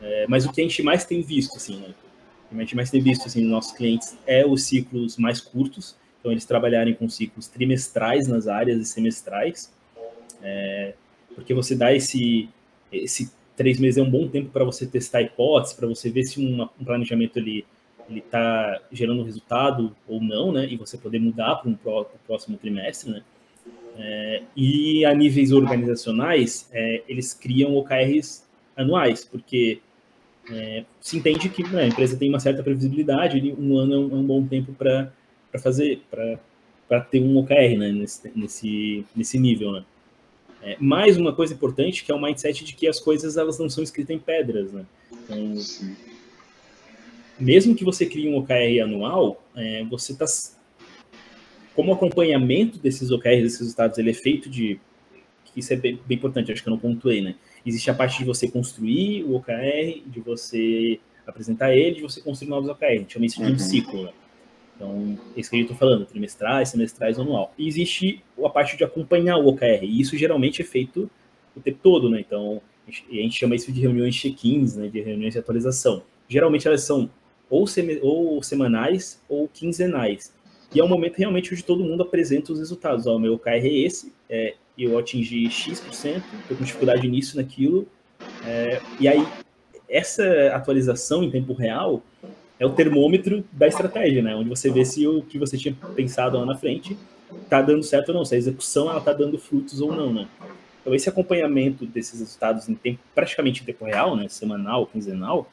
É, 0.02 0.26
mas 0.28 0.44
o 0.44 0.52
que 0.52 0.60
a 0.60 0.64
gente 0.64 0.82
mais 0.82 1.04
tem 1.04 1.22
visto, 1.22 1.56
assim, 1.56 1.76
né? 1.76 1.94
O 2.46 2.54
que 2.54 2.56
a 2.56 2.60
gente 2.60 2.76
mais 2.76 2.90
tem 2.90 3.00
visto, 3.00 3.26
assim, 3.26 3.42
nos 3.42 3.50
nossos 3.50 3.72
clientes 3.72 4.16
é 4.26 4.44
os 4.44 4.64
ciclos 4.64 5.16
mais 5.16 5.40
curtos, 5.40 5.96
então, 6.20 6.30
eles 6.30 6.44
trabalharem 6.44 6.94
com 6.94 7.08
ciclos 7.08 7.48
trimestrais 7.48 8.28
nas 8.28 8.46
áreas 8.46 8.80
e 8.80 8.84
semestrais, 8.84 9.72
é, 10.40 10.94
porque 11.34 11.52
você 11.52 11.74
dá 11.74 11.92
esse, 11.92 12.48
esse 12.92 13.32
três 13.56 13.80
meses 13.80 13.98
é 13.98 14.02
um 14.02 14.10
bom 14.10 14.28
tempo 14.28 14.50
para 14.50 14.64
você 14.64 14.86
testar 14.86 15.20
hipóteses, 15.20 15.74
para 15.74 15.88
você 15.88 16.10
ver 16.10 16.22
se 16.22 16.38
uma, 16.38 16.70
um 16.80 16.84
planejamento 16.84 17.38
ele 17.38 17.64
ele 18.08 18.18
está 18.18 18.80
gerando 18.90 19.22
resultado 19.22 19.94
ou 20.06 20.20
não, 20.20 20.52
né? 20.52 20.66
E 20.68 20.76
você 20.76 20.98
poder 20.98 21.18
mudar 21.18 21.56
para 21.56 21.70
um 21.70 21.74
pro, 21.74 22.06
próximo 22.26 22.58
trimestre, 22.58 23.10
né? 23.10 23.22
É, 23.96 24.42
e 24.56 25.04
a 25.04 25.14
níveis 25.14 25.52
organizacionais, 25.52 26.68
é, 26.72 27.02
eles 27.08 27.32
criam 27.32 27.76
OKRs 27.76 28.44
anuais, 28.76 29.24
porque 29.24 29.80
é, 30.50 30.84
se 31.00 31.16
entende 31.16 31.48
que 31.48 31.62
né, 31.62 31.84
a 31.84 31.86
empresa 31.86 32.16
tem 32.16 32.28
uma 32.28 32.40
certa 32.40 32.62
previsibilidade, 32.62 33.54
um 33.58 33.76
ano 33.76 33.94
é 33.94 33.98
um, 33.98 34.10
é 34.10 34.14
um 34.14 34.24
bom 34.24 34.46
tempo 34.46 34.72
para 34.72 35.12
fazer, 35.60 36.02
para 36.10 37.00
ter 37.00 37.20
um 37.20 37.36
OKR 37.38 37.78
né, 37.78 37.92
nesse, 37.92 38.30
nesse, 38.34 39.04
nesse 39.14 39.38
nível. 39.38 39.72
Né? 39.72 39.84
É, 40.62 40.76
mais 40.80 41.16
uma 41.16 41.32
coisa 41.32 41.54
importante 41.54 42.04
que 42.04 42.10
é 42.10 42.14
o 42.14 42.20
mindset 42.20 42.64
de 42.64 42.74
que 42.74 42.88
as 42.88 42.98
coisas 42.98 43.36
elas 43.36 43.58
não 43.58 43.70
são 43.70 43.84
escritas 43.84 44.14
em 44.14 44.18
pedras. 44.18 44.72
Né? 44.72 44.84
Então, 45.12 45.54
mesmo 47.38 47.74
que 47.74 47.84
você 47.84 48.06
crie 48.06 48.28
um 48.28 48.36
OKR 48.36 48.82
anual, 48.82 49.42
é, 49.54 49.84
você 49.84 50.12
está 50.12 50.26
como 51.74 51.92
acompanhamento 51.92 52.78
desses 52.78 53.10
OKRs, 53.10 53.42
desses 53.42 53.60
resultados, 53.60 53.98
ele 53.98 54.10
é 54.10 54.14
feito 54.14 54.50
de 54.50 54.78
isso 55.56 55.72
é 55.72 55.76
bem, 55.76 55.98
bem, 56.06 56.16
importante, 56.16 56.50
acho 56.50 56.62
que 56.62 56.68
eu 56.68 56.72
não 56.72 56.78
pontuei, 56.78 57.20
né? 57.20 57.34
Existe 57.64 57.90
a 57.90 57.94
parte 57.94 58.18
de 58.18 58.24
você 58.24 58.48
construir 58.48 59.24
o 59.24 59.36
OKR, 59.36 60.02
de 60.06 60.20
você 60.20 60.98
apresentar 61.26 61.74
ele, 61.74 61.96
de 61.96 62.02
você 62.02 62.20
construir 62.20 62.50
novos 62.50 62.68
OKR. 62.68 62.84
A 62.84 62.94
gente 62.94 63.12
chama 63.12 63.26
isso 63.26 63.40
de 63.40 63.46
um 63.46 63.50
uhum. 63.50 63.58
ciclo, 63.58 64.02
né? 64.04 64.12
Então, 64.74 65.18
isso 65.36 65.50
que 65.50 65.56
eu 65.56 65.62
estou 65.62 65.76
falando, 65.76 66.04
trimestrais, 66.04 66.70
semestrais, 66.70 67.18
anual. 67.18 67.54
E 67.56 67.68
existe 67.68 68.22
a 68.44 68.48
parte 68.48 68.76
de 68.76 68.82
acompanhar 68.82 69.36
o 69.36 69.46
OKR, 69.46 69.84
e 69.84 70.00
isso 70.00 70.16
geralmente 70.16 70.60
é 70.60 70.64
feito 70.64 71.08
o 71.54 71.60
tempo 71.60 71.78
todo, 71.82 72.10
né? 72.10 72.20
Então, 72.20 72.60
a 72.88 72.90
gente 72.90 73.38
chama 73.38 73.54
isso 73.54 73.70
de 73.70 73.80
reuniões 73.80 74.16
check-ins, 74.16 74.76
né? 74.76 74.88
De 74.88 75.00
reuniões 75.00 75.34
de 75.34 75.38
atualização. 75.38 76.02
Geralmente 76.28 76.66
elas 76.66 76.82
são 76.82 77.08
ou, 77.48 77.66
sem, 77.66 78.00
ou 78.02 78.42
semanais 78.42 79.22
ou 79.28 79.46
quinzenais. 79.46 80.34
E 80.74 80.80
é 80.80 80.84
um 80.84 80.88
momento 80.88 81.18
realmente 81.18 81.52
onde 81.52 81.62
todo 81.62 81.84
mundo 81.84 82.02
apresenta 82.02 82.52
os 82.52 82.58
resultados. 82.58 83.06
Ó, 83.06 83.16
o 83.16 83.20
meu 83.20 83.34
OKR 83.34 83.50
é 83.50 83.68
esse, 83.68 84.12
é, 84.28 84.54
eu 84.76 84.98
atingi 84.98 85.48
X%, 85.50 86.22
estou 86.40 86.56
com 86.56 86.64
dificuldade 86.64 87.06
nisso, 87.08 87.36
naquilo. 87.36 87.86
É, 88.44 88.80
e 88.98 89.08
aí, 89.08 89.26
essa 89.88 90.52
atualização 90.54 91.22
em 91.22 91.30
tempo 91.30 91.52
real 91.52 92.02
é 92.58 92.66
o 92.66 92.70
termômetro 92.70 93.44
da 93.52 93.66
estratégia, 93.66 94.22
né? 94.22 94.34
Onde 94.34 94.48
você 94.48 94.70
vê 94.70 94.84
se 94.84 95.06
o 95.06 95.22
que 95.22 95.38
você 95.38 95.58
tinha 95.58 95.76
pensado 95.94 96.38
lá 96.38 96.46
na 96.46 96.56
frente 96.56 96.96
está 97.42 97.60
dando 97.60 97.82
certo 97.82 98.10
ou 98.10 98.14
não, 98.14 98.24
se 98.24 98.34
a 98.34 98.38
execução 98.38 98.88
ela 98.88 98.98
está 98.98 99.12
dando 99.12 99.38
frutos 99.38 99.80
ou 99.80 99.92
não, 99.92 100.12
né? 100.12 100.28
Então 100.80 100.94
esse 100.94 101.08
acompanhamento 101.08 101.86
desses 101.86 102.20
resultados 102.20 102.68
em 102.68 102.74
tempo, 102.74 103.00
praticamente 103.14 103.62
em 103.62 103.64
tempo 103.64 103.84
real, 103.84 104.16
né? 104.16 104.28
Semanal, 104.28 104.86
quinzenal, 104.86 105.50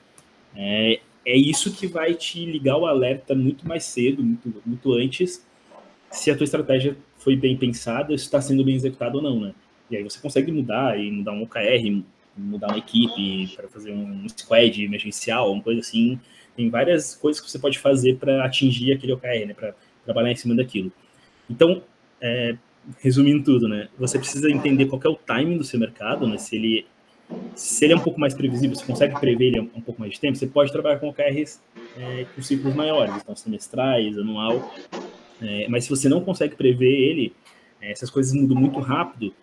é, 0.55 0.99
é 1.25 1.37
isso 1.37 1.71
que 1.71 1.87
vai 1.87 2.13
te 2.13 2.45
ligar 2.45 2.77
o 2.77 2.85
alerta 2.85 3.35
muito 3.35 3.67
mais 3.67 3.85
cedo, 3.85 4.23
muito, 4.23 4.61
muito 4.65 4.93
antes, 4.93 5.45
se 6.11 6.31
a 6.31 6.35
tua 6.35 6.43
estratégia 6.43 6.97
foi 7.19 7.35
bem 7.35 7.55
pensada, 7.55 8.13
está 8.13 8.41
sendo 8.41 8.63
bem 8.63 8.75
executada 8.75 9.17
ou 9.17 9.21
não, 9.21 9.39
né? 9.39 9.53
E 9.91 9.97
aí 9.97 10.03
você 10.03 10.19
consegue 10.19 10.51
mudar 10.51 10.99
e 10.99 11.11
mudar 11.11 11.33
um 11.33 11.43
OKR, 11.43 12.03
mudar 12.37 12.67
uma 12.67 12.77
equipe 12.77 13.55
para 13.55 13.67
fazer 13.67 13.91
um 13.91 14.27
squad 14.29 14.83
emergencial, 14.83 15.51
uma 15.51 15.61
coisa 15.61 15.81
assim, 15.81 16.19
tem 16.55 16.69
várias 16.69 17.15
coisas 17.15 17.41
que 17.41 17.49
você 17.49 17.59
pode 17.59 17.77
fazer 17.77 18.17
para 18.17 18.43
atingir 18.43 18.93
aquele 18.93 19.13
OKR, 19.13 19.45
né? 19.47 19.53
Para 19.53 19.75
trabalhar 20.05 20.31
em 20.31 20.35
cima 20.35 20.55
daquilo. 20.55 20.91
Então, 21.49 21.83
é, 22.21 22.55
resumindo 22.99 23.43
tudo, 23.43 23.67
né? 23.67 23.89
Você 23.97 24.17
precisa 24.17 24.49
entender 24.49 24.85
qual 24.85 25.01
é 25.03 25.09
o 25.09 25.15
timing 25.15 25.57
do 25.57 25.63
seu 25.63 25.79
mercado, 25.79 26.27
né? 26.27 26.37
Se 26.37 26.55
ele, 26.55 26.85
se 27.55 27.85
ele 27.85 27.93
é 27.93 27.95
um 27.95 28.01
pouco 28.01 28.19
mais 28.19 28.33
previsível, 28.33 28.75
você 28.75 28.85
consegue 28.85 29.19
prever 29.19 29.47
ele 29.47 29.59
um 29.59 29.81
pouco 29.81 29.99
mais 29.99 30.13
de 30.13 30.19
tempo, 30.19 30.37
você 30.37 30.47
pode 30.47 30.71
trabalhar 30.71 30.99
com 30.99 31.09
OKRs 31.09 31.61
é, 31.97 32.25
com 32.35 32.41
ciclos 32.41 32.73
maiores, 32.73 33.13
então 33.15 33.35
semestrais, 33.35 34.17
anual. 34.17 34.73
É, 35.41 35.67
mas 35.69 35.85
se 35.85 35.89
você 35.89 36.09
não 36.09 36.21
consegue 36.21 36.55
prever 36.55 36.91
ele, 36.91 37.33
é, 37.81 37.91
essas 37.91 38.09
coisas 38.09 38.33
mudam 38.33 38.57
muito 38.57 38.79
rápido, 38.79 39.33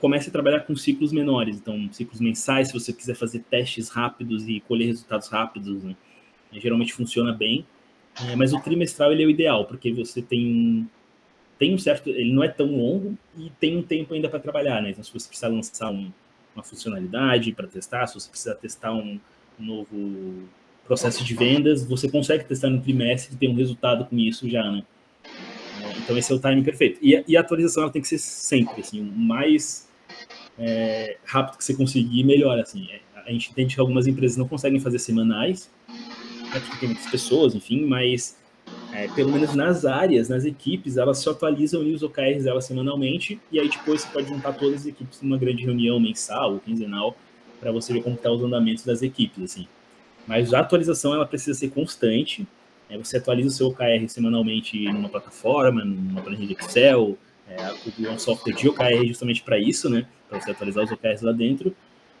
comece 0.00 0.28
a 0.28 0.32
trabalhar 0.32 0.60
com 0.60 0.76
ciclos 0.76 1.12
menores, 1.12 1.56
então 1.56 1.88
ciclos 1.92 2.20
mensais, 2.20 2.68
se 2.68 2.74
você 2.74 2.92
quiser 2.92 3.14
fazer 3.14 3.40
testes 3.50 3.88
rápidos 3.88 4.48
e 4.48 4.60
colher 4.60 4.86
resultados 4.86 5.28
rápidos, 5.28 5.82
né? 5.82 5.96
geralmente 6.52 6.92
funciona 6.92 7.32
bem, 7.32 7.66
é, 8.26 8.34
mas 8.34 8.52
o 8.52 8.60
trimestral 8.60 9.12
ele 9.12 9.22
é 9.22 9.26
o 9.26 9.30
ideal, 9.30 9.64
porque 9.66 9.92
você 9.92 10.22
tem, 10.22 10.88
tem 11.58 11.74
um 11.74 11.78
certo, 11.78 12.08
ele 12.10 12.32
não 12.32 12.42
é 12.42 12.48
tão 12.48 12.66
longo 12.66 13.16
e 13.36 13.50
tem 13.60 13.76
um 13.76 13.82
tempo 13.82 14.14
ainda 14.14 14.28
para 14.28 14.40
trabalhar, 14.40 14.82
né? 14.82 14.90
Então, 14.90 15.04
se 15.04 15.12
você 15.12 15.28
precisar 15.28 15.48
lançar 15.48 15.90
um, 15.90 16.10
uma 16.54 16.64
funcionalidade 16.64 17.52
para 17.52 17.66
testar, 17.66 18.06
se 18.06 18.14
você 18.14 18.28
precisar 18.28 18.54
testar 18.56 18.92
um, 18.92 19.20
um, 19.60 19.64
novo 19.64 20.48
processo 20.84 21.22
de 21.22 21.34
vendas, 21.34 21.84
você 21.84 22.10
consegue 22.10 22.44
testar 22.44 22.70
no 22.70 22.80
trimestre 22.80 23.34
e 23.34 23.38
ter 23.38 23.48
um 23.48 23.54
resultado 23.54 24.04
com 24.06 24.18
isso 24.18 24.48
já, 24.48 24.68
né? 24.70 24.82
Então 26.08 26.16
esse 26.16 26.32
é 26.32 26.34
o 26.34 26.38
timing 26.38 26.62
perfeito. 26.62 26.98
E, 27.02 27.22
e 27.28 27.36
a 27.36 27.40
atualização 27.40 27.82
ela 27.82 27.92
tem 27.92 28.00
que 28.00 28.08
ser 28.08 28.16
sempre, 28.16 28.80
assim, 28.80 28.98
o 28.98 29.04
mais 29.04 29.86
é, 30.58 31.18
rápido 31.22 31.58
que 31.58 31.64
você 31.64 31.74
conseguir, 31.74 32.24
melhor, 32.24 32.58
assim. 32.58 32.88
É, 32.90 33.00
a 33.26 33.30
gente 33.30 33.50
entende 33.50 33.74
que 33.74 33.80
algumas 33.80 34.06
empresas 34.06 34.38
não 34.38 34.48
conseguem 34.48 34.80
fazer 34.80 34.98
semanais, 35.00 35.70
né, 35.86 36.60
porque 36.60 36.78
tem 36.78 36.88
muitas 36.88 37.10
pessoas, 37.10 37.54
enfim, 37.54 37.84
mas 37.84 38.38
é, 38.90 39.06
pelo 39.08 39.30
menos 39.30 39.54
nas 39.54 39.84
áreas, 39.84 40.30
nas 40.30 40.46
equipes, 40.46 40.96
elas 40.96 41.18
só 41.18 41.32
atualizam 41.32 41.82
os 41.82 42.02
OKRs 42.02 42.44
delas 42.44 42.64
semanalmente, 42.64 43.38
e 43.52 43.60
aí 43.60 43.68
depois 43.68 44.00
você 44.00 44.08
pode 44.08 44.28
juntar 44.28 44.54
todas 44.54 44.80
as 44.80 44.86
equipes 44.86 45.20
numa 45.20 45.36
grande 45.36 45.62
reunião 45.62 46.00
mensal 46.00 46.54
ou 46.54 46.58
quinzenal 46.58 47.18
para 47.60 47.70
você 47.70 47.92
ver 47.92 48.02
como 48.02 48.16
estão 48.16 48.32
tá 48.32 48.38
os 48.38 48.42
andamentos 48.42 48.82
das 48.82 49.02
equipes, 49.02 49.44
assim. 49.44 49.68
Mas 50.26 50.54
a 50.54 50.60
atualização, 50.60 51.12
ela 51.12 51.26
precisa 51.26 51.58
ser 51.58 51.68
constante, 51.68 52.48
você 52.96 53.18
atualiza 53.18 53.48
o 53.48 53.50
seu 53.50 53.66
OKR 53.68 54.08
semanalmente 54.08 54.82
numa 54.84 55.08
plataforma, 55.08 55.84
numa 55.84 56.22
planilha 56.22 56.46
de 56.46 56.54
Excel, 56.54 57.18
é, 57.48 58.10
um 58.10 58.18
software 58.18 58.54
de 58.54 58.68
OKR 58.68 59.06
justamente 59.06 59.42
para 59.42 59.58
isso, 59.58 59.90
né, 59.90 60.06
para 60.28 60.40
você 60.40 60.50
atualizar 60.50 60.84
os 60.84 60.92
OKRs 60.92 61.22
lá 61.22 61.32
dentro, 61.32 61.74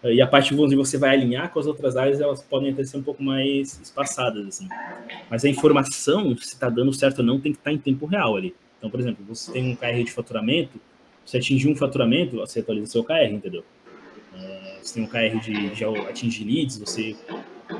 e 0.04 0.20
a 0.22 0.26
parte 0.26 0.54
onde 0.54 0.76
você 0.76 0.96
vai 0.96 1.10
alinhar 1.10 1.50
com 1.50 1.58
as 1.58 1.66
outras 1.66 1.96
áreas, 1.96 2.20
elas 2.20 2.40
podem 2.40 2.70
até 2.70 2.84
ser 2.84 2.98
um 2.98 3.02
pouco 3.02 3.22
mais 3.22 3.80
espaçadas, 3.82 4.46
assim. 4.46 4.68
Mas 5.28 5.44
a 5.44 5.48
informação, 5.48 6.36
se 6.36 6.54
está 6.54 6.68
dando 6.68 6.92
certo 6.92 7.18
ou 7.18 7.24
não, 7.24 7.40
tem 7.40 7.52
que 7.52 7.58
estar 7.58 7.70
tá 7.70 7.74
em 7.74 7.78
tempo 7.78 8.06
real 8.06 8.36
ali. 8.36 8.54
Então, 8.78 8.88
por 8.88 9.00
exemplo, 9.00 9.24
você 9.26 9.50
tem 9.50 9.72
um 9.72 9.74
KR 9.74 10.04
de 10.04 10.12
faturamento, 10.12 10.80
você 11.26 11.38
atingir 11.38 11.68
um 11.68 11.74
faturamento, 11.74 12.36
você 12.36 12.60
atualiza 12.60 12.86
seu 12.92 13.02
KR, 13.02 13.32
entendeu? 13.32 13.64
É, 14.40 14.78
você 14.80 14.94
tem 14.94 15.02
um 15.02 15.06
KR 15.08 15.40
de, 15.40 15.70
de 15.70 15.84
atingir 15.84 16.44
leads, 16.44 16.78
você 16.78 17.16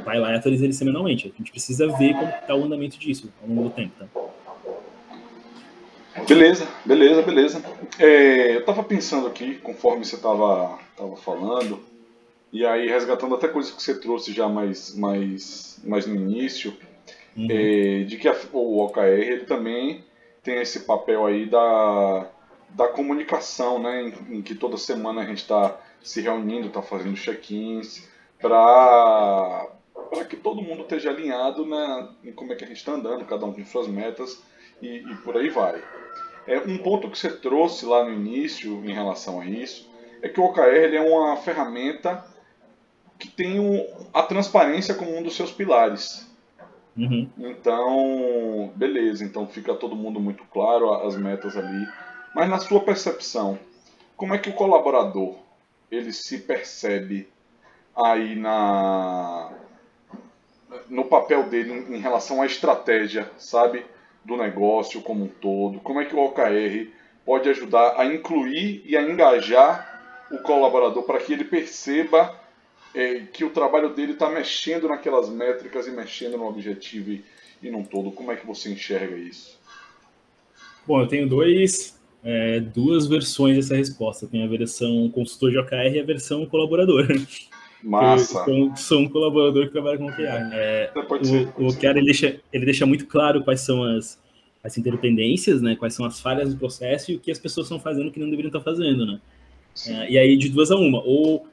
vai 0.04 0.18
lá 0.18 0.32
e 0.32 0.36
atualiza 0.36 0.64
ele 0.64 0.72
semanalmente. 0.72 1.32
A 1.34 1.38
gente 1.38 1.50
precisa 1.50 1.86
ver 1.96 2.14
como 2.14 2.28
está 2.28 2.54
o 2.54 2.64
andamento 2.64 2.98
disso 2.98 3.32
ao 3.42 3.48
longo 3.48 3.64
do 3.64 3.70
tempo, 3.70 3.92
tá? 3.98 4.06
Beleza, 6.26 6.66
beleza, 6.84 7.22
beleza. 7.22 7.62
É, 7.98 8.56
eu 8.56 8.60
estava 8.60 8.82
pensando 8.82 9.26
aqui, 9.26 9.54
conforme 9.56 10.04
você 10.04 10.16
estava 10.16 10.78
tava 10.96 11.16
falando, 11.16 11.80
e 12.52 12.64
aí, 12.66 12.88
resgatando 12.88 13.34
até 13.34 13.46
coisas 13.46 13.72
que 13.72 13.82
você 13.82 13.98
trouxe 13.98 14.32
já 14.32 14.48
mais, 14.48 14.96
mais, 14.96 15.80
mais 15.84 16.06
no 16.06 16.14
início, 16.14 16.74
uhum. 17.36 17.46
é, 17.50 18.04
de 18.04 18.16
que 18.16 18.26
a, 18.26 18.36
o 18.52 18.80
OKR 18.80 19.00
ele 19.00 19.44
também 19.44 20.04
tem 20.42 20.60
esse 20.60 20.80
papel 20.80 21.26
aí 21.26 21.46
da, 21.46 22.26
da 22.70 22.88
comunicação, 22.88 23.78
né, 23.80 24.02
em, 24.02 24.38
em 24.38 24.42
que 24.42 24.54
toda 24.54 24.76
semana 24.76 25.22
a 25.22 25.26
gente 25.26 25.38
está 25.38 25.78
se 26.02 26.20
reunindo, 26.20 26.68
está 26.68 26.80
fazendo 26.80 27.16
check-ins, 27.16 28.08
para 28.40 29.66
que 30.28 30.36
todo 30.36 30.62
mundo 30.62 30.82
esteja 30.82 31.10
alinhado 31.10 31.66
né, 31.66 32.08
em 32.24 32.32
como 32.32 32.52
é 32.52 32.56
que 32.56 32.64
a 32.64 32.66
gente 32.66 32.78
está 32.78 32.92
andando, 32.92 33.24
cada 33.24 33.44
um 33.44 33.52
com 33.52 33.64
suas 33.64 33.88
metas 33.88 34.42
e, 34.80 34.98
e, 34.98 35.14
por 35.16 35.36
aí 35.36 35.48
vai. 35.48 35.82
É, 36.46 36.58
um 36.58 36.78
ponto 36.78 37.10
que 37.10 37.18
você 37.18 37.30
trouxe 37.30 37.84
lá 37.84 38.04
no 38.04 38.12
início 38.12 38.84
em 38.84 38.92
relação 38.92 39.40
a 39.40 39.44
isso 39.44 39.88
é 40.22 40.28
que 40.28 40.40
o 40.40 40.44
OKR 40.44 40.74
ele 40.74 40.96
é 40.96 41.00
uma 41.00 41.36
ferramenta 41.36 42.24
que 43.18 43.28
tem 43.28 43.58
um, 43.58 43.84
a 44.14 44.22
transparência 44.22 44.94
como 44.94 45.16
um 45.16 45.22
dos 45.22 45.34
seus 45.34 45.50
pilares. 45.50 46.28
Uhum. 46.96 47.28
Então, 47.38 48.72
beleza, 48.74 49.24
então 49.24 49.46
fica 49.46 49.74
todo 49.74 49.94
mundo 49.94 50.18
muito 50.18 50.44
claro, 50.44 50.92
as 50.92 51.16
metas 51.16 51.56
ali. 51.56 51.86
Mas 52.34 52.48
na 52.48 52.58
sua 52.58 52.80
percepção, 52.80 53.58
como 54.16 54.34
é 54.34 54.38
que 54.38 54.50
o 54.50 54.54
colaborador 54.54 55.36
ele 55.90 56.12
se 56.12 56.38
percebe 56.38 57.28
aí 57.96 58.36
na 58.36 59.50
no 60.88 61.04
papel 61.04 61.44
dele 61.44 61.72
em 61.88 61.98
relação 61.98 62.42
à 62.42 62.46
estratégia, 62.46 63.30
sabe, 63.38 63.84
do 64.24 64.36
negócio 64.36 65.00
como 65.00 65.24
um 65.24 65.28
todo? 65.28 65.80
Como 65.80 66.00
é 66.00 66.04
que 66.04 66.14
o 66.14 66.24
OKR 66.24 66.90
pode 67.24 67.48
ajudar 67.48 68.00
a 68.00 68.06
incluir 68.06 68.82
e 68.84 68.96
a 68.96 69.02
engajar 69.02 70.26
o 70.30 70.38
colaborador 70.38 71.02
para 71.04 71.18
que 71.18 71.32
ele 71.32 71.44
perceba 71.44 72.38
é, 72.94 73.20
que 73.32 73.44
o 73.44 73.50
trabalho 73.50 73.90
dele 73.90 74.12
está 74.12 74.28
mexendo 74.28 74.88
naquelas 74.88 75.28
métricas 75.28 75.86
e 75.86 75.90
mexendo 75.90 76.36
no 76.36 76.46
objetivo 76.46 77.12
e, 77.12 77.24
e 77.62 77.70
num 77.70 77.82
todo? 77.82 78.10
Como 78.10 78.32
é 78.32 78.36
que 78.36 78.46
você 78.46 78.70
enxerga 78.70 79.16
isso? 79.16 79.58
Bom, 80.86 81.00
eu 81.00 81.06
tenho 81.06 81.28
dois, 81.28 81.98
é, 82.24 82.60
duas 82.60 83.06
versões 83.06 83.56
dessa 83.56 83.76
resposta. 83.76 84.26
Tem 84.26 84.42
a 84.42 84.48
versão 84.48 85.10
consultor 85.10 85.50
de 85.50 85.58
OKR 85.58 85.96
e 85.96 86.00
a 86.00 86.04
versão 86.04 86.46
colaborador. 86.46 87.06
Massa. 87.82 88.44
Eu 88.48 88.76
sou, 88.76 89.00
um 89.00 89.08
colaborador 89.08 89.66
que 89.66 89.72
trabalha 89.72 89.98
com 89.98 90.06
OKR. 90.06 90.52
É, 90.52 90.90
o, 91.56 91.64
o 91.64 91.68
OKR 91.68 91.96
ele 91.96 92.06
deixa, 92.06 92.40
ele 92.52 92.64
deixa 92.64 92.84
muito 92.84 93.06
claro 93.06 93.42
quais 93.44 93.60
são 93.60 93.84
as, 93.84 94.20
as 94.62 94.76
interdependências, 94.76 95.62
né? 95.62 95.76
Quais 95.76 95.94
são 95.94 96.04
as 96.04 96.20
falhas 96.20 96.52
do 96.52 96.58
processo 96.58 97.12
e 97.12 97.16
o 97.16 97.20
que 97.20 97.30
as 97.30 97.38
pessoas 97.38 97.66
estão 97.66 97.78
fazendo 97.78 98.10
que 98.10 98.18
não 98.18 98.28
deveriam 98.28 98.48
estar 98.48 98.60
fazendo, 98.60 99.06
né? 99.06 99.20
É, 99.86 100.10
e 100.10 100.18
aí 100.18 100.36
de 100.36 100.48
duas 100.48 100.70
a 100.70 100.76
uma, 100.76 101.00
ou 101.04 101.46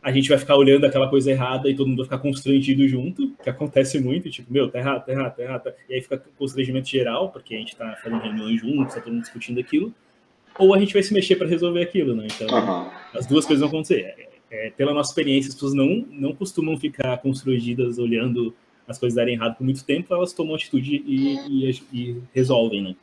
a 0.00 0.12
gente 0.12 0.28
vai 0.28 0.38
ficar 0.38 0.56
olhando 0.56 0.86
aquela 0.86 1.08
coisa 1.08 1.30
errada 1.30 1.68
e 1.68 1.74
todo 1.74 1.88
mundo 1.88 1.98
vai 1.98 2.04
ficar 2.04 2.18
constrangido 2.18 2.86
junto, 2.86 3.32
que 3.42 3.50
acontece 3.50 3.98
muito, 3.98 4.30
tipo, 4.30 4.52
meu, 4.52 4.70
tá 4.70 4.78
errado, 4.78 5.04
tá 5.04 5.12
errado, 5.12 5.36
tá 5.36 5.42
errado. 5.42 5.72
E 5.88 5.94
aí 5.94 6.00
fica 6.00 6.22
constrangimento 6.38 6.88
geral, 6.88 7.30
porque 7.30 7.54
a 7.54 7.58
gente 7.58 7.74
tá 7.74 7.98
fazendo 8.02 8.22
reuniões 8.22 8.60
juntos, 8.60 8.94
tá 8.94 9.00
todo 9.00 9.12
mundo 9.12 9.22
discutindo 9.22 9.58
aquilo. 9.58 9.92
Ou 10.56 10.72
a 10.72 10.78
gente 10.78 10.92
vai 10.92 11.02
se 11.02 11.12
mexer 11.12 11.36
para 11.36 11.48
resolver 11.48 11.82
aquilo, 11.82 12.14
né? 12.14 12.26
Então, 12.32 12.48
uhum. 12.48 12.90
as 13.12 13.26
duas 13.26 13.44
coisas 13.44 13.60
vão 13.60 13.68
acontecer. 13.68 14.27
É, 14.50 14.70
pela 14.70 14.94
nossa 14.94 15.10
experiência, 15.10 15.48
as 15.48 15.54
pessoas 15.54 15.74
não, 15.74 16.04
não 16.10 16.34
costumam 16.34 16.76
ficar 16.78 17.18
constrangidas 17.18 17.98
olhando 17.98 18.54
as 18.86 18.98
coisas 18.98 19.14
darem 19.14 19.34
errado 19.34 19.56
por 19.56 19.64
muito 19.64 19.84
tempo, 19.84 20.14
elas 20.14 20.32
tomam 20.32 20.54
atitude 20.54 21.02
e, 21.06 21.68
e, 21.68 21.82
e 21.92 22.22
resolvem, 22.34 22.82
né? 22.82 22.96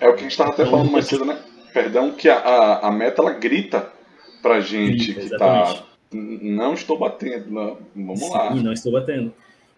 É 0.00 0.08
o 0.08 0.14
que 0.14 0.20
a 0.20 0.22
gente 0.22 0.32
estava 0.32 0.50
até 0.50 0.64
falando 0.64 0.90
mais 0.90 1.06
cedo, 1.06 1.26
né? 1.26 1.38
Perdão, 1.72 2.12
que 2.12 2.28
a, 2.28 2.38
a, 2.38 2.88
a 2.88 2.90
meta 2.90 3.20
ela 3.20 3.32
grita 3.34 3.92
pra 4.40 4.60
gente 4.60 5.12
grita, 5.12 5.20
que 5.20 5.38
tá. 5.38 5.84
Não 6.10 6.72
estou 6.72 6.98
batendo, 6.98 7.50
não. 7.50 7.78
vamos 7.94 8.20
Sim, 8.20 8.30
lá. 8.30 8.54
Não 8.54 8.72
estou 8.72 8.92
batendo. 8.92 9.32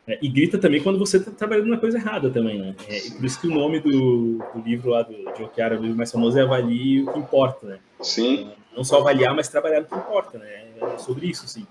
É, 0.07 0.19
e 0.23 0.29
grita 0.29 0.59
também 0.59 0.81
quando 0.81 0.99
você 0.99 1.17
está 1.17 1.31
trabalhando 1.33 1.69
na 1.69 1.77
coisa 1.77 1.99
errada 1.99 2.31
também, 2.31 2.59
né? 2.59 2.75
É, 2.89 3.11
por 3.11 3.25
isso 3.25 3.41
que 3.41 3.49
o 3.49 3.51
nome 3.51 3.81
do, 3.81 4.39
do 4.55 4.63
livro 4.65 4.91
lá 4.91 5.03
do 5.03 5.13
Joe 5.37 5.49
Chiara, 5.55 5.77
o 5.77 5.83
livro 5.83 5.97
mais 5.97 6.13
famoso, 6.13 6.39
é 6.39 6.43
Avalie 6.43 7.03
o 7.03 7.13
que 7.13 7.19
importa, 7.19 7.67
né? 7.67 7.79
Sim. 8.01 8.49
Não 8.77 8.85
só 8.85 9.01
avaliar, 9.01 9.35
mas 9.35 9.49
trabalhar 9.49 9.81
no 9.81 9.87
que 9.87 9.95
importa, 9.95 10.39
né? 10.39 10.65
É 10.81 10.99
sobre 10.99 11.27
isso, 11.27 11.47
sim. 11.49 11.67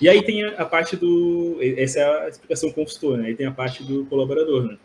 E 0.00 0.08
aí 0.08 0.22
tem 0.22 0.44
a, 0.44 0.62
a, 0.62 0.66
parte 0.66 0.96
do. 0.96 1.58
Essa 1.60 2.00
é 2.00 2.24
a 2.24 2.28
explicação 2.28 2.70
consultor, 2.70 3.18
né? 3.18 3.28
Aí 3.28 3.34
tem 3.34 3.46
a 3.46 3.52
parte 3.52 3.82
do 3.82 4.04
colaborador, 4.06 4.64
né? 4.64 4.78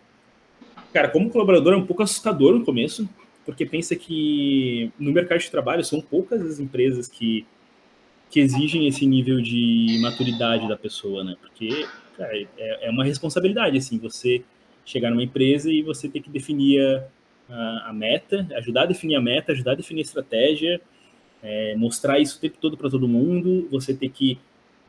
Cara, 0.91 1.09
como 1.09 1.29
colaborador 1.29 1.73
é 1.73 1.77
um 1.77 1.85
pouco 1.85 2.03
assustador 2.03 2.53
no 2.53 2.65
começo, 2.65 3.07
porque 3.45 3.65
pensa 3.65 3.95
que 3.95 4.91
no 4.99 5.11
mercado 5.11 5.39
de 5.39 5.51
trabalho 5.51 5.83
são 5.83 6.01
poucas 6.01 6.41
as 6.41 6.59
empresas 6.59 7.07
que, 7.07 7.45
que 8.29 8.39
exigem 8.39 8.87
esse 8.87 9.05
nível 9.05 9.41
de 9.41 9.99
maturidade 10.01 10.67
da 10.67 10.77
pessoa, 10.77 11.23
né? 11.23 11.35
Porque 11.41 11.87
cara, 12.15 12.35
é, 12.57 12.87
é 12.87 12.89
uma 12.89 13.03
responsabilidade, 13.03 13.77
assim, 13.77 13.97
você 13.97 14.43
chegar 14.85 15.09
numa 15.09 15.23
empresa 15.23 15.71
e 15.71 15.81
você 15.81 16.07
ter 16.07 16.21
que 16.21 16.29
definir 16.29 16.79
a, 17.49 17.89
a 17.89 17.93
meta, 17.93 18.47
ajudar 18.57 18.83
a 18.83 18.87
definir 18.87 19.15
a 19.15 19.21
meta, 19.21 19.51
ajudar 19.51 19.71
a 19.71 19.75
definir 19.75 20.01
a 20.01 20.03
estratégia, 20.03 20.81
é, 21.43 21.75
mostrar 21.75 22.19
isso 22.19 22.37
o 22.37 22.39
tempo 22.41 22.57
todo 22.59 22.77
para 22.77 22.89
todo 22.89 23.07
mundo, 23.07 23.67
você 23.69 23.93
ter 23.93 24.09
que 24.09 24.39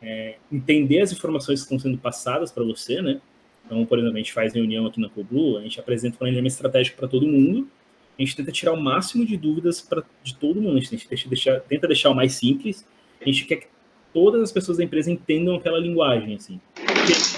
é, 0.01 0.37
entender 0.51 1.01
as 1.01 1.13
informações 1.13 1.61
que 1.61 1.65
estão 1.65 1.79
sendo 1.79 1.99
passadas 1.99 2.53
para 2.53 2.63
você, 2.63 3.03
né? 3.03 3.21
Então, 3.67 3.85
por 3.85 3.99
exemplo, 3.99 4.15
a 4.15 4.19
gente 4.19 4.33
faz 4.33 4.55
reunião 4.55 4.87
aqui 4.87 5.01
na 5.01 5.09
CoBlue, 5.09 5.59
a 5.59 5.63
gente 5.63 5.81
apresenta 5.81 6.15
um 6.15 6.19
planejamento 6.19 6.53
estratégico 6.53 6.97
para 6.97 7.09
todo 7.09 7.27
mundo, 7.27 7.69
a 8.17 8.23
gente 8.23 8.37
tenta 8.37 8.53
tirar 8.53 8.73
o 8.73 8.81
máximo 8.81 9.27
de 9.27 9.37
dúvidas 9.37 9.81
pra, 9.81 10.03
de 10.23 10.37
todo 10.37 10.61
mundo, 10.61 10.77
a 10.77 10.81
gente 10.81 11.09
tenta 11.09 11.29
deixar, 11.29 11.61
tenta 11.61 11.89
deixar 11.89 12.11
o 12.11 12.15
mais 12.15 12.35
simples, 12.35 12.87
a 13.21 13.25
gente 13.25 13.45
quer 13.47 13.57
que 13.57 13.67
todas 14.13 14.41
as 14.43 14.53
pessoas 14.53 14.79
da 14.79 14.85
empresa 14.85 15.11
entendam 15.11 15.57
aquela 15.57 15.79
linguagem, 15.79 16.37
assim, 16.37 16.61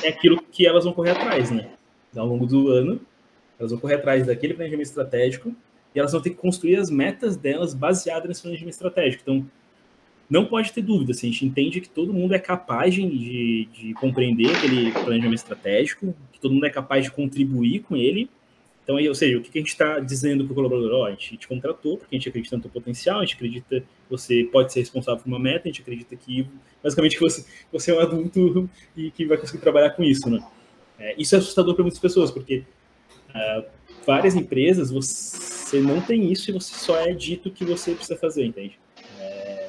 é 0.03 0.09
aquilo 0.09 0.43
que 0.43 0.67
elas 0.67 0.85
vão 0.85 0.93
correr 0.93 1.13
atrás, 1.13 1.51
né? 1.51 1.71
Ao 2.15 2.27
longo 2.27 2.45
do 2.45 2.69
ano, 2.69 3.01
elas 3.59 3.71
vão 3.71 3.81
correr 3.81 3.95
atrás 3.95 4.27
daquele 4.27 4.55
planejamento 4.55 4.87
estratégico 4.87 5.55
e 5.97 5.99
elas 5.99 6.13
vão 6.13 6.21
ter 6.21 6.31
que 6.31 6.37
construir 6.37 6.77
as 6.77 6.91
metas 6.91 7.39
delas 7.39 7.73
baseadas 7.73 8.29
nesse 8.29 8.43
planejamento 8.43 8.75
estratégico. 8.75 9.23
Então, 9.23 9.47
não 10.29 10.45
pode 10.45 10.73
ter 10.73 10.83
dúvida, 10.83 11.13
assim, 11.13 11.29
a 11.29 11.31
gente 11.31 11.47
entende 11.47 11.81
que 11.81 11.89
todo 11.89 12.13
mundo 12.13 12.35
é 12.35 12.39
capaz 12.39 12.95
de, 12.95 13.67
de 13.73 13.95
compreender 13.95 14.55
aquele 14.55 14.93
planejamento 14.93 15.39
estratégico, 15.39 16.15
que 16.33 16.39
todo 16.39 16.53
mundo 16.53 16.67
é 16.67 16.71
capaz 16.71 17.05
de 17.05 17.11
contribuir 17.11 17.81
com 17.81 17.97
ele. 17.97 18.29
Então, 18.85 18.97
aí, 18.97 19.09
ou 19.09 19.15
seja, 19.15 19.39
o 19.39 19.41
que 19.41 19.57
a 19.57 19.61
gente 19.61 19.71
está 19.71 19.99
dizendo 19.99 20.45
para 20.45 20.53
o 20.53 20.55
colaborador? 20.55 21.01
Oh, 21.01 21.05
a 21.05 21.11
gente 21.11 21.37
te 21.39 21.49
contratou 21.49 21.97
porque 21.97 22.15
a 22.15 22.19
gente 22.19 22.29
acredita 22.29 22.57
no 22.57 22.63
teu 22.63 22.71
potencial, 22.71 23.21
a 23.21 23.25
gente 23.25 23.35
acredita 23.35 23.81
que 23.81 23.87
você 24.11 24.45
pode 24.45 24.73
ser 24.73 24.81
responsável 24.81 25.23
por 25.23 25.29
uma 25.29 25.39
meta, 25.39 25.63
a 25.65 25.73
gente 25.73 25.81
acredita 25.81 26.15
que, 26.15 26.47
basicamente, 26.83 27.17
que 27.17 27.23
você, 27.23 27.47
você 27.73 27.91
é 27.91 27.95
um 27.95 28.01
adulto 28.01 28.69
e 28.97 29.11
que 29.11 29.25
vai 29.25 29.39
conseguir 29.39 29.63
trabalhar 29.63 29.91
com 29.91 30.05
isso, 30.05 30.29
né? 30.29 30.45
É, 30.99 31.15
isso 31.17 31.35
é 31.35 31.39
assustador 31.39 31.75
para 31.75 31.83
muitas 31.83 32.01
pessoas, 32.01 32.31
porque 32.31 32.65
uh, 33.31 33.65
várias 34.07 34.37
empresas 34.37 34.91
você 34.91 35.81
não 35.81 36.01
tem 36.01 36.31
isso 36.31 36.51
e 36.51 36.55
você 36.55 36.75
só 36.75 36.97
é 37.01 37.13
dito 37.13 37.51
que 37.51 37.65
você 37.65 37.93
precisa 37.93 38.17
fazer, 38.17 38.45
entende? 38.47 38.79
É, 39.21 39.69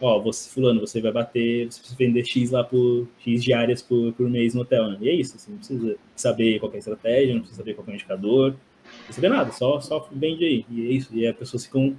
ó, 0.00 0.18
você, 0.20 0.50
fulano, 0.50 0.80
você 0.80 1.00
vai 1.00 1.12
bater, 1.12 1.66
você 1.66 1.78
precisa 1.78 1.96
vender 1.96 2.26
X 2.26 2.50
lá 2.50 2.64
por 2.64 3.06
X 3.20 3.44
diárias 3.44 3.80
por, 3.80 4.12
por 4.14 4.28
mês 4.28 4.54
no 4.54 4.62
hotel, 4.62 4.90
né? 4.90 4.98
E 5.00 5.08
é 5.08 5.14
isso, 5.14 5.38
você 5.38 5.50
não 5.50 5.58
precisa 5.58 5.96
saber 6.16 6.58
qual 6.58 6.72
é 6.72 6.76
a 6.76 6.78
estratégia, 6.78 7.34
não 7.34 7.40
precisa 7.40 7.58
saber 7.58 7.74
qual 7.74 7.86
é 7.86 7.90
o 7.92 7.94
indicador, 7.94 8.50
não 8.50 9.04
precisa 9.04 9.14
saber 9.14 9.28
nada, 9.28 9.52
só, 9.52 9.80
só 9.80 10.08
vende 10.12 10.44
aí. 10.44 10.66
E 10.68 10.86
é 10.86 10.90
isso, 10.90 11.16
e 11.16 11.26
a 11.26 11.32
pessoa 11.32 11.62
fica 11.62 11.78
um, 11.78 11.96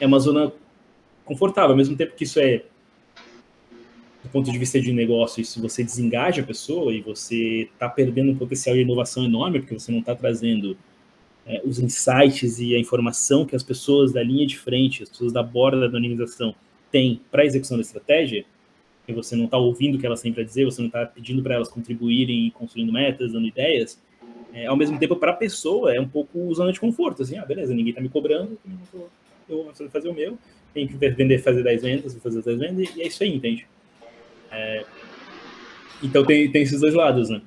é 0.00 0.06
uma 0.06 0.18
zona 0.18 0.52
confortável, 1.24 1.70
ao 1.70 1.76
mesmo 1.76 1.96
tempo 1.96 2.16
que 2.16 2.24
isso 2.24 2.40
é 2.40 2.64
do 4.24 4.28
ponto 4.28 4.50
de 4.50 4.58
vista 4.58 4.80
de 4.80 4.92
negócio, 4.92 5.44
se 5.44 5.60
você 5.60 5.82
desengaja 5.82 6.42
a 6.42 6.44
pessoa 6.44 6.92
e 6.92 7.00
você 7.00 7.68
está 7.72 7.88
perdendo 7.88 8.30
um 8.30 8.36
potencial 8.36 8.74
de 8.76 8.82
inovação 8.82 9.24
enorme, 9.24 9.58
porque 9.58 9.74
você 9.74 9.90
não 9.90 9.98
está 9.98 10.14
trazendo 10.14 10.76
é, 11.46 11.60
os 11.64 11.78
insights 11.78 12.58
e 12.58 12.74
a 12.74 12.78
informação 12.78 13.44
que 13.44 13.56
as 13.56 13.62
pessoas 13.62 14.12
da 14.12 14.22
linha 14.22 14.46
de 14.46 14.58
frente, 14.58 15.02
as 15.02 15.08
pessoas 15.08 15.32
da 15.32 15.42
borda 15.42 15.88
da 15.88 15.96
organização 15.96 16.54
têm 16.90 17.20
para 17.30 17.42
a 17.42 17.46
execução 17.46 17.76
da 17.76 17.82
estratégia, 17.82 18.44
e 19.06 19.12
você 19.12 19.34
não 19.34 19.46
está 19.46 19.56
ouvindo 19.56 19.96
o 19.96 19.98
que 19.98 20.06
elas 20.06 20.20
têm 20.20 20.32
para 20.32 20.44
dizer, 20.44 20.64
você 20.64 20.80
não 20.80 20.86
está 20.86 21.04
pedindo 21.04 21.42
para 21.42 21.54
elas 21.54 21.68
contribuírem 21.68 22.50
construindo 22.50 22.92
metas, 22.92 23.32
dando 23.32 23.46
ideias, 23.46 23.98
é, 24.52 24.66
ao 24.66 24.76
mesmo 24.76 24.98
tempo, 24.98 25.16
para 25.16 25.32
a 25.32 25.34
pessoa, 25.34 25.94
é 25.94 26.00
um 26.00 26.08
pouco 26.08 26.52
zona 26.54 26.72
de 26.72 26.78
conforto. 26.78 27.22
Assim, 27.22 27.38
ah, 27.38 27.44
beleza, 27.44 27.74
ninguém 27.74 27.90
está 27.90 28.02
me 28.02 28.08
cobrando, 28.08 28.58
eu 29.48 29.64
vou 29.64 29.88
fazer 29.88 30.08
o 30.08 30.14
meu, 30.14 30.38
tem 30.74 30.86
que 30.86 30.94
vender, 30.94 31.38
fazer 31.38 31.62
10 31.62 31.82
vendas, 31.82 32.12
vou 32.12 32.22
fazer 32.22 32.42
10 32.42 32.58
vendas, 32.58 32.96
e 32.96 33.02
é 33.02 33.06
isso 33.06 33.22
aí, 33.22 33.34
entende? 33.34 33.66
É, 34.50 34.84
então 36.02 36.24
tem, 36.24 36.50
tem 36.50 36.62
esses 36.62 36.80
dois 36.80 36.94
lados, 36.94 37.30
né? 37.30 37.40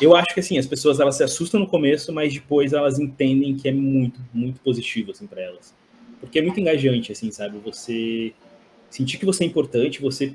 Eu 0.00 0.16
acho 0.16 0.32
que 0.32 0.40
assim, 0.40 0.58
as 0.58 0.66
pessoas 0.66 1.00
elas 1.00 1.16
se 1.16 1.22
assustam 1.22 1.60
no 1.60 1.66
começo, 1.66 2.12
mas 2.12 2.32
depois 2.32 2.72
elas 2.72 2.98
entendem 2.98 3.56
que 3.56 3.68
é 3.68 3.72
muito, 3.72 4.20
muito 4.32 4.60
positivo 4.60 5.10
assim 5.10 5.26
para 5.26 5.42
elas. 5.42 5.74
Porque 6.20 6.38
é 6.38 6.42
muito 6.42 6.58
engajante 6.60 7.12
assim, 7.12 7.30
sabe? 7.30 7.58
Você 7.64 8.32
sentir 8.88 9.18
que 9.18 9.26
você 9.26 9.44
é 9.44 9.46
importante, 9.46 10.00
você 10.00 10.34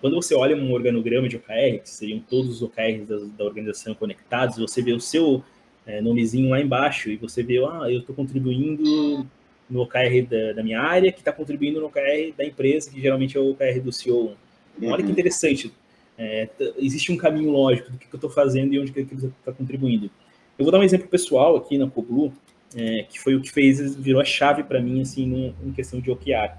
quando 0.00 0.14
você 0.14 0.34
olha 0.34 0.56
um 0.56 0.72
organograma 0.72 1.28
de 1.28 1.36
OKR, 1.36 1.80
que 1.82 1.88
seriam 1.88 2.20
todos 2.20 2.50
os 2.50 2.62
OKRs 2.62 3.06
da, 3.06 3.16
da 3.38 3.44
organização 3.44 3.94
conectados, 3.94 4.58
você 4.58 4.82
vê 4.82 4.92
o 4.92 5.00
seu 5.00 5.42
é, 5.86 6.00
nomezinho 6.00 6.50
lá 6.50 6.60
embaixo 6.60 7.10
e 7.10 7.16
você 7.16 7.42
vê, 7.42 7.58
ah, 7.58 7.90
eu 7.90 8.00
estou 8.00 8.14
contribuindo 8.14 9.26
no 9.68 9.80
OKR 9.82 10.26
da, 10.28 10.52
da, 10.54 10.62
minha 10.62 10.80
área, 10.80 11.10
que 11.12 11.20
está 11.20 11.32
contribuindo 11.32 11.80
no 11.80 11.86
OKR 11.86 12.32
da 12.36 12.44
empresa, 12.44 12.90
que 12.90 13.00
geralmente 13.00 13.36
é 13.36 13.40
o 13.40 13.50
OKR 13.50 13.80
do 13.80 13.92
CEO. 13.92 14.36
Uhum. 14.80 14.90
Olha 14.90 15.02
que 15.02 15.10
interessante. 15.10 15.72
É, 16.18 16.48
existe 16.78 17.12
um 17.12 17.16
caminho 17.16 17.50
lógico 17.50 17.90
do 17.90 17.98
que, 17.98 18.06
que 18.06 18.14
eu 18.14 18.18
estou 18.18 18.30
fazendo 18.30 18.72
e 18.72 18.80
onde 18.80 18.92
que, 18.92 19.04
que 19.04 19.14
está 19.14 19.52
contribuindo. 19.52 20.10
Eu 20.58 20.64
vou 20.64 20.72
dar 20.72 20.78
um 20.78 20.82
exemplo 20.82 21.08
pessoal 21.08 21.56
aqui 21.56 21.76
na 21.76 21.88
Coblu. 21.88 22.32
é, 22.74 23.04
que 23.04 23.20
foi 23.20 23.34
o 23.34 23.40
que 23.40 23.50
fez, 23.50 23.94
virou 23.94 24.20
a 24.20 24.24
chave 24.24 24.62
para 24.62 24.80
mim, 24.80 25.00
assim, 25.00 25.54
em 25.64 25.72
questão 25.72 26.00
de 26.00 26.10
OKR. 26.10 26.56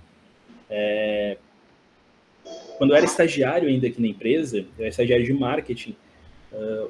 É, 0.69 1.37
quando 2.77 2.91
eu 2.91 2.95
era 2.95 3.05
estagiário 3.05 3.67
ainda 3.67 3.87
aqui 3.87 4.01
na 4.01 4.07
empresa, 4.07 4.59
eu 4.59 4.65
era 4.79 4.89
estagiário 4.89 5.25
de 5.25 5.33
marketing, 5.33 5.95
uh, 6.53 6.89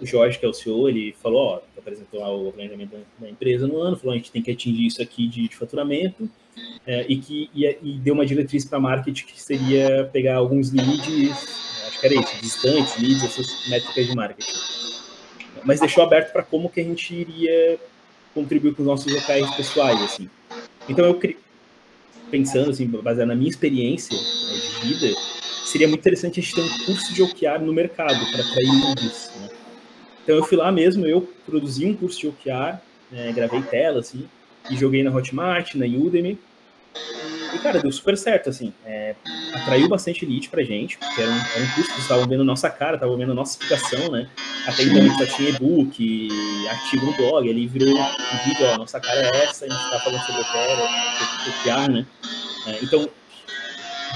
o 0.00 0.06
Jorge, 0.06 0.38
que 0.38 0.44
é 0.44 0.48
o 0.48 0.52
CEO, 0.52 0.88
ele 0.88 1.14
falou, 1.22 1.40
ó, 1.40 1.60
apresentou 1.78 2.20
lá 2.20 2.30
o 2.30 2.52
planejamento 2.52 2.96
da 3.18 3.30
empresa 3.30 3.66
no 3.66 3.78
ano, 3.78 3.96
falou, 3.96 4.12
a 4.12 4.16
gente 4.16 4.32
tem 4.32 4.42
que 4.42 4.50
atingir 4.50 4.86
isso 4.86 5.00
aqui 5.00 5.28
de, 5.28 5.48
de 5.48 5.56
faturamento, 5.56 6.28
é, 6.86 7.06
e 7.08 7.16
que 7.18 7.50
e, 7.54 7.66
e, 7.82 7.98
deu 7.98 8.14
uma 8.14 8.26
diretriz 8.26 8.64
para 8.64 8.78
marketing 8.78 9.26
que 9.26 9.40
seria 9.40 10.08
pegar 10.12 10.36
alguns 10.36 10.70
leads, 10.70 11.30
acho 11.86 12.00
que 12.00 12.06
era 12.06 12.14
isso, 12.14 12.36
distantes, 12.40 12.96
leads, 12.98 13.24
essas 13.24 13.68
métricas 13.68 14.06
de 14.06 14.14
marketing. 14.14 14.58
Mas 15.64 15.80
deixou 15.80 16.04
aberto 16.04 16.32
para 16.32 16.42
como 16.42 16.68
que 16.68 16.80
a 16.80 16.84
gente 16.84 17.14
iria 17.14 17.78
contribuir 18.34 18.74
com 18.74 18.82
os 18.82 18.88
nossos 18.88 19.12
locais 19.12 19.48
pessoais, 19.54 20.00
assim. 20.02 20.28
Então 20.88 21.04
eu 21.04 21.18
pensando 22.30 22.70
assim, 22.70 22.86
baseado 22.86 23.28
na 23.28 23.34
minha 23.34 23.48
experiência 23.48 24.16
né, 24.16 24.54
de 24.54 24.88
vida, 24.88 25.14
seria 25.64 25.86
muito 25.86 26.00
interessante 26.00 26.40
a 26.40 26.42
gente 26.42 26.54
ter 26.54 26.62
um 26.62 26.84
curso 26.84 27.14
de 27.14 27.22
OKR 27.22 27.62
no 27.62 27.72
mercado 27.72 28.18
para 28.32 28.40
atrair 28.40 28.84
leads, 28.84 29.30
né? 29.40 29.48
Então 30.22 30.36
eu 30.36 30.44
fui 30.44 30.56
lá 30.56 30.72
mesmo, 30.72 31.06
eu 31.06 31.20
produzi 31.46 31.86
um 31.86 31.94
curso 31.94 32.18
de 32.18 32.28
OKR, 32.28 32.80
né, 33.10 33.32
gravei 33.32 33.62
tela, 33.62 34.00
assim, 34.00 34.26
e 34.70 34.76
joguei 34.76 35.02
na 35.02 35.10
Hotmart, 35.10 35.74
na 35.74 35.86
Udemy. 35.86 36.38
E, 37.54 37.58
cara, 37.58 37.80
deu 37.80 37.92
super 37.92 38.16
certo, 38.16 38.50
assim. 38.50 38.72
É, 38.84 39.14
atraiu 39.52 39.88
bastante 39.88 40.24
lead 40.26 40.48
pra 40.48 40.62
gente, 40.62 40.98
porque 40.98 41.20
era 41.20 41.30
um, 41.30 41.38
era 41.38 41.64
um 41.64 41.70
curso 41.74 41.94
que 41.94 42.00
estavam 42.00 42.26
vendo 42.26 42.44
nossa 42.44 42.68
cara, 42.70 42.94
estavam 42.94 43.16
vendo 43.16 43.34
nossa 43.34 43.52
explicação, 43.52 44.10
né? 44.10 44.28
Até 44.66 44.82
então 44.82 44.98
a 44.98 45.00
gente 45.02 45.18
só 45.18 45.36
tinha 45.36 45.50
e-book, 45.50 46.28
artigo 46.68 47.06
no 47.06 47.12
blog, 47.12 47.48
ali 47.48 47.66
virou 47.66 47.88
um 47.88 48.48
vídeo, 48.48 48.66
ó, 48.72 48.78
nossa 48.78 48.98
cara 48.98 49.20
é 49.20 49.44
essa, 49.44 49.66
a 49.66 49.68
gente 49.68 49.90
tá 49.90 50.00
falando 50.00 50.22
sobre 50.22 50.40
o 50.40 51.50
OKR, 51.50 51.92
né? 51.92 52.06
É, 52.66 52.78
então, 52.82 53.08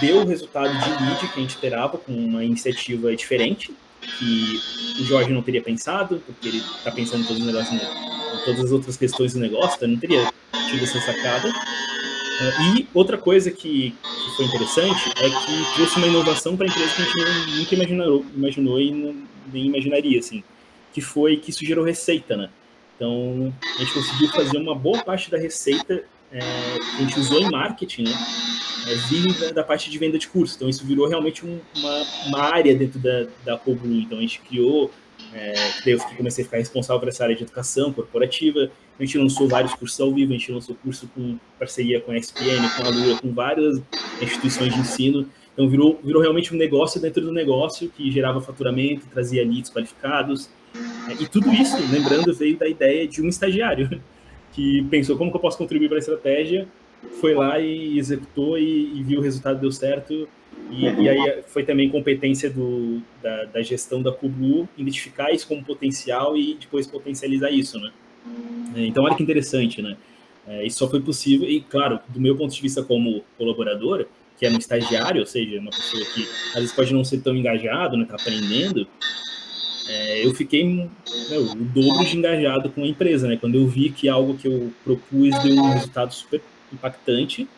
deu 0.00 0.22
o 0.22 0.26
resultado 0.26 0.70
de 0.70 1.04
lead 1.04 1.28
que 1.28 1.38
a 1.38 1.42
gente 1.42 1.50
esperava, 1.50 1.98
com 1.98 2.12
uma 2.12 2.44
iniciativa 2.44 3.14
diferente, 3.14 3.72
que 4.18 4.60
o 5.00 5.04
Jorge 5.04 5.32
não 5.32 5.42
teria 5.42 5.62
pensado, 5.62 6.22
porque 6.26 6.48
ele 6.48 6.58
está 6.58 6.90
pensando 6.90 7.22
em 7.22 7.26
todos 7.26 7.40
os 7.40 7.46
negócios, 7.46 7.80
todas 8.44 8.66
as 8.66 8.72
outras 8.72 8.96
questões 8.96 9.34
do 9.34 9.40
negócio, 9.40 9.76
então 9.76 9.88
não 9.88 9.98
teria 9.98 10.32
tido 10.70 10.84
essa 10.84 11.00
sacada. 11.00 11.48
Uh, 11.48 12.76
e 12.76 12.88
outra 12.94 13.18
coisa 13.18 13.50
que, 13.50 13.90
que, 13.90 14.36
foi 14.36 14.44
interessante 14.44 15.10
é 15.16 15.28
que 15.28 15.74
trouxe 15.74 15.96
uma 15.96 16.06
inovação 16.06 16.56
para 16.56 16.66
a 16.66 16.68
empresa 16.68 16.94
que 16.94 17.02
a 17.02 17.04
gente 17.04 17.58
nunca 17.58 17.74
imaginou, 17.74 18.26
imaginou 18.36 18.80
e 18.80 18.92
não, 18.92 19.16
nem 19.52 19.66
imaginaria, 19.66 20.18
assim, 20.20 20.44
que 20.92 21.00
foi 21.00 21.36
que 21.36 21.50
isso 21.50 21.64
gerou 21.64 21.84
receita, 21.84 22.36
né? 22.36 22.48
Então, 22.94 23.52
a 23.76 23.78
gente 23.78 23.92
conseguiu 23.92 24.28
fazer 24.30 24.58
uma 24.58 24.74
boa 24.74 25.02
parte 25.02 25.30
da 25.30 25.38
receita 25.38 26.04
é, 26.32 26.38
que 26.40 26.96
a 26.96 27.00
gente 27.00 27.18
usou 27.18 27.40
em 27.40 27.50
marketing, 27.50 28.02
né? 28.04 28.12
é, 28.88 28.94
vir 28.94 29.52
da, 29.52 29.62
parte 29.62 29.90
de 29.90 29.98
venda 29.98 30.18
de 30.18 30.28
curso. 30.28 30.56
Então, 30.56 30.68
isso 30.68 30.84
virou 30.84 31.08
realmente 31.08 31.44
um, 31.44 31.60
uma, 31.76 32.06
uma, 32.26 32.40
área 32.40 32.74
dentro 32.74 32.98
da, 32.98 33.26
da 33.44 33.58
Coblu. 33.58 34.00
Então, 34.00 34.18
a 34.18 34.20
gente 34.20 34.40
criou, 34.40 34.90
é, 35.34 35.54
eu 35.86 35.98
comecei 36.16 36.42
a 36.42 36.44
ficar 36.44 36.58
responsável 36.58 37.00
por 37.00 37.08
essa 37.08 37.24
área 37.24 37.36
de 37.36 37.42
educação 37.42 37.92
corporativa. 37.92 38.70
A 38.98 39.04
gente 39.04 39.18
lançou 39.18 39.48
vários 39.48 39.74
cursos 39.74 40.00
ao 40.00 40.12
vivo, 40.12 40.32
a 40.32 40.36
gente 40.36 40.50
lançou 40.52 40.74
curso 40.76 41.08
com 41.14 41.38
parceria 41.58 42.00
com 42.00 42.12
a 42.12 42.16
ESPN, 42.16 42.68
com 42.76 42.86
a 42.86 42.88
Lua, 42.90 43.18
com 43.20 43.32
várias 43.32 43.80
instituições 44.20 44.74
de 44.74 44.80
ensino. 44.80 45.28
Então, 45.52 45.68
virou, 45.68 46.00
virou 46.02 46.22
realmente 46.22 46.54
um 46.54 46.56
negócio 46.56 47.00
dentro 47.00 47.20
do 47.22 47.32
negócio 47.32 47.90
que 47.90 48.10
gerava 48.10 48.40
faturamento, 48.40 49.06
trazia 49.06 49.44
leads 49.44 49.70
qualificados. 49.70 50.48
E 51.18 51.26
tudo 51.26 51.52
isso, 51.52 51.76
lembrando, 51.90 52.32
veio 52.34 52.56
da 52.56 52.68
ideia 52.68 53.06
de 53.06 53.20
um 53.20 53.28
estagiário 53.28 54.00
que 54.52 54.82
pensou 54.84 55.16
como 55.16 55.30
que 55.30 55.36
eu 55.36 55.40
posso 55.40 55.58
contribuir 55.58 55.88
para 55.88 55.98
a 55.98 56.00
estratégia 56.00 56.68
foi 57.20 57.34
lá 57.34 57.58
e 57.58 57.98
executou 57.98 58.58
e, 58.58 58.98
e 58.98 59.02
viu 59.02 59.20
o 59.20 59.22
resultado 59.22 59.60
deu 59.60 59.70
certo. 59.70 60.28
E, 60.70 60.86
uhum. 60.86 61.02
e 61.02 61.08
aí 61.08 61.42
foi 61.46 61.64
também 61.64 61.88
competência 61.88 62.50
do, 62.50 63.00
da, 63.22 63.44
da, 63.44 63.62
gestão 63.62 64.02
da 64.02 64.12
Kublu 64.12 64.68
identificar 64.76 65.32
isso 65.32 65.46
como 65.46 65.64
potencial 65.64 66.36
e 66.36 66.54
depois 66.60 66.86
potencializar 66.86 67.50
isso, 67.50 67.78
né? 67.78 67.90
É, 68.74 68.86
então, 68.86 69.04
olha 69.04 69.14
que 69.14 69.22
interessante, 69.22 69.80
né? 69.80 69.96
É, 70.46 70.66
isso 70.66 70.78
só 70.78 70.88
foi 70.88 71.00
possível, 71.00 71.48
e 71.48 71.60
claro, 71.60 72.00
do 72.08 72.20
meu 72.20 72.36
ponto 72.36 72.54
de 72.54 72.60
vista 72.60 72.82
como 72.82 73.22
colaborador, 73.36 74.06
que 74.38 74.46
é 74.46 74.50
um 74.50 74.56
estagiário, 74.56 75.20
ou 75.20 75.26
seja, 75.26 75.58
uma 75.58 75.70
pessoa 75.70 76.04
que 76.14 76.22
às 76.50 76.54
vezes 76.54 76.72
pode 76.72 76.92
não 76.94 77.04
ser 77.04 77.20
tão 77.20 77.36
engajado, 77.36 77.96
né, 77.96 78.06
tá 78.06 78.14
aprendendo, 78.14 78.86
é, 79.88 80.24
eu 80.24 80.34
fiquei 80.34 80.64
meu, 80.64 81.44
o 81.52 81.54
dobro 81.54 82.04
de 82.04 82.16
engajado 82.16 82.68
com 82.70 82.84
a 82.84 82.86
empresa, 82.86 83.26
né? 83.26 83.38
Quando 83.38 83.54
eu 83.56 83.66
vi 83.66 83.88
que 83.88 84.06
algo 84.06 84.36
que 84.36 84.46
eu 84.46 84.70
propus 84.84 85.30
deu 85.42 85.54
um 85.54 85.70
resultado 85.70 86.12
super 86.12 86.42
impactante 86.70 87.48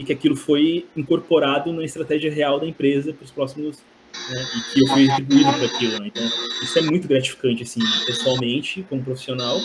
e 0.00 0.04
que 0.04 0.14
aquilo 0.14 0.34
foi 0.34 0.86
incorporado 0.96 1.70
na 1.74 1.84
estratégia 1.84 2.32
real 2.32 2.58
da 2.58 2.66
empresa 2.66 3.12
para 3.12 3.22
os 3.22 3.30
próximos 3.30 3.82
né, 4.30 4.46
e 4.56 4.72
que 4.72 4.82
eu 4.82 4.86
fui 4.88 5.06
retribuído 5.06 5.52
por 5.52 5.64
aquilo. 5.66 6.00
Né? 6.00 6.06
Então, 6.06 6.24
isso 6.62 6.78
é 6.78 6.82
muito 6.82 7.06
gratificante, 7.06 7.62
assim, 7.62 7.80
pessoalmente, 8.06 8.82
como 8.88 9.04
profissional, 9.04 9.60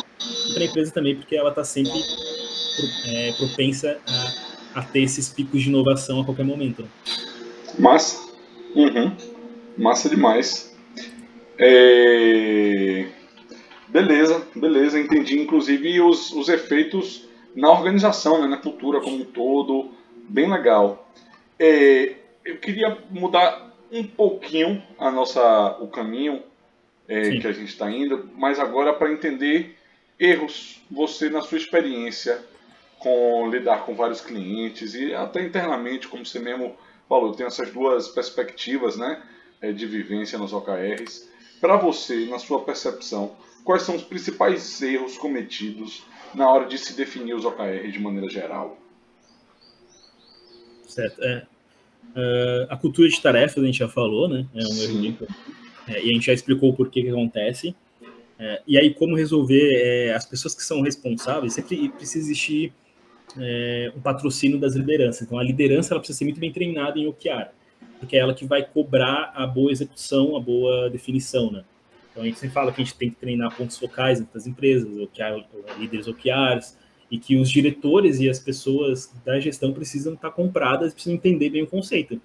e 0.49 0.53
para 0.53 0.63
a 0.63 0.65
empresa 0.65 0.91
também, 0.91 1.15
porque 1.15 1.37
ela 1.37 1.51
está 1.51 1.63
sempre 1.63 1.93
é, 3.05 3.31
propensa 3.31 3.97
a, 4.05 4.79
a, 4.81 4.83
ter 4.83 5.03
esses 5.03 5.29
picos 5.29 5.63
de 5.63 5.69
inovação 5.69 6.19
a 6.19 6.25
qualquer 6.25 6.43
momento. 6.43 6.85
Massa. 7.79 8.21
Uhum. 8.75 9.15
Massa 9.77 10.09
demais. 10.09 10.75
É... 11.57 13.05
Beleza, 13.87 14.45
beleza, 14.53 14.99
entendi. 14.99 15.39
Inclusive 15.39 16.01
os, 16.01 16.33
os 16.33 16.49
efeitos 16.49 17.25
na 17.55 17.71
organização, 17.71 18.41
né, 18.41 18.47
na 18.47 18.57
cultura 18.57 18.99
como 18.99 19.15
um 19.15 19.23
todo, 19.23 19.91
bem 20.29 20.51
legal. 20.51 21.07
É, 21.59 22.15
eu 22.43 22.57
queria 22.57 22.97
mudar 23.09 23.73
um 23.91 24.03
pouquinho 24.03 24.81
a 24.99 25.09
nossa, 25.09 25.77
o 25.79 25.87
caminho 25.87 26.43
é, 27.07 27.37
que 27.37 27.47
a 27.47 27.51
gente 27.51 27.69
está 27.69 27.89
indo, 27.89 28.29
mas 28.35 28.59
agora 28.59 28.93
para 28.93 29.11
entender 29.11 29.77
erros, 30.19 30.81
você 30.89 31.29
na 31.29 31.41
sua 31.41 31.57
experiência 31.57 32.43
com 32.99 33.49
lidar 33.49 33.85
com 33.85 33.93
vários 33.93 34.21
clientes 34.21 34.95
e 34.95 35.13
até 35.13 35.43
internamente, 35.43 36.07
como 36.07 36.25
você 36.25 36.39
mesmo 36.39 36.75
falou, 37.07 37.33
tem 37.33 37.45
essas 37.45 37.69
duas 37.71 38.07
perspectivas, 38.07 38.97
né, 38.97 39.21
é, 39.61 39.71
de 39.71 39.85
vivência 39.85 40.39
nos 40.39 40.53
OKRs. 40.53 41.29
Para 41.61 41.77
você, 41.77 42.25
na 42.25 42.39
sua 42.39 42.63
percepção, 42.63 43.35
quais 43.63 43.83
são 43.83 43.95
os 43.95 44.03
principais 44.03 44.81
erros 44.81 45.17
cometidos 45.17 46.03
na 46.33 46.49
hora 46.49 46.65
de 46.65 46.77
se 46.77 46.93
definir 46.93 47.33
os 47.35 47.45
OKR 47.45 47.89
de 47.91 47.99
maneira 47.99 48.29
geral? 48.29 48.77
Certo. 50.87 51.21
É. 51.23 51.45
Uh, 52.15 52.67
a 52.69 52.77
cultura 52.77 53.09
de 53.09 53.21
tarefas 53.21 53.61
a 53.61 53.65
gente 53.65 53.79
já 53.79 53.89
falou, 53.89 54.27
né? 54.29 54.45
É 54.53 54.63
um 54.65 54.81
erro 54.81 55.27
é, 55.87 56.03
e 56.03 56.09
a 56.09 56.13
gente 56.13 56.25
já 56.25 56.33
explicou 56.33 56.69
o 56.69 56.73
porquê 56.73 57.01
que 57.01 57.09
acontece. 57.09 57.75
É, 58.37 58.61
e 58.67 58.77
aí, 58.77 58.93
como 58.93 59.15
resolver 59.15 59.71
é, 59.73 60.13
as 60.13 60.25
pessoas 60.25 60.53
que 60.53 60.63
são 60.63 60.81
responsáveis, 60.81 61.53
sempre 61.53 61.89
precisa 61.89 62.25
existir 62.25 62.73
é, 63.37 63.91
um 63.95 64.01
patrocínio 64.01 64.59
das 64.59 64.75
lideranças. 64.75 65.21
Então, 65.21 65.37
a 65.37 65.43
liderança 65.43 65.93
ela 65.93 65.99
precisa 65.99 66.19
ser 66.19 66.25
muito 66.25 66.39
bem 66.39 66.51
treinada 66.51 66.99
em 66.99 67.07
OKR, 67.07 67.49
porque 67.99 68.15
é 68.15 68.19
ela 68.19 68.33
que 68.33 68.45
vai 68.45 68.63
cobrar 68.63 69.31
a 69.35 69.47
boa 69.47 69.71
execução, 69.71 70.35
a 70.35 70.39
boa 70.39 70.89
definição, 70.89 71.51
né? 71.51 71.63
Então 72.11 72.23
a 72.23 72.25
gente 72.27 72.39
sempre 72.39 72.53
fala 72.53 72.71
que 72.71 72.81
a 72.81 72.85
gente 72.85 72.95
tem 72.95 73.09
que 73.09 73.17
treinar 73.17 73.55
pontos 73.55 73.77
focais 73.77 74.21
entre 74.21 74.37
as 74.37 74.47
empresas, 74.47 74.87
OKR, 74.97 75.45
líderes 75.77 76.07
OKRs, 76.07 76.77
e 77.09 77.17
que 77.17 77.35
os 77.37 77.49
diretores 77.49 78.19
e 78.19 78.29
as 78.29 78.39
pessoas 78.39 79.11
da 79.23 79.39
gestão 79.39 79.71
precisam 79.71 80.13
estar 80.13 80.31
compradas, 80.31 80.93
precisam 80.93 81.15
entender 81.15 81.49
bem 81.49 81.63
o 81.63 81.67
conceito. 81.67 82.19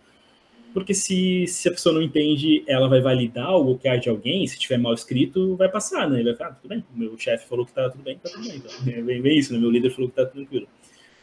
Porque 0.72 0.94
se, 0.94 1.46
se 1.48 1.68
a 1.68 1.72
pessoa 1.72 1.94
não 1.94 2.02
entende, 2.02 2.62
ela 2.66 2.88
vai 2.88 3.00
validar 3.00 3.56
o 3.56 3.72
OKR 3.72 3.98
de 3.98 4.08
alguém, 4.08 4.46
se 4.46 4.58
tiver 4.58 4.78
mal 4.78 4.94
escrito, 4.94 5.56
vai 5.56 5.68
passar, 5.68 6.08
né? 6.08 6.20
Ele 6.20 6.30
vai 6.30 6.36
falar, 6.36 6.50
ah, 6.50 6.54
tudo 6.54 6.68
bem, 6.68 6.84
meu 6.94 7.18
chefe 7.18 7.48
falou 7.48 7.66
que 7.66 7.72
tá 7.72 7.90
tudo 7.90 8.02
bem, 8.02 8.18
tá 8.18 8.30
tudo 8.30 8.46
bem. 8.46 8.56
Então, 8.56 9.26
é 9.26 9.34
isso, 9.34 9.52
né? 9.52 9.58
Meu 9.58 9.70
líder 9.70 9.90
falou 9.90 10.08
que 10.08 10.16
tá 10.16 10.24
tranquilo. 10.24 10.68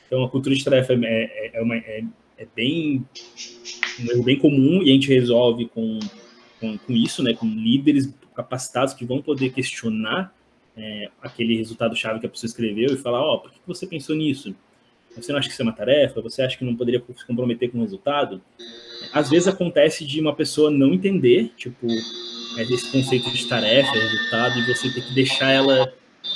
Então 0.06 0.24
a 0.24 0.30
cultura 0.30 0.56
de 0.56 0.64
tarefa 0.64 0.94
é, 0.94 0.98
é, 1.06 1.52
é, 1.54 1.62
uma, 1.62 1.76
é, 1.76 2.04
é 2.38 2.48
bem, 2.56 3.06
um 4.00 4.12
erro 4.12 4.24
bem 4.24 4.38
comum 4.38 4.82
e 4.84 4.90
a 4.90 4.94
gente 4.94 5.08
resolve 5.10 5.68
com, 5.68 6.00
com, 6.60 6.78
com 6.78 6.94
isso, 6.94 7.24
né? 7.24 7.34
Com 7.34 7.46
líderes 7.46 8.14
capacitados 8.36 8.94
que 8.94 9.06
vão 9.06 9.22
poder 9.22 9.52
questionar 9.52 10.34
é, 10.78 11.10
aquele 11.22 11.58
resultado-chave 11.58 12.20
que 12.20 12.28
a 12.28 12.30
pessoa 12.30 12.48
escreveu 12.48 12.94
e 12.94 12.98
falar, 12.98 13.22
ó, 13.22 13.36
oh, 13.36 13.40
por 13.40 13.52
que 13.52 13.60
você 13.66 13.88
pensou 13.88 14.16
nisso? 14.16 14.56
Você 15.16 15.32
não 15.32 15.40
acha 15.40 15.48
que 15.48 15.54
isso 15.54 15.62
é 15.62 15.66
uma 15.66 15.74
tarefa? 15.74 16.22
Você 16.22 16.44
acha 16.44 16.56
que 16.56 16.64
não 16.64 16.76
poderia 16.76 17.04
se 17.16 17.26
comprometer 17.26 17.72
com 17.72 17.80
o 17.80 17.82
resultado? 17.82 18.40
Às 19.12 19.30
vezes 19.30 19.48
acontece 19.48 20.06
de 20.06 20.22
uma 20.22 20.36
pessoa 20.36 20.70
não 20.70 20.94
entender, 20.94 21.52
tipo, 21.58 21.88
é, 21.88 22.62
esse 22.62 22.92
conceito 22.92 23.32
de 23.32 23.48
tarefa, 23.48 23.92
resultado, 23.92 24.60
e 24.60 24.66
você 24.68 24.92
ter 24.92 25.02
que 25.02 25.14
deixar 25.16 25.50
ela 25.50 25.92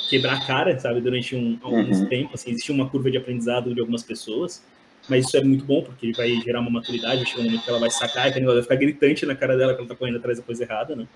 quebrar 0.10 0.38
a 0.38 0.46
cara, 0.46 0.80
sabe, 0.80 1.00
durante 1.00 1.36
um, 1.36 1.60
alguns 1.62 2.00
uhum. 2.00 2.08
tempo. 2.08 2.32
Assim, 2.34 2.52
existe 2.52 2.72
uma 2.72 2.90
curva 2.90 3.12
de 3.12 3.18
aprendizado 3.18 3.74
de 3.74 3.80
algumas 3.80 4.02
pessoas, 4.02 4.64
mas 5.08 5.28
isso 5.28 5.38
é 5.38 5.44
muito 5.44 5.64
bom, 5.64 5.84
porque 5.84 6.08
ele 6.08 6.14
vai 6.14 6.30
gerar 6.42 6.62
uma 6.62 6.72
maturidade, 6.72 7.18
vai 7.18 7.26
chegar 7.26 7.42
um 7.42 7.46
momento 7.46 7.64
que 7.64 7.70
ela 7.70 7.80
vai 7.80 7.92
sacar 7.92 8.30
e 8.30 8.34
que 8.34 8.40
ela 8.40 8.54
vai 8.54 8.64
ficar 8.64 8.76
gritante 8.76 9.26
na 9.26 9.36
cara 9.36 9.56
dela 9.56 9.74
que 9.74 9.80
ela 9.80 9.88
tá 9.88 9.96
correndo 9.96 10.18
atrás 10.18 10.40
da 10.40 10.44
coisa 10.44 10.64
errada, 10.64 10.96
né? 10.96 11.08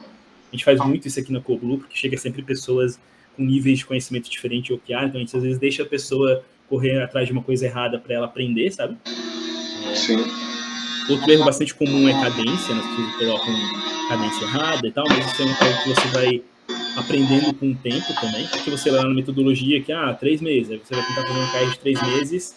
A 0.52 0.56
gente 0.56 0.64
faz 0.64 0.80
muito 0.80 1.08
isso 1.08 1.20
aqui 1.20 1.32
na 1.32 1.42
Coblu, 1.42 1.80
porque 1.80 1.96
chega 1.96 2.18
sempre 2.18 2.44
pessoas 2.44 3.00
com 3.36 3.44
níveis 3.44 3.80
de 3.80 3.86
conhecimento 3.86 4.30
diferentes 4.30 4.68
de 4.68 4.74
OKR, 4.74 5.06
então 5.06 5.16
a 5.16 5.20
gente 5.20 5.36
às 5.36 5.44
vezes 5.44 5.60
deixa 5.60 5.84
a 5.84 5.86
pessoa 5.86 6.44
correr 6.68 7.02
atrás 7.02 7.28
de 7.28 7.34
uma 7.34 7.44
coisa 7.44 7.66
errada 7.66 8.00
para 8.00 8.16
ela 8.16 8.26
aprender, 8.26 8.72
sabe? 8.72 8.98
Sim. 9.94 10.24
Outro 11.10 11.32
erro 11.32 11.46
bastante 11.46 11.74
comum 11.76 12.10
é 12.10 12.14
cadência, 12.14 12.74
né? 12.74 12.82
as 12.82 12.88
pessoas 12.88 13.16
colocam 13.18 13.54
cadência 14.10 14.44
errada 14.44 14.88
e 14.88 14.92
tal, 14.92 15.06
mas 15.08 15.32
isso 15.32 15.42
é 15.42 15.46
algo 15.46 15.84
que 15.84 15.90
você 15.90 16.08
vai 16.08 16.44
aprendendo 16.98 17.54
com 17.54 17.72
o 17.72 17.76
tempo 17.76 18.14
também, 18.20 18.48
porque 18.48 18.72
você 18.72 18.90
vai 18.90 19.02
lá 19.02 19.10
na 19.10 19.14
metodologia 19.14 19.82
que, 19.82 19.92
ah, 19.92 20.14
três 20.14 20.42
meses, 20.42 20.72
aí 20.72 20.82
você 20.84 20.96
vai 20.96 21.06
tentar 21.06 21.28
fazer 21.28 21.40
um 21.40 21.48
KR 21.48 21.72
de 21.72 21.80
três 21.80 22.02
meses, 22.02 22.56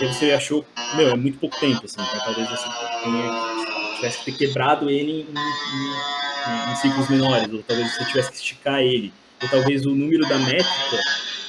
e 0.00 0.04
aí 0.04 0.12
você 0.12 0.32
achou, 0.32 0.64
meu, 0.96 1.10
é 1.10 1.16
muito 1.16 1.38
pouco 1.38 1.58
tempo, 1.58 1.84
assim, 1.84 2.00
então 2.00 2.20
talvez 2.24 2.48
você 2.50 2.68
tenha, 3.02 3.96
tivesse 3.96 4.18
que 4.18 4.32
ter 4.32 4.38
quebrado 4.38 4.90
ele 4.90 5.12
em, 5.12 5.26
em, 5.26 6.72
em, 6.72 6.76
ciclos 6.76 7.08
menores, 7.08 7.52
ou 7.52 7.62
talvez 7.62 7.94
você 7.94 8.04
tivesse 8.06 8.30
que 8.30 8.36
esticar 8.36 8.80
ele, 8.80 9.12
ou 9.44 9.48
talvez 9.50 9.84
o 9.84 9.94
número 9.94 10.26
da 10.26 10.38
métrica, 10.38 11.00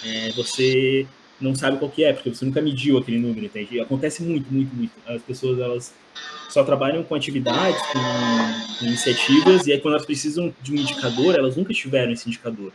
é, 0.03 0.31
você 0.31 1.07
não 1.39 1.55
sabe 1.55 1.77
qual 1.77 1.89
que 1.89 2.03
é, 2.03 2.13
porque 2.13 2.29
você 2.29 2.45
nunca 2.45 2.61
mediu 2.61 2.97
aquele 2.97 3.17
número, 3.17 3.45
entende? 3.45 3.79
Acontece 3.79 4.21
muito, 4.21 4.51
muito, 4.53 4.73
muito. 4.75 4.91
As 5.07 5.21
pessoas, 5.21 5.59
elas 5.59 5.93
só 6.49 6.63
trabalham 6.63 7.03
com 7.03 7.15
atividades, 7.15 7.81
com, 7.87 7.99
com, 8.79 8.85
iniciativas, 8.85 9.65
e 9.67 9.73
aí 9.73 9.79
quando 9.79 9.95
elas 9.95 10.05
precisam 10.05 10.53
de 10.61 10.73
um 10.73 10.75
indicador, 10.75 11.35
elas 11.35 11.55
nunca 11.55 11.73
tiveram 11.73 12.11
esse 12.11 12.27
indicador. 12.27 12.71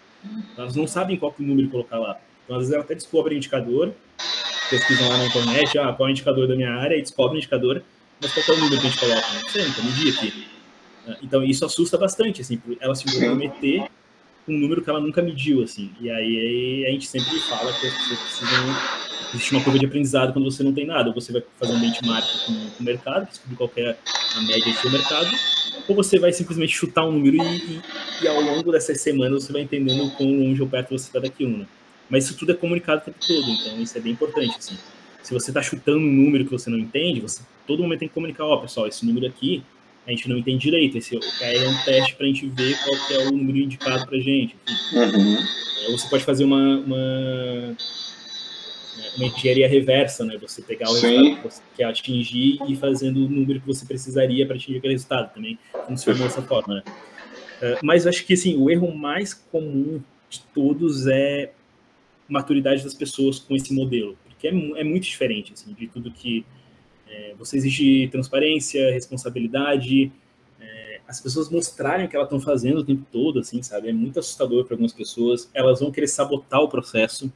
Elas 0.57 0.75
não 0.75 0.87
sabem 0.87 1.17
qual 1.17 1.33
que 1.33 1.43
é 1.43 1.45
o 1.45 1.49
número 1.49 1.69
colocar 1.69 1.99
lá. 1.99 2.19
Então, 2.45 2.57
às 2.57 2.63
vezes, 2.63 2.75
elas 2.75 2.85
até 2.85 2.95
descobrem 2.95 3.37
indicador, 3.39 3.93
pesquisam 4.69 5.09
lá 5.09 5.19
na 5.19 5.27
internet, 5.27 5.79
ah, 5.79 5.93
qual 5.93 6.09
é 6.09 6.11
o 6.11 6.13
indicador 6.13 6.49
da 6.49 6.57
minha 6.57 6.73
área, 6.73 6.97
e 6.97 7.03
descobrem 7.03 7.37
o 7.37 7.39
indicador, 7.39 7.83
mas 8.21 8.33
qual 8.33 8.45
é 8.49 8.61
o 8.61 8.63
número 8.63 8.81
que 8.81 8.87
a 8.87 8.91
gente 8.91 9.01
coloca? 9.01 9.27
Não 9.41 9.49
sei, 9.49 9.65
nunca 9.67 9.83
medi 9.83 10.11
aqui. 10.11 10.47
Então, 11.23 11.43
isso 11.43 11.65
assusta 11.65 11.97
bastante, 11.97 12.43
assim, 12.43 12.61
ela 12.81 12.95
se 12.95 13.05
comprometer 13.05 13.89
um 14.49 14.59
número 14.59 14.83
que 14.83 14.91
ela 14.91 15.01
nunca 15.01 15.23
mediu, 15.23 15.63
assim. 15.63 15.91
E 16.01 16.11
aí 16.11 16.87
a 16.87 16.91
gente 16.91 17.07
sempre 17.07 17.39
fala 17.41 17.73
que 17.73 17.87
as 17.87 17.95
pessoas 17.95 18.19
precisam. 18.19 18.77
Existe 19.33 19.53
uma 19.53 19.63
curva 19.63 19.79
de 19.79 19.87
aprendizado 19.87 20.33
quando 20.33 20.51
você 20.51 20.63
não 20.63 20.73
tem 20.73 20.87
nada. 20.87 21.09
Ou 21.09 21.15
você 21.15 21.33
vai 21.33 21.43
fazer 21.59 21.73
um 21.73 21.81
benchmark 21.81 22.27
com, 22.47 22.53
o 22.53 22.83
mercado, 22.83 23.29
descobrir 23.29 23.57
qual 23.57 23.71
é 23.77 23.97
a 24.37 24.43
média 24.43 24.75
do 24.83 24.91
mercado, 24.91 25.31
ou 25.89 25.95
você 25.95 26.19
vai 26.19 26.33
simplesmente 26.33 26.77
chutar 26.77 27.05
um 27.05 27.13
número 27.13 27.37
e, 27.37 27.57
e, 27.57 27.83
e, 28.23 28.29
ao 28.29 28.41
longo 28.41 28.73
dessas 28.73 29.01
semanas 29.01 29.45
você 29.45 29.53
vai 29.53 29.63
entendendo 29.63 30.11
quão 30.17 30.33
longe 30.33 30.61
ou 30.61 30.69
perto 30.69 30.91
você 30.91 31.07
está 31.07 31.19
daquilo, 31.19 31.59
né? 31.59 31.67
Mas 32.09 32.25
isso 32.25 32.37
tudo 32.37 32.53
é 32.53 32.55
comunicado 32.55 33.03
o 33.03 33.05
tempo 33.05 33.19
todo, 33.21 33.51
então 33.51 33.81
isso 33.81 33.97
é 33.97 34.01
bem 34.01 34.13
importante, 34.13 34.57
assim. 34.59 34.77
Se 35.23 35.33
você 35.33 35.51
está 35.51 35.63
chutando 35.63 35.99
um 35.99 36.13
número 36.13 36.45
que 36.45 36.51
você 36.51 36.71
não 36.71 36.79
entende, 36.79 37.21
você 37.21 37.43
todo 37.67 37.83
momento 37.83 38.01
tem 38.01 38.09
que 38.09 38.15
comunicar, 38.15 38.45
ó, 38.45 38.55
oh, 38.55 38.61
pessoal, 38.63 38.87
esse 38.89 39.07
número 39.07 39.27
aqui 39.27 39.63
a 40.07 40.11
gente 40.11 40.29
não 40.29 40.39
entende 40.39 40.59
direito. 40.59 40.99
Esse 40.99 41.17
é 41.17 41.69
um 41.69 41.85
teste 41.85 42.15
para 42.17 42.27
a 42.27 42.29
gente 42.29 42.47
ver 42.47 42.77
qual 42.83 43.07
que 43.07 43.15
é 43.15 43.19
o 43.29 43.33
número 43.33 43.59
indicado 43.59 44.07
para 44.07 44.17
a 44.17 44.21
gente. 44.21 44.57
Uhum. 44.93 45.93
Você 45.93 46.09
pode 46.09 46.25
fazer 46.25 46.45
uma, 46.45 46.79
uma, 46.79 47.77
uma, 49.17 49.27
engenharia 49.27 49.69
reversa, 49.69 50.25
né? 50.25 50.37
Você 50.39 50.63
pegar 50.63 50.91
o 50.91 50.95
Sim. 50.95 51.09
resultado 51.09 51.37
que 51.37 51.49
você 51.49 51.63
quer 51.77 51.85
atingir 51.85 52.59
e 52.69 52.77
fazendo 52.77 53.25
o 53.25 53.29
número 53.29 53.61
que 53.61 53.67
você 53.67 53.85
precisaria 53.85 54.47
para 54.47 54.57
atingir 54.57 54.79
aquele 54.79 54.95
resultado. 54.95 55.33
Também 55.35 55.59
funciona 55.87 56.19
dessa 56.19 56.43
forma, 56.43 56.77
né? 56.77 56.83
É, 57.63 57.79
mas 57.83 58.07
acho 58.07 58.25
que 58.25 58.35
assim, 58.35 58.57
o 58.57 58.71
erro 58.71 58.95
mais 58.95 59.35
comum 59.35 60.01
de 60.29 60.41
todos 60.55 61.07
é 61.07 61.53
maturidade 62.29 62.83
das 62.83 62.95
pessoas 62.95 63.39
com 63.39 63.55
esse 63.55 63.75
modelo, 63.75 64.17
porque 64.25 64.47
é, 64.47 64.51
é 64.51 64.85
muito 64.85 65.03
diferente 65.03 65.53
assim, 65.53 65.75
de 65.75 65.89
tudo 65.89 66.11
que 66.11 66.47
é, 67.11 67.35
você 67.39 67.57
exige 67.57 68.09
transparência, 68.09 68.93
responsabilidade, 68.93 70.13
é, 70.61 71.01
as 71.09 71.21
pessoas 71.21 71.51
mostrarem 71.51 72.07
o 72.07 72.09
que 72.09 72.17
elas 72.17 72.27
estão 72.27 72.41
fazendo 72.41 72.79
o 72.79 72.85
tempo 72.85 73.05
todo, 73.11 73.41
assim, 73.41 73.63
sabe? 73.63 73.89
É 73.89 73.93
muito 73.93 74.21
assustador 74.21 74.65
para 74.65 74.75
algumas 74.75 74.93
pessoas. 74.93 75.51
Elas 75.53 75.81
vão 75.81 75.91
querer 75.91 76.07
sabotar 76.07 76.61
o 76.61 76.69
processo, 76.69 77.33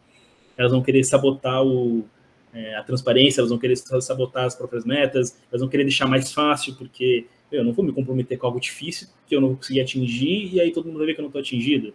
elas 0.57 0.73
vão 0.73 0.83
querer 0.83 1.03
sabotar 1.03 1.65
o, 1.65 2.05
é, 2.53 2.77
a 2.77 2.83
transparência, 2.85 3.41
elas 3.41 3.51
vão 3.51 3.59
querer 3.59 3.77
sabotar 3.77 4.45
as 4.45 4.55
próprias 4.55 4.85
metas, 4.85 5.37
elas 5.51 5.61
vão 5.61 5.69
querer 5.69 5.85
deixar 5.85 6.07
mais 6.07 6.33
fácil, 6.33 6.75
porque 6.77 7.27
eu 7.51 7.65
não 7.65 7.73
vou 7.73 7.85
me 7.85 7.93
comprometer 7.93 8.39
com 8.39 8.47
algo 8.47 8.61
difícil 8.61 9.09
que 9.27 9.35
eu 9.35 9.41
não 9.41 9.49
vou 9.49 9.57
conseguir 9.57 9.81
atingir, 9.81 10.55
e 10.55 10.61
aí 10.61 10.71
todo 10.71 10.87
mundo 10.87 10.99
vai 10.99 11.07
ver 11.07 11.15
que 11.15 11.21
eu 11.21 11.25
não 11.25 11.29
estou 11.29 11.41
atingido. 11.41 11.93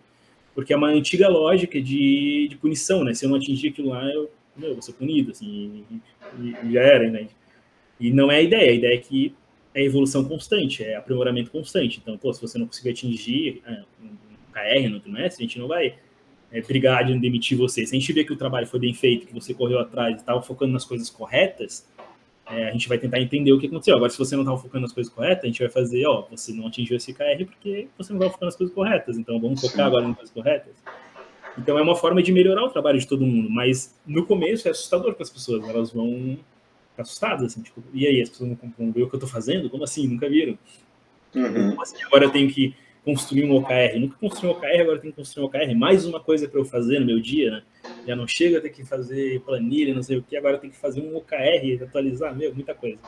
Porque 0.53 0.73
é 0.73 0.75
uma 0.77 0.89
antiga 0.89 1.29
lógica 1.29 1.81
de, 1.81 2.47
de 2.49 2.57
punição, 2.57 3.03
né? 3.03 3.13
Se 3.13 3.25
eu 3.25 3.29
não 3.29 3.37
atingir 3.37 3.69
aquilo 3.69 3.89
lá, 3.89 4.03
eu, 4.13 4.29
meu, 4.57 4.73
vou 4.73 4.81
ser 4.81 4.93
punido, 4.93 5.31
assim, 5.31 5.85
e, 6.39 6.55
e 6.65 6.73
já 6.73 6.81
era, 6.81 7.09
né? 7.09 7.27
E 7.99 8.11
não 8.11 8.31
é 8.31 8.37
a 8.37 8.41
ideia, 8.41 8.71
a 8.71 8.73
ideia 8.73 8.95
é 8.95 8.97
que 8.97 9.35
é 9.73 9.83
evolução 9.83 10.23
constante, 10.23 10.83
é 10.83 10.95
aprimoramento 10.95 11.51
constante. 11.51 11.99
Então, 12.01 12.17
pô, 12.17 12.33
se 12.33 12.41
você 12.41 12.57
não 12.57 12.65
conseguir 12.65 12.89
atingir 12.89 13.61
é, 13.65 13.83
um 14.01 14.09
KR 14.51 14.89
no 14.89 14.99
trimestre, 14.99 15.43
a 15.43 15.47
gente 15.47 15.59
não 15.59 15.67
vai 15.67 15.95
é, 16.51 16.61
brigar 16.61 17.05
de 17.05 17.17
demitir 17.19 17.57
você. 17.57 17.85
Se 17.85 17.95
a 17.95 17.99
gente 17.99 18.11
vê 18.13 18.23
que 18.23 18.33
o 18.33 18.37
trabalho 18.37 18.65
foi 18.67 18.79
bem 18.79 18.93
feito, 18.93 19.27
que 19.27 19.33
você 19.33 19.53
correu 19.53 19.79
atrás 19.79 20.15
e 20.15 20.19
estava 20.19 20.41
focando 20.41 20.73
nas 20.73 20.85
coisas 20.85 21.09
corretas, 21.09 21.87
é, 22.49 22.69
a 22.69 22.71
gente 22.71 22.89
vai 22.89 22.97
tentar 22.97 23.19
entender 23.19 23.51
o 23.51 23.59
que 23.59 23.67
aconteceu. 23.67 23.95
Agora, 23.95 24.09
se 24.09 24.17
você 24.17 24.35
não 24.35 24.41
estava 24.43 24.57
focando 24.57 24.81
nas 24.81 24.91
coisas 24.91 25.13
corretas, 25.13 25.43
a 25.43 25.47
gente 25.47 25.59
vai 25.59 25.69
fazer, 25.69 26.05
ó, 26.07 26.25
você 26.29 26.51
não 26.51 26.67
atingiu 26.67 26.97
esse 26.97 27.13
KR 27.13 27.45
porque 27.45 27.87
você 27.97 28.11
não 28.11 28.17
estava 28.17 28.31
focando 28.31 28.47
nas 28.47 28.55
coisas 28.55 28.73
corretas. 28.73 29.17
Então, 29.17 29.39
vamos 29.39 29.61
focar 29.61 29.85
agora 29.85 30.07
nas 30.07 30.15
coisas 30.15 30.33
corretas. 30.33 30.73
Então, 31.57 31.77
é 31.77 31.81
uma 31.81 31.95
forma 31.95 32.23
de 32.23 32.31
melhorar 32.31 32.63
o 32.63 32.69
trabalho 32.69 32.97
de 32.97 33.07
todo 33.07 33.25
mundo. 33.25 33.49
Mas, 33.49 33.95
no 34.05 34.25
começo, 34.25 34.67
é 34.67 34.71
assustador 34.71 35.13
para 35.13 35.23
as 35.23 35.29
pessoas. 35.29 35.67
Elas 35.67 35.91
vão 35.91 36.39
assustados, 37.01 37.45
assim, 37.45 37.61
tipo, 37.61 37.83
e 37.93 38.07
aí, 38.07 38.21
as 38.21 38.29
pessoas 38.29 38.57
não 38.77 38.91
ver 38.91 39.03
o 39.03 39.09
que 39.09 39.15
eu 39.15 39.19
tô 39.19 39.27
fazendo? 39.27 39.69
Como 39.69 39.83
assim? 39.83 40.07
Nunca 40.07 40.29
viram? 40.29 40.57
Uhum. 41.35 41.71
Como 41.71 41.81
assim? 41.81 42.01
Agora 42.03 42.25
eu 42.25 42.31
tenho 42.31 42.49
que 42.49 42.73
construir 43.03 43.45
um 43.45 43.55
OKR. 43.55 43.99
Nunca 43.99 44.17
construí 44.17 44.49
um 44.49 44.53
OKR, 44.53 44.81
agora 44.81 44.97
eu 44.97 45.01
tenho 45.01 45.13
que 45.13 45.17
construir 45.17 45.43
um 45.43 45.47
OKR. 45.47 45.75
Mais 45.75 46.05
uma 46.05 46.19
coisa 46.19 46.47
para 46.47 46.59
eu 46.59 46.65
fazer 46.65 46.99
no 46.99 47.05
meu 47.05 47.19
dia, 47.19 47.51
né? 47.51 47.63
Já 48.05 48.15
não 48.15 48.27
chega 48.27 48.57
a 48.57 48.61
ter 48.61 48.69
que 48.69 48.83
fazer 48.83 49.39
planilha, 49.41 49.93
não 49.93 50.03
sei 50.03 50.17
o 50.17 50.23
que, 50.23 50.35
agora 50.35 50.55
eu 50.55 50.59
tenho 50.59 50.73
que 50.73 50.79
fazer 50.79 51.01
um 51.01 51.15
OKR, 51.15 51.83
atualizar, 51.83 52.35
meu, 52.35 52.53
muita 52.53 52.73
coisa. 52.73 52.99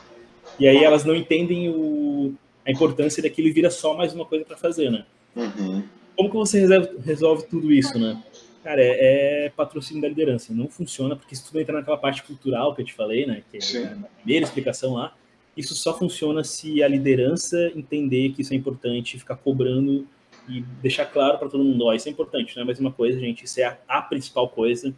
E 0.58 0.66
aí 0.66 0.82
elas 0.82 1.04
não 1.04 1.14
entendem 1.14 1.68
o, 1.68 2.34
a 2.66 2.70
importância 2.70 3.22
daquilo 3.22 3.48
e 3.48 3.52
vira 3.52 3.70
só 3.70 3.96
mais 3.96 4.14
uma 4.14 4.24
coisa 4.24 4.44
para 4.44 4.56
fazer, 4.56 4.90
né? 4.90 5.04
Uhum. 5.36 5.82
Como 6.16 6.30
que 6.30 6.36
você 6.36 6.60
resolve, 6.60 6.90
resolve 7.04 7.46
tudo 7.46 7.72
isso, 7.72 7.98
né? 7.98 8.22
Cara, 8.62 8.80
é, 8.80 9.46
é, 9.46 9.48
patrocínio 9.50 10.00
da 10.00 10.08
liderança. 10.08 10.54
Não 10.54 10.68
funciona, 10.68 11.16
porque 11.16 11.34
isso 11.34 11.46
tudo 11.46 11.60
entra 11.60 11.74
naquela 11.74 11.96
parte 11.96 12.22
cultural 12.22 12.74
que 12.74 12.82
eu 12.82 12.86
te 12.86 12.94
falei, 12.94 13.26
né? 13.26 13.42
Que 13.50 13.58
é 13.58 13.84
a 13.84 13.96
primeira 14.22 14.44
explicação 14.44 14.94
lá. 14.94 15.14
Isso 15.56 15.74
só 15.74 15.98
funciona 15.98 16.44
se 16.44 16.82
a 16.82 16.88
liderança 16.88 17.72
entender 17.74 18.30
que 18.30 18.42
isso 18.42 18.54
é 18.54 18.56
importante, 18.56 19.18
ficar 19.18 19.36
cobrando 19.36 20.06
e 20.48 20.62
deixar 20.80 21.06
claro 21.06 21.38
para 21.38 21.48
todo 21.48 21.62
mundo, 21.62 21.84
ó, 21.84 21.94
isso 21.94 22.08
é 22.08 22.10
importante, 22.10 22.56
não 22.56 22.62
é 22.62 22.66
mais 22.66 22.80
uma 22.80 22.90
coisa, 22.90 23.18
gente, 23.20 23.44
isso 23.44 23.60
é 23.60 23.64
a, 23.64 23.78
a, 23.86 24.02
principal 24.02 24.48
coisa. 24.48 24.94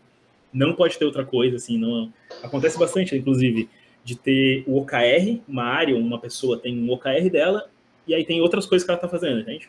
Não 0.53 0.75
pode 0.75 0.97
ter 0.97 1.05
outra 1.05 1.25
coisa, 1.25 1.57
assim, 1.57 1.77
não. 1.77 2.13
Acontece 2.43 2.79
bastante, 2.79 3.17
inclusive, 3.17 3.69
de 4.05 4.17
ter 4.17 4.63
o 4.67 4.79
OKR, 4.79 5.41
uma 5.49 5.65
área, 5.65 5.97
uma 5.97 6.19
pessoa 6.19 6.59
tem 6.59 6.79
um 6.79 6.91
OKR 6.91 7.29
dela, 7.31 7.69
e 8.07 8.15
aí 8.15 8.25
tem 8.25 8.41
outras 8.41 8.67
coisas 8.67 8.85
que 8.85 8.91
ela 8.91 8.99
está 8.99 9.09
fazendo, 9.09 9.41
entende? 9.41 9.69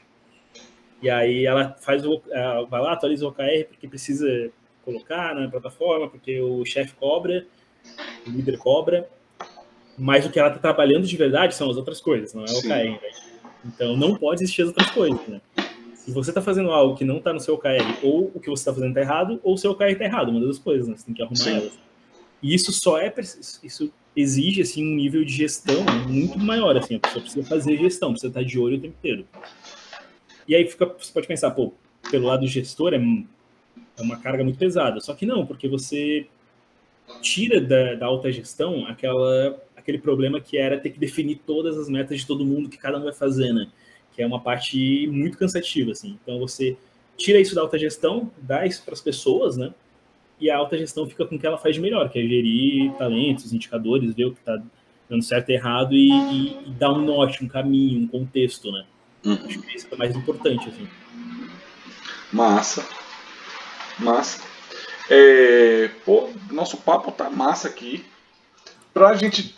E 1.05 1.09
aí 1.11 1.45
ela 1.45 1.75
faz 1.81 2.03
o, 2.03 2.19
vai 2.67 2.81
lá, 2.81 2.93
atualiza 2.93 3.27
o 3.27 3.29
OKR 3.29 3.65
porque 3.67 3.87
precisa 3.87 4.49
colocar 4.83 5.35
na 5.35 5.47
plataforma, 5.47 6.09
porque 6.09 6.41
o 6.41 6.65
chefe 6.65 6.95
cobra, 6.95 7.45
o 8.25 8.31
líder 8.31 8.57
cobra, 8.57 9.07
mas 9.95 10.25
o 10.25 10.31
que 10.31 10.39
ela 10.39 10.47
está 10.47 10.59
trabalhando 10.59 11.05
de 11.05 11.15
verdade 11.15 11.53
são 11.53 11.69
as 11.69 11.77
outras 11.77 12.01
coisas, 12.01 12.33
não 12.33 12.43
é 12.43 12.49
o 12.49 12.57
OKR. 12.57 12.69
Né? 12.69 12.99
Então 13.65 13.95
não 13.95 14.15
pode 14.15 14.41
existir 14.41 14.63
as 14.63 14.69
outras 14.69 14.89
coisas, 14.89 15.27
né? 15.27 15.39
Se 15.93 16.11
você 16.11 16.31
está 16.31 16.41
fazendo 16.41 16.71
algo 16.71 16.97
que 16.97 17.05
não 17.05 17.17
está 17.17 17.31
no 17.31 17.39
seu 17.39 17.53
OKR, 17.53 17.99
ou 18.01 18.31
o 18.33 18.39
que 18.39 18.49
você 18.49 18.61
está 18.61 18.73
fazendo 18.73 18.89
está 18.89 19.01
errado, 19.01 19.39
ou 19.43 19.53
o 19.53 19.57
seu 19.59 19.73
OKR 19.73 19.91
está 19.91 20.05
errado, 20.05 20.29
uma 20.29 20.39
das 20.39 20.47
duas 20.49 20.59
coisas, 20.59 20.87
né? 20.87 20.95
Você 20.97 21.05
tem 21.05 21.13
que 21.13 21.21
arrumar 21.21 21.35
Sim. 21.35 21.57
elas. 21.57 21.79
E 22.41 22.55
isso 22.55 22.73
só 22.73 22.97
é 22.97 23.13
isso 23.61 23.93
exige 24.15 24.61
assim 24.61 24.83
um 24.83 24.95
nível 24.95 25.23
de 25.23 25.33
gestão 25.33 25.83
muito 26.07 26.39
maior, 26.39 26.75
assim, 26.77 26.95
a 26.95 26.99
pessoa 26.99 27.21
precisa 27.21 27.47
fazer 27.47 27.77
gestão, 27.77 28.09
precisa 28.11 28.29
estar 28.29 28.43
de 28.43 28.57
olho 28.57 28.77
o 28.77 28.81
tempo 28.81 28.95
inteiro. 28.97 29.27
E 30.47 30.55
aí 30.55 30.67
fica, 30.67 30.85
você 30.85 31.11
pode 31.11 31.27
pensar, 31.27 31.51
pô, 31.51 31.73
pelo 32.09 32.27
lado 32.27 32.45
gestor 32.47 32.93
é, 32.93 32.97
é 32.97 34.01
uma 34.01 34.17
carga 34.17 34.43
muito 34.43 34.59
pesada. 34.59 34.99
Só 34.99 35.13
que 35.13 35.25
não, 35.25 35.45
porque 35.45 35.67
você 35.67 36.27
tira 37.21 37.61
da, 37.61 37.95
da 37.95 38.05
alta 38.05 38.31
gestão 38.31 38.85
aquela, 38.87 39.61
aquele 39.75 39.97
problema 39.97 40.39
que 40.39 40.57
era 40.57 40.79
ter 40.79 40.89
que 40.89 40.99
definir 40.99 41.41
todas 41.45 41.77
as 41.77 41.89
metas 41.89 42.19
de 42.19 42.27
todo 42.27 42.45
mundo 42.45 42.69
que 42.69 42.77
cada 42.77 42.97
um 42.97 43.03
vai 43.03 43.13
fazer, 43.13 43.53
né? 43.53 43.67
Que 44.13 44.21
é 44.21 44.27
uma 44.27 44.39
parte 44.39 45.07
muito 45.07 45.37
cansativa, 45.37 45.91
assim. 45.91 46.17
Então 46.21 46.39
você 46.39 46.77
tira 47.17 47.39
isso 47.39 47.55
da 47.55 47.61
alta 47.61 47.77
gestão, 47.77 48.31
dá 48.37 48.65
isso 48.65 48.83
para 48.83 48.93
as 48.93 49.01
pessoas, 49.01 49.57
né? 49.57 49.73
E 50.39 50.49
a 50.49 50.57
alta 50.57 50.77
gestão 50.77 51.07
fica 51.07 51.25
com 51.25 51.35
o 51.35 51.39
que 51.39 51.47
ela 51.47 51.57
faz 51.57 51.75
de 51.75 51.81
melhor, 51.81 52.09
que 52.09 52.19
é 52.19 52.21
gerir 52.21 52.91
talentos, 52.93 53.53
indicadores, 53.53 54.13
ver 54.13 54.25
o 54.25 54.33
que 54.33 54.39
está 54.39 54.61
dando 55.09 55.23
certo 55.23 55.49
e 55.49 55.53
errado 55.53 55.93
e, 55.93 56.09
e, 56.09 56.67
e 56.67 56.71
dar 56.71 56.91
um 56.91 57.05
norte, 57.05 57.43
um 57.43 57.47
caminho, 57.47 58.01
um 58.01 58.07
contexto, 58.07 58.71
né? 58.71 58.85
Uhum. 59.25 59.45
Acho 59.45 59.59
que 59.59 59.75
isso 59.75 59.87
é 59.91 59.95
mais 59.95 60.15
importante, 60.15 60.69
assim. 60.69 60.87
Massa. 62.31 62.87
Massa. 63.99 64.41
É, 65.09 65.89
pô, 66.05 66.29
nosso 66.51 66.77
papo 66.77 67.11
tá 67.11 67.29
massa 67.29 67.67
aqui. 67.67 68.05
Pra 68.93 69.13
gente. 69.15 69.55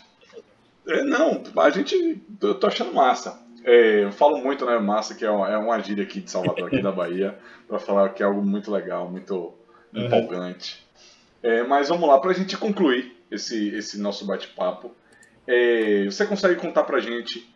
É, 0.86 1.02
não, 1.02 1.42
a 1.58 1.70
gente. 1.70 2.22
Eu 2.40 2.54
tô 2.54 2.66
achando 2.66 2.94
massa. 2.94 3.40
é, 3.64 4.04
eu 4.04 4.12
falo 4.12 4.38
muito, 4.38 4.64
né, 4.64 4.78
massa, 4.78 5.14
que 5.14 5.24
é 5.24 5.30
uma, 5.30 5.48
é 5.48 5.56
uma 5.58 5.78
gíria 5.80 6.04
aqui 6.04 6.20
de 6.20 6.30
Salvador, 6.30 6.68
aqui 6.68 6.80
da 6.80 6.90
Bahia, 6.90 7.38
para 7.68 7.78
falar 7.78 8.08
que 8.10 8.22
é 8.22 8.26
algo 8.26 8.42
muito 8.42 8.70
legal, 8.70 9.10
muito 9.10 9.54
uhum. 9.94 10.06
empolgante. 10.06 10.86
É, 11.42 11.62
mas 11.62 11.88
vamos 11.88 12.08
lá, 12.08 12.18
para 12.18 12.30
a 12.30 12.34
gente 12.34 12.56
concluir 12.56 13.16
esse, 13.30 13.68
esse 13.74 14.00
nosso 14.00 14.26
bate-papo, 14.26 14.92
é, 15.46 16.06
você 16.06 16.26
consegue 16.26 16.56
contar 16.56 16.84
para 16.84 16.96
a 16.96 17.00
gente 17.00 17.48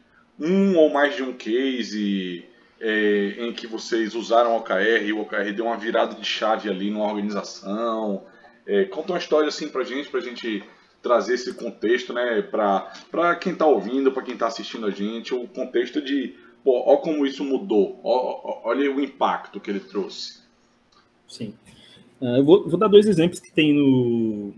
um 0.42 0.76
ou 0.76 0.90
mais 0.90 1.14
de 1.14 1.22
um 1.22 1.32
case 1.32 2.44
é, 2.80 3.36
em 3.38 3.52
que 3.52 3.66
vocês 3.66 4.14
usaram 4.14 4.54
o 4.54 4.56
OKR 4.56 5.04
e 5.04 5.12
o 5.12 5.20
OKR 5.20 5.52
deu 5.54 5.66
uma 5.66 5.76
virada 5.76 6.16
de 6.16 6.24
chave 6.24 6.68
ali 6.68 6.90
numa 6.90 7.06
organização? 7.06 8.24
É, 8.66 8.84
conta 8.84 9.12
uma 9.12 9.18
história 9.18 9.48
assim 9.48 9.68
para 9.68 9.82
a 9.82 9.84
gente, 9.84 10.10
para 10.10 10.20
a 10.20 10.22
gente 10.22 10.64
trazer 11.00 11.34
esse 11.34 11.54
contexto, 11.54 12.12
né, 12.12 12.42
para 12.42 13.36
quem 13.36 13.52
está 13.52 13.66
ouvindo, 13.66 14.12
para 14.12 14.22
quem 14.22 14.34
está 14.34 14.46
assistindo 14.46 14.86
a 14.86 14.90
gente, 14.90 15.34
o 15.34 15.48
contexto 15.48 16.00
de, 16.00 16.34
pô, 16.62 16.80
ó 16.86 16.96
como 16.98 17.26
isso 17.26 17.44
mudou, 17.44 18.00
ó, 18.04 18.40
ó, 18.44 18.60
olha 18.64 18.90
o 18.90 19.00
impacto 19.00 19.60
que 19.60 19.70
ele 19.70 19.80
trouxe. 19.80 20.40
Sim. 21.28 21.54
Uh, 22.20 22.36
eu 22.36 22.44
vou, 22.44 22.68
vou, 22.68 22.78
dar 22.78 22.88
dois 22.88 23.06
exemplos 23.06 23.40
que 23.40 23.50
tem 23.50 23.74
no. 23.74 24.54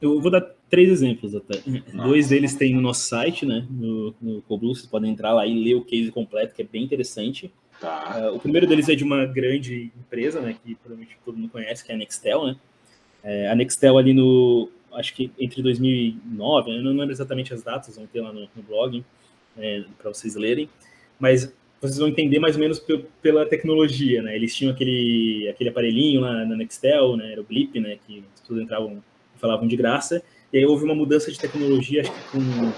Eu 0.00 0.20
vou 0.20 0.30
dar 0.30 0.51
três 0.72 0.88
exemplos 0.88 1.34
até. 1.34 1.58
Ah. 1.94 2.06
Dois 2.06 2.30
deles 2.30 2.54
tem 2.54 2.74
no 2.74 2.80
nosso 2.80 3.06
site, 3.06 3.44
né, 3.44 3.66
no, 3.70 4.14
no 4.22 4.40
Coblu, 4.42 4.74
vocês 4.74 4.86
podem 4.86 5.12
entrar 5.12 5.34
lá 5.34 5.46
e 5.46 5.62
ler 5.62 5.74
o 5.74 5.84
case 5.84 6.10
completo, 6.10 6.54
que 6.54 6.62
é 6.62 6.64
bem 6.64 6.82
interessante. 6.82 7.52
Tá. 7.78 8.30
Uh, 8.30 8.36
o 8.36 8.40
primeiro 8.40 8.66
deles 8.66 8.88
é 8.88 8.94
de 8.94 9.04
uma 9.04 9.26
grande 9.26 9.92
empresa, 9.94 10.40
né, 10.40 10.56
que 10.64 10.74
provavelmente 10.76 11.18
todo 11.26 11.36
mundo 11.36 11.50
conhece, 11.50 11.84
que 11.84 11.92
é 11.92 11.94
a 11.94 11.98
Nextel, 11.98 12.46
né, 12.46 12.56
é, 13.22 13.50
a 13.50 13.54
Nextel 13.54 13.98
ali 13.98 14.14
no, 14.14 14.70
acho 14.94 15.14
que 15.14 15.30
entre 15.38 15.62
2009, 15.62 16.70
eu 16.70 16.82
não 16.82 16.92
lembro 16.92 17.12
exatamente 17.12 17.52
as 17.52 17.62
datas, 17.62 17.96
vão 17.96 18.06
ter 18.06 18.22
lá 18.22 18.32
no, 18.32 18.48
no 18.56 18.62
blog 18.66 19.04
é, 19.58 19.84
para 19.98 20.10
vocês 20.10 20.34
lerem, 20.36 20.70
mas 21.20 21.54
vocês 21.82 21.98
vão 21.98 22.08
entender 22.08 22.38
mais 22.38 22.54
ou 22.54 22.62
menos 22.62 22.82
pela 23.20 23.44
tecnologia, 23.44 24.22
né? 24.22 24.36
Eles 24.36 24.54
tinham 24.54 24.72
aquele, 24.72 25.48
aquele 25.50 25.68
aparelhinho 25.68 26.20
lá 26.20 26.44
na 26.46 26.56
Nextel, 26.56 27.16
né? 27.16 27.32
Era 27.32 27.40
o 27.40 27.44
Blip, 27.44 27.78
né? 27.80 27.98
Que 28.06 28.22
pessoas 28.40 28.60
entravam 28.60 29.02
falavam 29.36 29.66
de 29.66 29.76
graça. 29.76 30.22
E 30.52 30.58
aí 30.58 30.66
houve 30.66 30.84
uma 30.84 30.94
mudança 30.94 31.30
de 31.30 31.38
tecnologia, 31.38 32.02
acho 32.02 32.12
que 32.12 32.20
com 32.30 32.72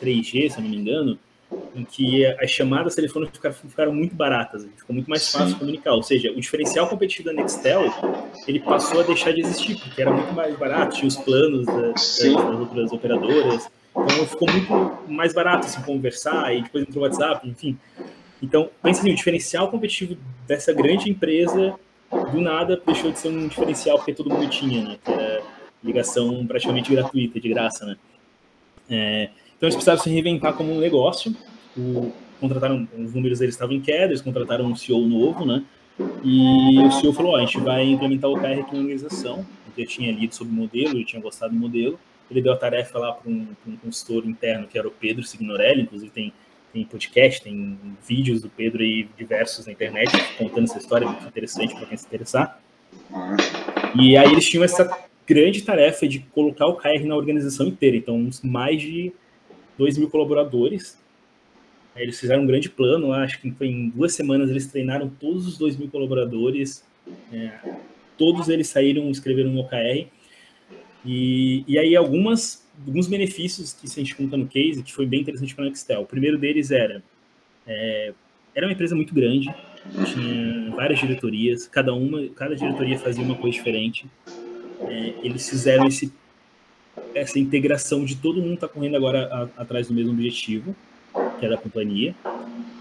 3G, 0.00 0.50
se 0.50 0.58
eu 0.58 0.62
não 0.62 0.68
me 0.68 0.76
engano, 0.76 1.18
em 1.74 1.84
que 1.84 2.26
as 2.26 2.50
chamadas 2.50 2.94
telefônicas 2.94 3.34
ficaram, 3.36 3.54
ficaram 3.54 3.94
muito 3.94 4.14
baratas, 4.14 4.68
ficou 4.76 4.94
muito 4.94 5.08
mais 5.08 5.30
fácil 5.30 5.52
Sim. 5.52 5.58
comunicar. 5.58 5.94
Ou 5.94 6.02
seja, 6.02 6.30
o 6.30 6.40
diferencial 6.40 6.86
competitivo 6.86 7.28
da 7.28 7.32
Nextel 7.32 7.84
ele 8.46 8.60
passou 8.60 9.00
a 9.00 9.02
deixar 9.04 9.32
de 9.32 9.40
existir, 9.40 9.76
porque 9.80 10.02
era 10.02 10.12
muito 10.12 10.32
mais 10.34 10.56
barato, 10.58 10.96
tinha 10.96 11.08
os 11.08 11.16
planos 11.16 11.64
das, 11.64 12.18
das 12.18 12.60
outras 12.60 12.92
operadoras, 12.92 13.70
então 13.90 14.26
ficou 14.26 14.50
muito 14.50 15.10
mais 15.10 15.32
barato 15.32 15.66
assim, 15.66 15.80
conversar, 15.82 16.54
e 16.54 16.62
depois 16.62 16.86
entrou 16.86 17.04
o 17.04 17.06
WhatsApp, 17.06 17.48
enfim. 17.48 17.78
Então, 18.42 18.70
pense 18.82 19.00
assim, 19.00 19.10
o 19.10 19.14
diferencial 19.14 19.70
competitivo 19.70 20.16
dessa 20.46 20.72
grande 20.72 21.10
empresa, 21.10 21.74
do 22.30 22.40
nada, 22.40 22.80
deixou 22.86 23.10
de 23.10 23.18
ser 23.18 23.28
um 23.28 23.48
diferencial 23.48 23.96
porque 23.98 24.14
todo 24.14 24.30
mundo 24.30 24.48
tinha, 24.48 24.82
né? 24.82 24.98
Era 25.06 25.42
ligação 25.82 26.46
praticamente 26.46 26.90
gratuita, 26.90 27.40
de 27.40 27.48
graça, 27.48 27.86
né? 27.86 27.96
É, 28.90 29.30
então 29.56 29.66
eles 29.66 29.74
precisaram 29.74 30.00
se 30.00 30.10
reinventar 30.10 30.54
como 30.54 30.72
um 30.72 30.78
negócio. 30.78 31.34
O, 31.76 32.12
contrataram, 32.40 32.88
os 32.96 33.14
números 33.14 33.38
deles 33.38 33.54
estavam 33.54 33.74
em 33.74 33.80
queda, 33.80 34.06
eles 34.06 34.22
contrataram 34.22 34.64
um 34.64 34.76
CEO 34.76 35.06
novo, 35.06 35.44
né? 35.44 35.64
E 36.22 36.78
o 36.78 36.90
CEO 36.92 37.12
falou: 37.12 37.32
oh, 37.32 37.36
a 37.36 37.40
gente 37.40 37.58
vai 37.60 37.84
implementar 37.84 38.30
o 38.30 38.34
OKR 38.34 38.60
aqui 38.60 38.74
na 38.74 38.80
organização. 38.80 39.44
Eu 39.76 39.86
tinha 39.86 40.10
lido 40.10 40.34
sobre 40.34 40.52
o 40.52 40.56
modelo, 40.56 40.98
eu 40.98 41.04
tinha 41.04 41.22
gostado 41.22 41.54
do 41.54 41.58
modelo. 41.58 41.98
Ele 42.30 42.42
deu 42.42 42.52
a 42.52 42.56
tarefa 42.56 42.98
lá 42.98 43.12
para 43.12 43.30
um, 43.30 43.46
um, 43.66 43.76
consultor 43.76 44.26
interno, 44.26 44.66
que 44.66 44.78
era 44.78 44.86
o 44.86 44.90
Pedro 44.90 45.24
Signorelli, 45.24 45.82
inclusive 45.82 46.10
tem, 46.10 46.32
tem 46.72 46.84
podcast, 46.84 47.42
tem 47.42 47.78
vídeos 48.06 48.42
do 48.42 48.50
Pedro 48.50 48.82
aí 48.82 49.08
diversos 49.16 49.66
na 49.66 49.72
internet 49.72 50.10
contando 50.36 50.64
essa 50.64 50.78
história, 50.78 51.08
muito 51.08 51.26
interessante 51.26 51.74
para 51.74 51.86
quem 51.86 51.96
se 51.96 52.06
interessar. 52.06 52.60
E 53.98 54.16
aí 54.16 54.30
eles 54.30 54.46
tinham 54.46 54.64
essa 54.64 54.84
grande 55.28 55.62
tarefa 55.62 56.08
de 56.08 56.20
colocar 56.20 56.66
o 56.66 56.74
KR 56.74 57.04
na 57.04 57.14
organização 57.14 57.66
inteira, 57.66 57.96
então 57.96 58.30
mais 58.42 58.80
de 58.80 59.12
2 59.76 59.98
mil 59.98 60.08
colaboradores. 60.08 60.98
Eles 61.94 62.18
fizeram 62.18 62.44
um 62.44 62.46
grande 62.46 62.70
plano, 62.70 63.12
acho 63.12 63.40
que 63.40 63.50
foi 63.50 63.66
em 63.66 63.90
duas 63.90 64.14
semanas 64.14 64.48
eles 64.48 64.66
treinaram 64.66 65.08
todos 65.20 65.46
os 65.46 65.58
2 65.58 65.76
mil 65.76 65.88
colaboradores, 65.88 66.84
é, 67.32 67.50
todos 68.16 68.48
eles 68.48 68.68
saíram, 68.68 69.10
escreveram 69.10 69.50
um 69.50 69.58
OKR, 69.58 70.06
e, 71.04 71.64
e 71.66 71.78
aí 71.78 71.94
algumas, 71.94 72.66
alguns 72.86 73.06
benefícios 73.06 73.72
que 73.72 73.86
a 73.86 73.90
gente 73.90 74.14
conta 74.14 74.36
no 74.36 74.46
case, 74.46 74.82
que 74.82 74.94
foi 74.94 75.06
bem 75.06 75.20
interessante 75.20 75.54
para 75.54 75.64
a 75.64 75.68
Nextel. 75.68 76.02
O 76.02 76.06
primeiro 76.06 76.38
deles 76.38 76.70
era, 76.70 77.02
é, 77.66 78.12
era 78.54 78.66
uma 78.66 78.72
empresa 78.72 78.94
muito 78.94 79.12
grande, 79.12 79.52
tinha 80.06 80.70
várias 80.70 81.00
diretorias, 81.00 81.66
cada 81.66 81.92
uma, 81.92 82.28
cada 82.28 82.54
diretoria 82.54 82.98
fazia 82.98 83.24
uma 83.24 83.34
coisa 83.34 83.56
diferente. 83.56 84.06
É, 84.80 85.14
eles 85.22 85.48
fizeram 85.48 85.86
esse 85.86 86.12
essa 87.14 87.38
integração 87.38 88.04
de 88.04 88.16
todo 88.16 88.40
mundo 88.40 88.54
está 88.54 88.68
correndo 88.68 88.96
agora 88.96 89.28
a, 89.56 89.62
atrás 89.62 89.88
do 89.88 89.94
mesmo 89.94 90.12
objetivo, 90.12 90.74
que 91.38 91.46
é 91.46 91.48
da 91.48 91.56
companhia. 91.56 92.14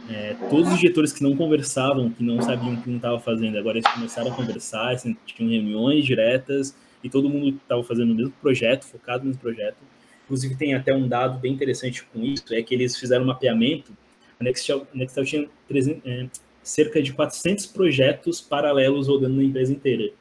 É, 0.09 0.35
todos 0.49 0.71
os 0.71 0.79
diretores 0.79 1.11
que 1.11 1.21
não 1.21 1.35
conversavam, 1.35 2.09
que 2.09 2.23
não 2.23 2.41
sabiam 2.41 2.73
o 2.73 2.81
que 2.81 2.89
um 2.89 2.95
estava 2.95 3.19
fazendo, 3.19 3.57
agora 3.57 3.77
eles 3.77 3.91
começaram 3.91 4.31
a 4.31 4.35
conversar, 4.35 4.93
assim, 4.93 5.15
tinham 5.25 5.51
reuniões 5.51 6.05
diretas 6.05 6.75
e 7.03 7.09
todo 7.09 7.29
mundo 7.29 7.57
estava 7.57 7.83
fazendo 7.83 8.11
o 8.11 8.15
mesmo 8.15 8.33
projeto, 8.41 8.85
focado 8.85 9.25
no 9.25 9.35
projeto. 9.35 9.77
Inclusive 10.25 10.55
tem 10.55 10.73
até 10.73 10.93
um 10.93 11.07
dado 11.07 11.39
bem 11.39 11.53
interessante 11.53 12.03
com 12.03 12.21
isso, 12.21 12.43
é 12.53 12.61
que 12.61 12.73
eles 12.73 12.97
fizeram 12.97 13.23
um 13.23 13.27
mapeamento, 13.27 13.91
a 14.39 14.43
Nextel, 14.43 14.87
a 14.93 14.97
Nextel 14.97 15.25
tinha 15.25 15.49
300, 15.67 16.01
é, 16.05 16.27
cerca 16.61 17.01
de 17.01 17.11
400 17.11 17.65
projetos 17.65 18.39
paralelos 18.39 19.07
rodando 19.07 19.35
na 19.35 19.43
empresa 19.43 19.73
inteira. 19.73 20.11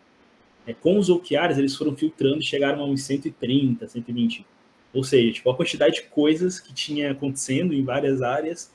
É, 0.67 0.75
com 0.75 0.99
os 0.99 1.09
OKRs, 1.09 1.59
eles 1.59 1.77
foram 1.77 1.97
filtrando 1.97 2.39
e 2.39 2.43
chegaram 2.43 2.83
a 2.83 2.87
uns 2.87 3.03
130, 3.03 3.87
120. 3.87 4.45
Ou 4.93 5.05
seja, 5.05 5.33
tipo, 5.33 5.51
a 5.51 5.55
quantidade 5.55 5.97
de 5.97 6.03
coisas 6.05 6.59
que 6.59 6.73
tinha 6.75 7.13
acontecendo 7.13 7.73
em 7.73 7.85
várias 7.85 8.23
áreas 8.23 8.75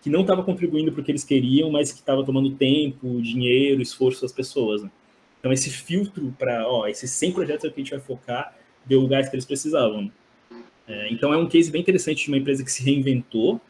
que 0.00 0.08
não 0.08 0.20
estava 0.20 0.42
contribuindo 0.44 0.92
para 0.92 1.00
o 1.00 1.04
que 1.04 1.10
eles 1.10 1.24
queriam, 1.24 1.70
mas 1.70 1.90
que 1.90 1.98
estava 1.98 2.24
tomando 2.24 2.52
tempo, 2.52 3.20
dinheiro, 3.20 3.82
esforço 3.82 4.22
das 4.22 4.30
pessoas. 4.30 4.82
Né? 4.82 4.90
Então, 5.40 5.52
esse 5.52 5.68
filtro 5.68 6.32
para, 6.38 6.64
ó, 6.68 6.86
esses 6.86 7.10
100 7.10 7.32
projetos 7.32 7.64
é 7.64 7.68
que 7.68 7.80
a 7.80 7.82
gente 7.82 7.90
vai 7.90 8.00
focar, 8.00 8.56
deu 8.84 9.02
o 9.02 9.08
gás 9.08 9.28
que 9.28 9.34
eles 9.34 9.44
precisavam. 9.44 10.02
Né? 10.02 10.10
É, 10.86 11.12
então, 11.12 11.34
é 11.34 11.36
um 11.36 11.48
case 11.48 11.70
bem 11.70 11.80
interessante 11.80 12.22
de 12.22 12.28
uma 12.28 12.38
empresa 12.38 12.64
que 12.64 12.70
se 12.70 12.84
reinventou, 12.84 13.60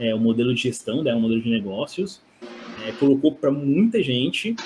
é, 0.00 0.12
o 0.12 0.18
modelo 0.18 0.52
de 0.52 0.62
gestão 0.62 1.04
dela, 1.04 1.16
o 1.16 1.20
modelo 1.20 1.40
de 1.40 1.48
negócios, 1.48 2.20
é, 2.84 2.90
colocou 2.92 3.32
para 3.32 3.52
muita 3.52 4.02
gente 4.02 4.56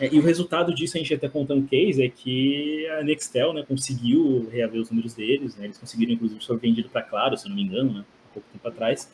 é, 0.00 0.12
e 0.12 0.18
o 0.18 0.22
resultado 0.22 0.74
disso, 0.74 0.96
a 0.96 1.00
gente 1.00 1.14
até 1.14 1.28
contando 1.28 1.60
um 1.60 1.66
case, 1.66 2.02
é 2.02 2.08
que 2.08 2.86
a 2.98 3.02
Nextel 3.02 3.52
né, 3.52 3.64
conseguiu 3.66 4.48
reaver 4.50 4.80
os 4.80 4.90
números 4.90 5.14
deles, 5.14 5.56
né, 5.56 5.66
eles 5.66 5.78
conseguiram, 5.78 6.12
inclusive, 6.12 6.44
ser 6.44 6.56
vendido 6.58 6.88
para 6.88 7.02
Claro, 7.02 7.36
se 7.36 7.48
não 7.48 7.56
me 7.56 7.62
engano, 7.62 7.92
né, 7.92 8.04
há 8.30 8.34
pouco 8.34 8.48
tempo 8.52 8.66
atrás. 8.68 9.10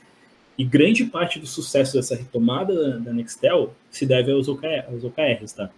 E 0.56 0.64
grande 0.64 1.04
parte 1.04 1.38
do 1.38 1.46
sucesso 1.46 1.94
dessa 1.94 2.14
retomada 2.14 2.74
da, 2.74 2.98
da 2.98 3.12
Nextel 3.12 3.74
se 3.90 4.06
deve 4.06 4.32
aos, 4.32 4.48
OKR, 4.48 4.86
aos 4.88 5.04
OKRs, 5.04 5.52
tá? 5.52 5.70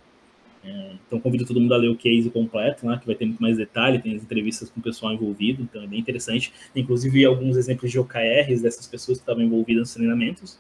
É, 0.65 0.93
então 1.07 1.19
convido 1.19 1.45
todo 1.45 1.61
mundo 1.61 1.75
a 1.75 1.77
ler 1.77 1.89
o 1.89 1.97
case 1.97 2.31
completo, 2.31 2.87
né, 2.87 2.97
que 3.01 3.07
vai 3.07 3.17
ter 3.17 3.25
muito 3.25 3.43
mais 3.43 3.57
detalhe, 3.57 3.99
tem 3.99 4.15
as 4.15 4.23
entrevistas 4.23 4.71
com 4.71 4.79
o 4.79 4.83
pessoal 4.83 5.13
envolvido, 5.13 5.63
então 5.63 5.83
é 5.83 5.87
bem 5.87 5.99
interessante. 5.99 6.53
Inclusive 6.75 7.25
alguns 7.25 7.57
exemplos 7.57 7.91
de 7.91 7.99
OKRs 7.99 8.63
dessas 8.63 8.87
pessoas 8.87 9.19
que 9.19 9.23
estavam 9.23 9.43
envolvidas 9.43 9.81
nos 9.81 9.95
treinamentos. 9.95 10.59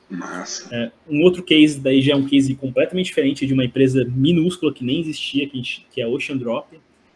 É, 0.73 0.91
um 1.09 1.23
outro 1.23 1.43
case 1.43 1.81
daí 1.81 2.03
já 2.03 2.15
é 2.15 2.17
um 2.17 2.27
case 2.27 2.55
completamente 2.55 3.07
diferente 3.07 3.47
de 3.47 3.53
uma 3.53 3.65
empresa 3.65 4.05
minúscula 4.05 4.73
que 4.73 4.85
nem 4.85 5.01
existia, 5.01 5.49
que, 5.49 5.57
gente, 5.57 5.87
que 5.91 6.01
é 6.01 6.05
a 6.05 6.09
Ocean 6.09 6.37
Drop. 6.37 6.67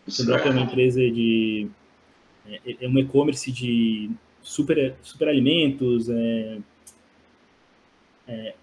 Ocean 0.07 0.26
Drop 0.26 0.47
é 0.47 0.51
uma 0.51 0.62
empresa 0.62 1.01
de 1.01 1.68
é, 2.49 2.84
é 2.84 2.89
um 2.89 2.99
e-commerce 2.99 3.51
de 3.51 4.11
super, 4.43 4.95
super 5.03 5.28
alimentos, 5.28 6.09
é, 6.09 6.59
é, 8.28 8.55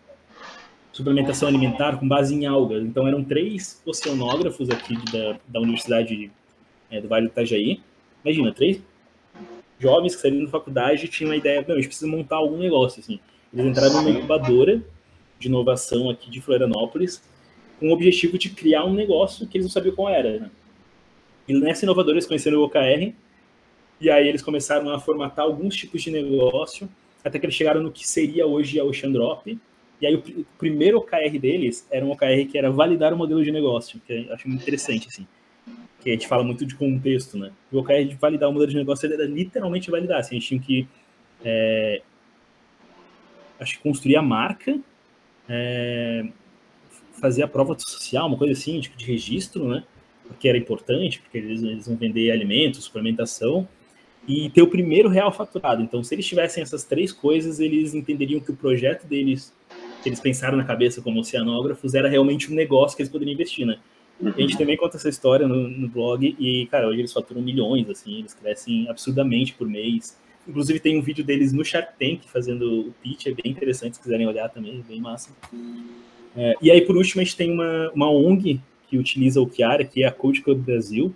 suplementação 0.94 1.48
alimentar 1.50 1.98
com 1.98 2.08
base 2.08 2.34
em 2.34 2.46
algas. 2.46 2.84
Então, 2.84 3.06
eram 3.08 3.24
três 3.24 3.82
oceanógrafos 3.86 4.70
aqui 4.70 4.96
da, 5.12 5.38
da 5.48 5.60
Universidade 5.60 6.32
é, 6.90 7.02
do 7.02 7.08
Vale 7.10 7.28
do 7.28 7.32
Itajaí. 7.32 7.82
Imagina, 8.24 8.54
três 8.54 8.82
jovens 9.80 10.16
que 10.16 10.22
saíram 10.22 10.46
da 10.46 10.52
faculdade 10.52 11.08
tinham 11.10 11.32
a 11.32 11.36
ideia, 11.36 11.66
não, 11.68 11.74
a 11.74 11.78
gente 11.78 11.88
precisa 11.88 12.10
montar 12.10 12.38
algum 12.38 12.58
negócio, 12.58 13.02
assim. 13.02 13.20
Eles 13.52 13.66
entraram 13.66 13.96
numa 13.96 14.10
incubadora 14.12 14.82
de 15.40 15.48
inovação 15.48 16.10
aqui 16.10 16.30
de 16.30 16.40
Florianópolis 16.40 17.22
com 17.80 17.90
o 17.90 17.92
objetivo 17.92 18.38
de 18.38 18.50
criar 18.52 18.86
um 18.86 18.94
negócio 18.94 19.48
que 19.48 19.58
eles 19.58 19.66
não 19.66 19.72
sabiam 19.72 19.96
qual 19.96 20.10
era, 20.10 20.40
né? 20.40 20.52
E 21.48 21.54
nessa 21.54 21.84
inovadora 21.84 22.16
eles 22.16 22.26
conheceram 22.26 22.60
o 22.60 22.64
OKR, 22.64 23.14
e 24.00 24.10
aí 24.10 24.28
eles 24.28 24.42
começaram 24.42 24.90
a 24.90 25.00
formatar 25.00 25.44
alguns 25.44 25.76
tipos 25.76 26.02
de 26.02 26.12
negócio, 26.12 26.88
até 27.24 27.40
que 27.40 27.46
eles 27.46 27.56
chegaram 27.56 27.82
no 27.82 27.92
que 27.92 28.08
seria 28.08 28.46
hoje 28.46 28.80
a 28.80 28.84
Ocean 28.84 29.12
Drop, 29.12 29.58
e 30.04 30.06
aí 30.06 30.16
o, 30.16 30.20
o, 30.20 30.46
primeiro 30.58 30.98
OKR 30.98 31.40
deles 31.40 31.88
era 31.90 32.06
um 32.06 32.12
OKR 32.12 32.46
que 32.52 32.58
era 32.58 32.70
validar 32.70 33.14
o 33.14 33.18
modelo 33.18 33.42
de 33.42 33.54
negócio, 33.54 34.02
que 34.06 34.26
eu 34.28 34.34
acho 34.34 34.50
muito 34.50 34.62
interessante, 34.62 35.08
assim. 35.08 35.26
Que 36.02 36.10
a 36.10 36.14
gente 36.14 36.28
fala 36.28 36.44
muito 36.44 36.66
de 36.66 36.76
contexto, 36.76 37.38
né? 37.38 37.54
O 37.72 37.80
OKR 37.80 38.04
de 38.04 38.16
validar 38.16 38.50
o 38.50 38.52
modelo 38.52 38.70
de 38.70 38.78
negócio 38.78 39.12
era 39.12 39.26
literalmente 39.26 39.90
validar, 39.90 40.20
assim, 40.20 40.36
a 40.36 40.40
gente 40.40 40.48
tinha 40.50 40.60
que 40.60 40.88
é, 41.46 42.02
acho 43.58 43.78
que 43.78 43.84
construir 43.84 44.18
a 44.18 44.22
marca, 44.22 44.78
é, 45.48 46.26
fazer 47.22 47.44
a 47.44 47.48
prova 47.48 47.74
social, 47.80 48.28
uma 48.28 48.38
coisa 48.38 48.52
assim, 48.52 48.82
tipo 48.82 48.98
de 48.98 49.06
registro, 49.06 49.70
né? 49.70 49.86
Porque 50.28 50.50
era 50.50 50.58
importante, 50.58 51.22
porque 51.22 51.38
eles, 51.38 51.64
eles 51.64 51.88
vão 51.88 51.96
vender 51.96 52.30
alimentos, 52.30 52.84
suplementação, 52.84 53.66
e 54.28 54.50
ter 54.50 54.62
o 54.62 54.68
primeiro 54.68 55.10
real 55.10 55.32
faturado. 55.32 55.82
Então, 55.82 56.04
se 56.04 56.16
eles 56.16 56.26
tivessem 56.26 56.64
essas 56.64 56.84
três 56.84 57.12
coisas, 57.12 57.60
eles 57.60 57.94
entenderiam 57.94 58.40
que 58.40 58.52
o 58.52 58.56
projeto 58.56 59.06
deles, 59.06 59.54
que 60.04 60.10
eles 60.10 60.20
pensaram 60.20 60.58
na 60.58 60.66
cabeça 60.66 61.02
como 61.02 61.22
oceanógrafos, 61.22 61.96
era 61.96 62.10
realmente 62.10 62.52
um 62.52 62.56
negócio 62.56 62.96
que 62.96 63.02
eles 63.02 63.12
poderiam 63.12 63.34
investir, 63.34 63.66
né? 63.66 63.80
A 64.22 64.42
gente 64.42 64.58
também 64.58 64.78
conta 64.78 64.98
essa 64.98 65.10
história 65.10 65.48
no, 65.48 65.68
no, 65.68 65.88
blog 65.88 66.36
e, 66.40 66.68
cara, 66.68 66.88
hoje 66.88 67.00
eles 67.00 67.12
faturam 67.12 67.42
milhões, 67.42 67.90
assim, 67.90 68.20
eles 68.20 68.34
crescem 68.34 68.88
absurdamente 68.88 69.54
por 69.54 69.68
mês. 69.68 70.18
Inclusive 70.48 70.80
tem 70.80 71.00
um 71.00 71.02
vídeo 71.02 71.24
deles 71.24 71.52
no 71.52 71.64
Shark 71.66 71.94
Tank 72.00 72.22
fazendo 72.28 72.88
o 72.88 72.94
pitch, 73.02 73.28
é 73.28 73.32
bem 73.32 73.52
interessante, 73.52 73.96
se 73.96 74.02
quiserem 74.02 74.28
olhar 74.28 74.50
também, 74.50 74.80
é 74.80 74.88
bem 74.88 75.02
massa. 75.02 75.32
É, 76.36 76.56
e 76.62 76.70
aí, 76.70 76.82
por 76.82 76.96
último, 76.96 77.22
a 77.22 77.24
gente 77.24 77.36
tem 77.36 77.52
uma, 77.52 77.92
uma 77.94 78.10
ONG 78.10 78.62
que 78.88 78.98
utiliza 78.98 79.42
o 79.42 79.50
Chiara, 79.50 79.84
que 79.84 80.04
é 80.04 80.08
a 80.08 80.12
Code 80.12 80.42
Club 80.42 80.60
Brasil. 80.60 81.14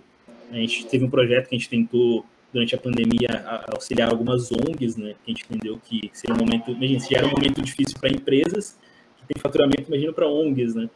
A 0.50 0.56
gente 0.56 0.86
teve 0.86 1.04
um 1.04 1.10
projeto 1.10 1.48
que 1.48 1.54
a 1.54 1.58
gente 1.58 1.68
tentou, 1.68 2.24
durante 2.52 2.74
a 2.74 2.78
pandemia, 2.78 3.28
auxiliar 3.72 4.08
algumas 4.10 4.50
ONGs, 4.50 4.96
né? 4.96 5.14
A 5.26 5.30
gente 5.30 5.44
entendeu 5.44 5.78
que 5.84 6.10
seria 6.12 6.34
um 6.34 6.38
momento, 6.38 6.70
imagina, 6.70 7.00
se 7.00 7.14
era 7.14 7.26
um 7.26 7.30
momento 7.30 7.60
difícil 7.60 7.98
para 7.98 8.10
empresas 8.10 8.78
que 9.18 9.34
tem 9.34 9.40
faturamento, 9.40 9.84
imagina 9.88 10.12
para 10.12 10.26
ONGs, 10.26 10.74
né? 10.74 10.88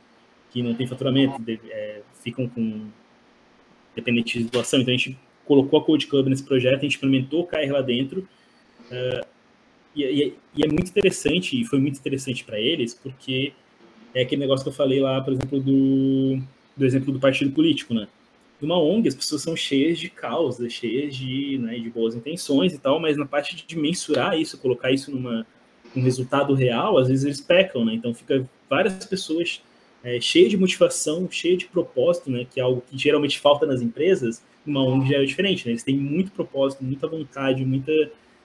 Que 0.50 0.62
não 0.62 0.74
tem 0.74 0.86
faturamento, 0.86 1.42
é, 1.48 2.00
ficam 2.22 2.48
com 2.48 2.86
dependente 3.94 4.38
de 4.38 4.44
doação. 4.44 4.80
Então 4.80 4.94
a 4.94 4.96
gente 4.96 5.18
colocou 5.44 5.78
a 5.78 5.84
Code 5.84 6.06
Club 6.06 6.28
nesse 6.28 6.42
projeto, 6.42 6.78
a 6.78 6.82
gente 6.82 6.96
implementou 6.96 7.42
o 7.42 7.46
KR 7.46 7.70
lá 7.70 7.82
dentro. 7.82 8.26
Uh, 8.90 9.26
e, 9.94 10.04
e, 10.04 10.34
e, 10.56 10.64
é 10.64 10.68
muito 10.68 10.88
interessante, 10.88 11.60
e 11.60 11.64
foi 11.64 11.78
muito 11.78 11.98
interessante 11.98 12.44
para 12.44 12.58
eles, 12.58 12.94
porque 12.94 13.52
é 14.14 14.22
aquele 14.22 14.40
negócio 14.40 14.64
que 14.64 14.70
eu 14.70 14.74
falei 14.74 15.00
lá, 15.00 15.20
por 15.20 15.34
exemplo, 15.34 15.60
do, 15.60 16.40
do 16.76 16.86
exemplo 16.86 17.12
do 17.12 17.20
partido 17.20 17.50
político, 17.52 17.92
né? 17.92 18.08
Numa 18.62 18.80
ONG, 18.80 19.08
as 19.08 19.14
pessoas 19.14 19.42
são 19.42 19.56
cheias 19.56 19.98
de 19.98 20.08
causas, 20.08 20.72
cheias 20.72 21.16
de, 21.16 21.58
né, 21.58 21.76
de 21.78 21.90
boas 21.90 22.14
intenções 22.14 22.72
e 22.72 22.78
tal, 22.78 23.00
mas 23.00 23.16
na 23.16 23.26
parte 23.26 23.66
de 23.66 23.76
mensurar 23.76 24.38
isso, 24.38 24.56
colocar 24.56 24.92
isso 24.92 25.10
numa 25.10 25.44
um 25.94 26.02
resultado 26.02 26.54
real, 26.54 26.96
às 26.96 27.08
vezes 27.08 27.24
eles 27.24 27.40
pecam, 27.40 27.84
né? 27.84 27.94
Então 27.94 28.14
fica 28.14 28.48
várias 28.68 29.04
pessoas 29.04 29.60
é, 30.02 30.20
cheias 30.20 30.50
de 30.50 30.56
motivação, 30.56 31.28
cheias 31.30 31.58
de 31.58 31.66
propósito, 31.66 32.30
né? 32.30 32.46
Que 32.50 32.60
é 32.60 32.62
algo 32.62 32.82
que 32.88 32.96
geralmente 32.96 33.38
falta 33.38 33.66
nas 33.66 33.82
empresas, 33.82 34.42
uma 34.64 34.82
ONG 34.82 35.10
já 35.10 35.18
é 35.18 35.24
diferente, 35.24 35.66
né? 35.66 35.72
Eles 35.72 35.82
têm 35.82 35.96
muito 35.96 36.32
propósito, 36.32 36.84
muita 36.84 37.06
vontade, 37.06 37.64
muita, 37.64 37.92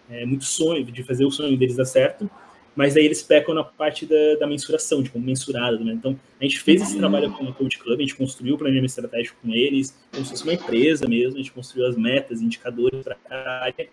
é, 0.10 0.26
muito 0.26 0.46
sonho 0.46 0.84
de 0.84 1.04
fazer 1.04 1.26
o 1.26 1.32
sonho 1.32 1.58
deles 1.58 1.76
dar 1.76 1.86
certo, 1.86 2.30
mas 2.78 2.96
aí 2.96 3.04
eles 3.04 3.24
pecam 3.24 3.56
na 3.56 3.64
parte 3.64 4.06
da, 4.06 4.36
da 4.40 4.46
mensuração, 4.46 5.02
de 5.02 5.10
como 5.10 5.26
mensurado, 5.26 5.84
né? 5.84 5.94
Então, 5.94 6.18
a 6.40 6.44
gente 6.44 6.60
fez 6.60 6.80
esse 6.80 6.96
trabalho 6.96 7.32
com 7.32 7.46
o 7.46 7.52
Code 7.52 7.80
Club, 7.80 7.98
a 7.98 8.02
gente 8.04 8.14
construiu 8.14 8.54
o 8.54 8.58
planejamento 8.58 8.92
estratégico 8.92 9.36
com 9.42 9.52
eles, 9.52 9.98
como 10.12 10.24
se 10.24 10.30
fosse 10.30 10.44
uma 10.44 10.54
empresa 10.54 11.08
mesmo, 11.08 11.34
a 11.34 11.38
gente 11.38 11.52
construiu 11.52 11.88
as 11.88 11.98
metas, 11.98 12.40
indicadores 12.40 13.04
para 13.04 13.18
a 13.32 13.64
área, 13.64 13.90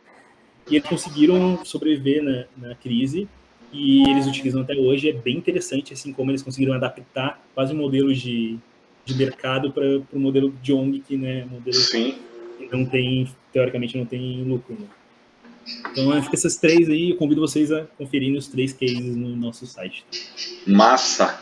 e 0.70 0.76
eles 0.76 0.87
conseguiram 0.87 1.64
sobreviver 1.64 2.22
na, 2.22 2.45
na 2.59 2.74
crise, 2.74 3.26
e 3.72 4.07
eles 4.07 4.26
utilizam 4.26 4.61
até 4.61 4.74
hoje, 4.74 5.09
é 5.09 5.14
bem 5.14 5.39
interessante, 5.39 5.95
assim, 5.95 6.12
como 6.12 6.30
eles 6.30 6.43
conseguiram 6.43 6.74
adaptar 6.74 7.43
quase 7.55 7.72
um 7.72 7.78
modelo 7.78 8.12
de, 8.12 8.59
de 9.03 9.14
mercado 9.14 9.72
para 9.72 9.82
o 10.12 10.20
modelo 10.20 10.55
de 10.62 10.74
ONG, 10.74 11.01
que 11.01 11.16
né, 11.16 11.47
modelo 11.51 11.74
Sim. 11.74 12.16
que 12.59 12.68
não 12.70 12.85
tem, 12.85 13.26
teoricamente, 13.51 13.97
não 13.97 14.05
tem 14.05 14.45
lucro, 14.45 14.76
né? 14.78 14.87
Então, 15.91 16.12
essas 16.33 16.57
três 16.57 16.89
aí, 16.89 17.11
eu 17.11 17.17
convido 17.17 17.41
vocês 17.41 17.73
a 17.73 17.85
conferirem 17.99 18.37
os 18.37 18.49
três 18.49 18.73
cases 18.73 19.17
no 19.17 19.37
nosso 19.37 19.67
site. 19.67 20.05
Massa! 20.67 21.41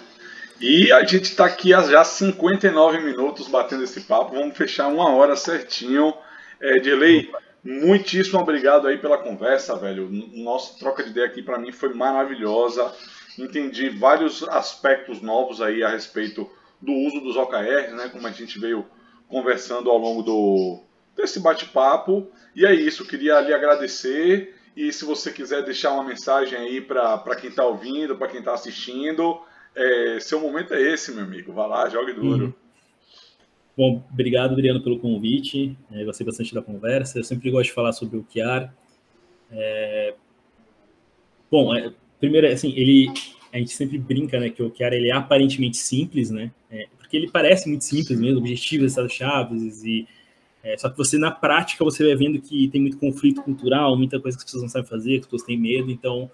E 0.61 0.93
a 0.93 1.05
gente 1.05 1.25
está 1.25 1.47
aqui 1.47 1.75
há 1.75 1.83
já 1.83 2.05
59 2.05 3.01
minutos 3.01 3.49
batendo 3.49 3.83
esse 3.83 4.03
papo. 4.03 4.37
Vamos 4.37 4.57
fechar 4.57 4.87
uma 4.87 5.11
hora 5.11 5.35
certinho. 5.35 6.15
É, 6.61 6.79
Delay, 6.79 7.29
muitíssimo 7.65 8.39
obrigado 8.39 8.87
aí 8.87 8.97
pela 8.97 9.19
conversa, 9.19 9.77
velho. 9.77 10.09
Nossa 10.09 10.79
troca 10.79 11.03
de 11.03 11.11
ideia 11.11 11.27
aqui 11.27 11.43
para 11.43 11.59
mim 11.59 11.73
foi 11.73 11.93
maravilhosa. 11.93 12.95
Entendi 13.37 13.89
vários 13.89 14.45
aspectos 14.45 15.21
novos 15.21 15.61
aí 15.61 15.83
a 15.83 15.89
respeito 15.89 16.49
do 16.81 16.93
uso 16.93 17.21
dos 17.21 17.37
OKRs, 17.37 17.93
né? 17.95 18.09
Como 18.13 18.25
a 18.25 18.31
gente 18.31 18.59
veio 18.61 18.87
conversando 19.27 19.91
ao 19.91 19.99
longo 19.99 20.23
do, 20.23 20.81
desse 21.17 21.41
bate-papo. 21.41 22.29
E 22.55 22.67
é 22.67 22.75
isso, 22.75 23.07
queria 23.07 23.41
lhe 23.41 23.53
agradecer. 23.53 24.55
E 24.77 24.93
se 24.93 25.05
você 25.05 25.31
quiser 25.31 25.63
deixar 25.65 25.93
uma 25.93 26.05
mensagem 26.05 26.59
aí 26.59 26.81
para 26.81 27.37
quem 27.39 27.51
está 27.51 27.65
ouvindo, 27.65 28.17
para 28.17 28.29
quem 28.29 28.39
está 28.39 28.55
assistindo, 28.55 29.41
é, 29.75 30.19
seu 30.21 30.41
momento 30.41 30.75
é 30.75 30.81
esse, 30.81 31.13
meu 31.13 31.25
amigo. 31.25 31.53
Vá 31.53 31.67
lá, 31.67 31.89
jogue 31.89 32.13
duro. 32.13 32.47
Uhum. 32.47 32.53
Bom, 33.77 34.05
obrigado, 34.13 34.53
Adriano, 34.53 34.83
pelo 34.83 34.99
convite. 34.99 35.77
É, 35.91 36.05
gostei 36.05 36.27
bastante 36.27 36.55
da 36.55 36.63
conversa. 36.63 37.19
Eu 37.19 37.25
sempre 37.25 37.51
gosto 37.51 37.69
de 37.69 37.75
falar 37.75 37.93
sobre 37.93 38.19
o 38.19 38.25
Kiar. 38.25 38.75
É... 39.51 40.15
Bom, 41.51 41.75
é, 41.75 41.93
primeiro, 42.19 42.47
assim, 42.47 42.73
ele, 42.77 43.13
a 43.53 43.59
gente 43.59 43.73
sempre 43.73 43.99
brinca, 43.99 44.41
né, 44.41 44.49
que 44.49 44.63
o 44.63 44.71
Kiar 44.71 44.93
ele 44.93 45.11
é 45.11 45.13
aparentemente 45.13 45.77
simples, 45.77 46.31
né, 46.31 46.51
é, 46.71 46.87
porque 46.97 47.15
ele 47.15 47.31
parece 47.31 47.69
muito 47.69 47.85
simples 47.85 48.19
mesmo, 48.19 48.39
objetivos, 48.39 48.93
estados-chaves 48.93 49.85
e 49.85 50.09
é, 50.63 50.77
só 50.77 50.89
que 50.89 50.97
você, 50.97 51.19
na 51.19 51.31
prática, 51.31 51.85
você 51.85 52.07
vai 52.07 52.15
vendo 52.15 52.41
que 52.41 52.69
tem 52.69 52.81
muito 52.81 52.97
conflito 52.97 53.43
cultural, 53.43 53.97
muita 53.97 54.21
coisa 54.21 54.37
que 54.37 54.43
as 54.43 54.45
pessoas 54.45 54.63
não 54.63 54.71
sabem 54.71 54.89
fazer, 54.89 55.15
que 55.15 55.21
as 55.21 55.27
pessoas 55.27 55.43
têm 55.43 55.59
medo. 55.59 55.91
Então, 55.91 56.31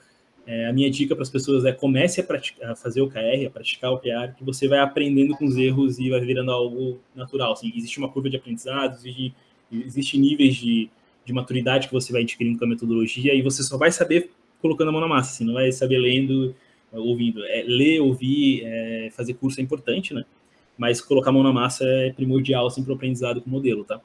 é, 0.46 0.66
a 0.66 0.72
minha 0.72 0.90
dica 0.90 1.14
para 1.14 1.22
as 1.22 1.30
pessoas 1.30 1.64
é 1.64 1.72
comece 1.72 2.20
a, 2.20 2.24
praticar, 2.24 2.70
a, 2.70 2.76
fazer 2.76 3.00
o 3.00 3.08
KR, 3.08 3.46
a 3.46 3.50
praticar 3.50 3.92
o 3.92 3.98
PR, 3.98 4.34
que 4.36 4.44
você 4.44 4.68
vai 4.68 4.80
aprendendo 4.80 5.34
com 5.36 5.46
os 5.46 5.56
erros 5.56 5.98
e 5.98 6.10
vai 6.10 6.20
virando 6.20 6.50
algo 6.50 7.00
natural. 7.14 7.52
Assim, 7.52 7.72
existe 7.74 7.98
uma 7.98 8.08
curva 8.08 8.28
de 8.28 8.36
aprendizado, 8.36 8.94
existe, 8.94 9.34
existe 9.72 10.18
níveis 10.18 10.56
de, 10.56 10.90
de 11.24 11.32
maturidade 11.32 11.86
que 11.86 11.92
você 11.92 12.12
vai 12.12 12.22
adquirindo 12.22 12.58
com 12.58 12.64
a 12.64 12.68
metodologia 12.68 13.34
e 13.34 13.42
você 13.42 13.62
só 13.62 13.78
vai 13.78 13.90
saber 13.90 14.30
colocando 14.60 14.88
a 14.88 14.92
mão 14.92 15.00
na 15.00 15.08
massa, 15.08 15.30
assim, 15.32 15.44
não 15.44 15.54
vai 15.54 15.70
saber 15.72 15.98
lendo, 15.98 16.54
ouvindo. 16.92 17.44
É, 17.44 17.62
ler, 17.66 18.00
ouvir, 18.00 18.62
é, 18.64 19.10
fazer 19.12 19.34
curso 19.34 19.60
é 19.60 19.62
importante, 19.62 20.12
né? 20.12 20.24
Mas 20.76 21.00
colocar 21.00 21.30
a 21.30 21.32
mão 21.32 21.42
na 21.42 21.52
massa 21.52 21.84
é 21.84 22.12
primordial 22.12 22.66
assim, 22.66 22.82
para 22.82 22.92
o 22.92 22.94
aprendizado 22.94 23.40
com 23.40 23.48
o 23.48 23.52
modelo, 23.52 23.84
tá? 23.84 24.00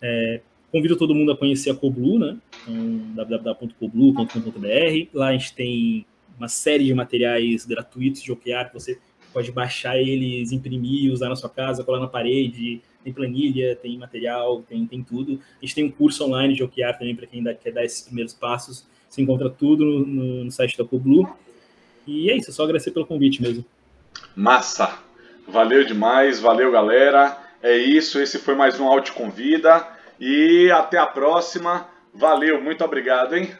É, 0.00 0.40
convido 0.70 0.96
todo 0.96 1.14
mundo 1.14 1.32
a 1.32 1.36
conhecer 1.36 1.70
a 1.70 1.74
Coblu, 1.74 2.18
né? 2.18 2.36
Então, 2.62 3.14
www.coblu.com.br. 3.14 5.08
Lá 5.14 5.28
a 5.28 5.32
gente 5.32 5.54
tem 5.54 6.06
uma 6.38 6.48
série 6.48 6.84
de 6.84 6.94
materiais 6.94 7.64
gratuitos 7.64 8.22
de 8.22 8.30
OKR 8.30 8.68
que 8.68 8.74
você 8.74 8.98
pode 9.32 9.50
baixar 9.52 9.98
eles, 9.98 10.52
imprimir, 10.52 11.12
usar 11.12 11.28
na 11.28 11.36
sua 11.36 11.50
casa, 11.50 11.84
colar 11.84 12.00
na 12.00 12.08
parede. 12.08 12.80
Tem 13.02 13.12
planilha, 13.12 13.76
tem 13.76 13.96
material, 13.98 14.62
tem, 14.62 14.86
tem 14.86 15.02
tudo. 15.02 15.40
A 15.60 15.64
gente 15.64 15.74
tem 15.74 15.84
um 15.84 15.90
curso 15.90 16.24
online 16.24 16.54
de 16.54 16.62
OKR 16.62 16.98
também 16.98 17.14
para 17.14 17.26
quem 17.26 17.42
dá, 17.42 17.54
quer 17.54 17.72
dar 17.72 17.84
esses 17.84 18.02
primeiros 18.02 18.34
passos. 18.34 18.86
Você 19.08 19.22
encontra 19.22 19.48
tudo 19.48 19.84
no, 19.84 20.44
no 20.44 20.50
site 20.50 20.76
da 20.76 20.84
Coblu. 20.84 21.28
E 22.06 22.30
é 22.30 22.36
isso, 22.36 22.50
é 22.50 22.52
só 22.52 22.64
agradecer 22.64 22.90
pelo 22.90 23.06
convite 23.06 23.40
mesmo. 23.40 23.64
Massa! 24.34 24.98
Valeu 25.48 25.84
demais, 25.84 26.40
valeu 26.40 26.72
galera. 26.72 27.45
É 27.66 27.76
isso, 27.76 28.20
esse 28.20 28.38
foi 28.38 28.54
mais 28.54 28.78
um 28.78 28.86
Auto 28.86 29.12
Convida 29.12 29.84
e 30.20 30.70
até 30.70 30.98
a 30.98 31.04
próxima. 31.04 31.88
Valeu, 32.14 32.62
muito 32.62 32.84
obrigado, 32.84 33.34
hein? 33.34 33.58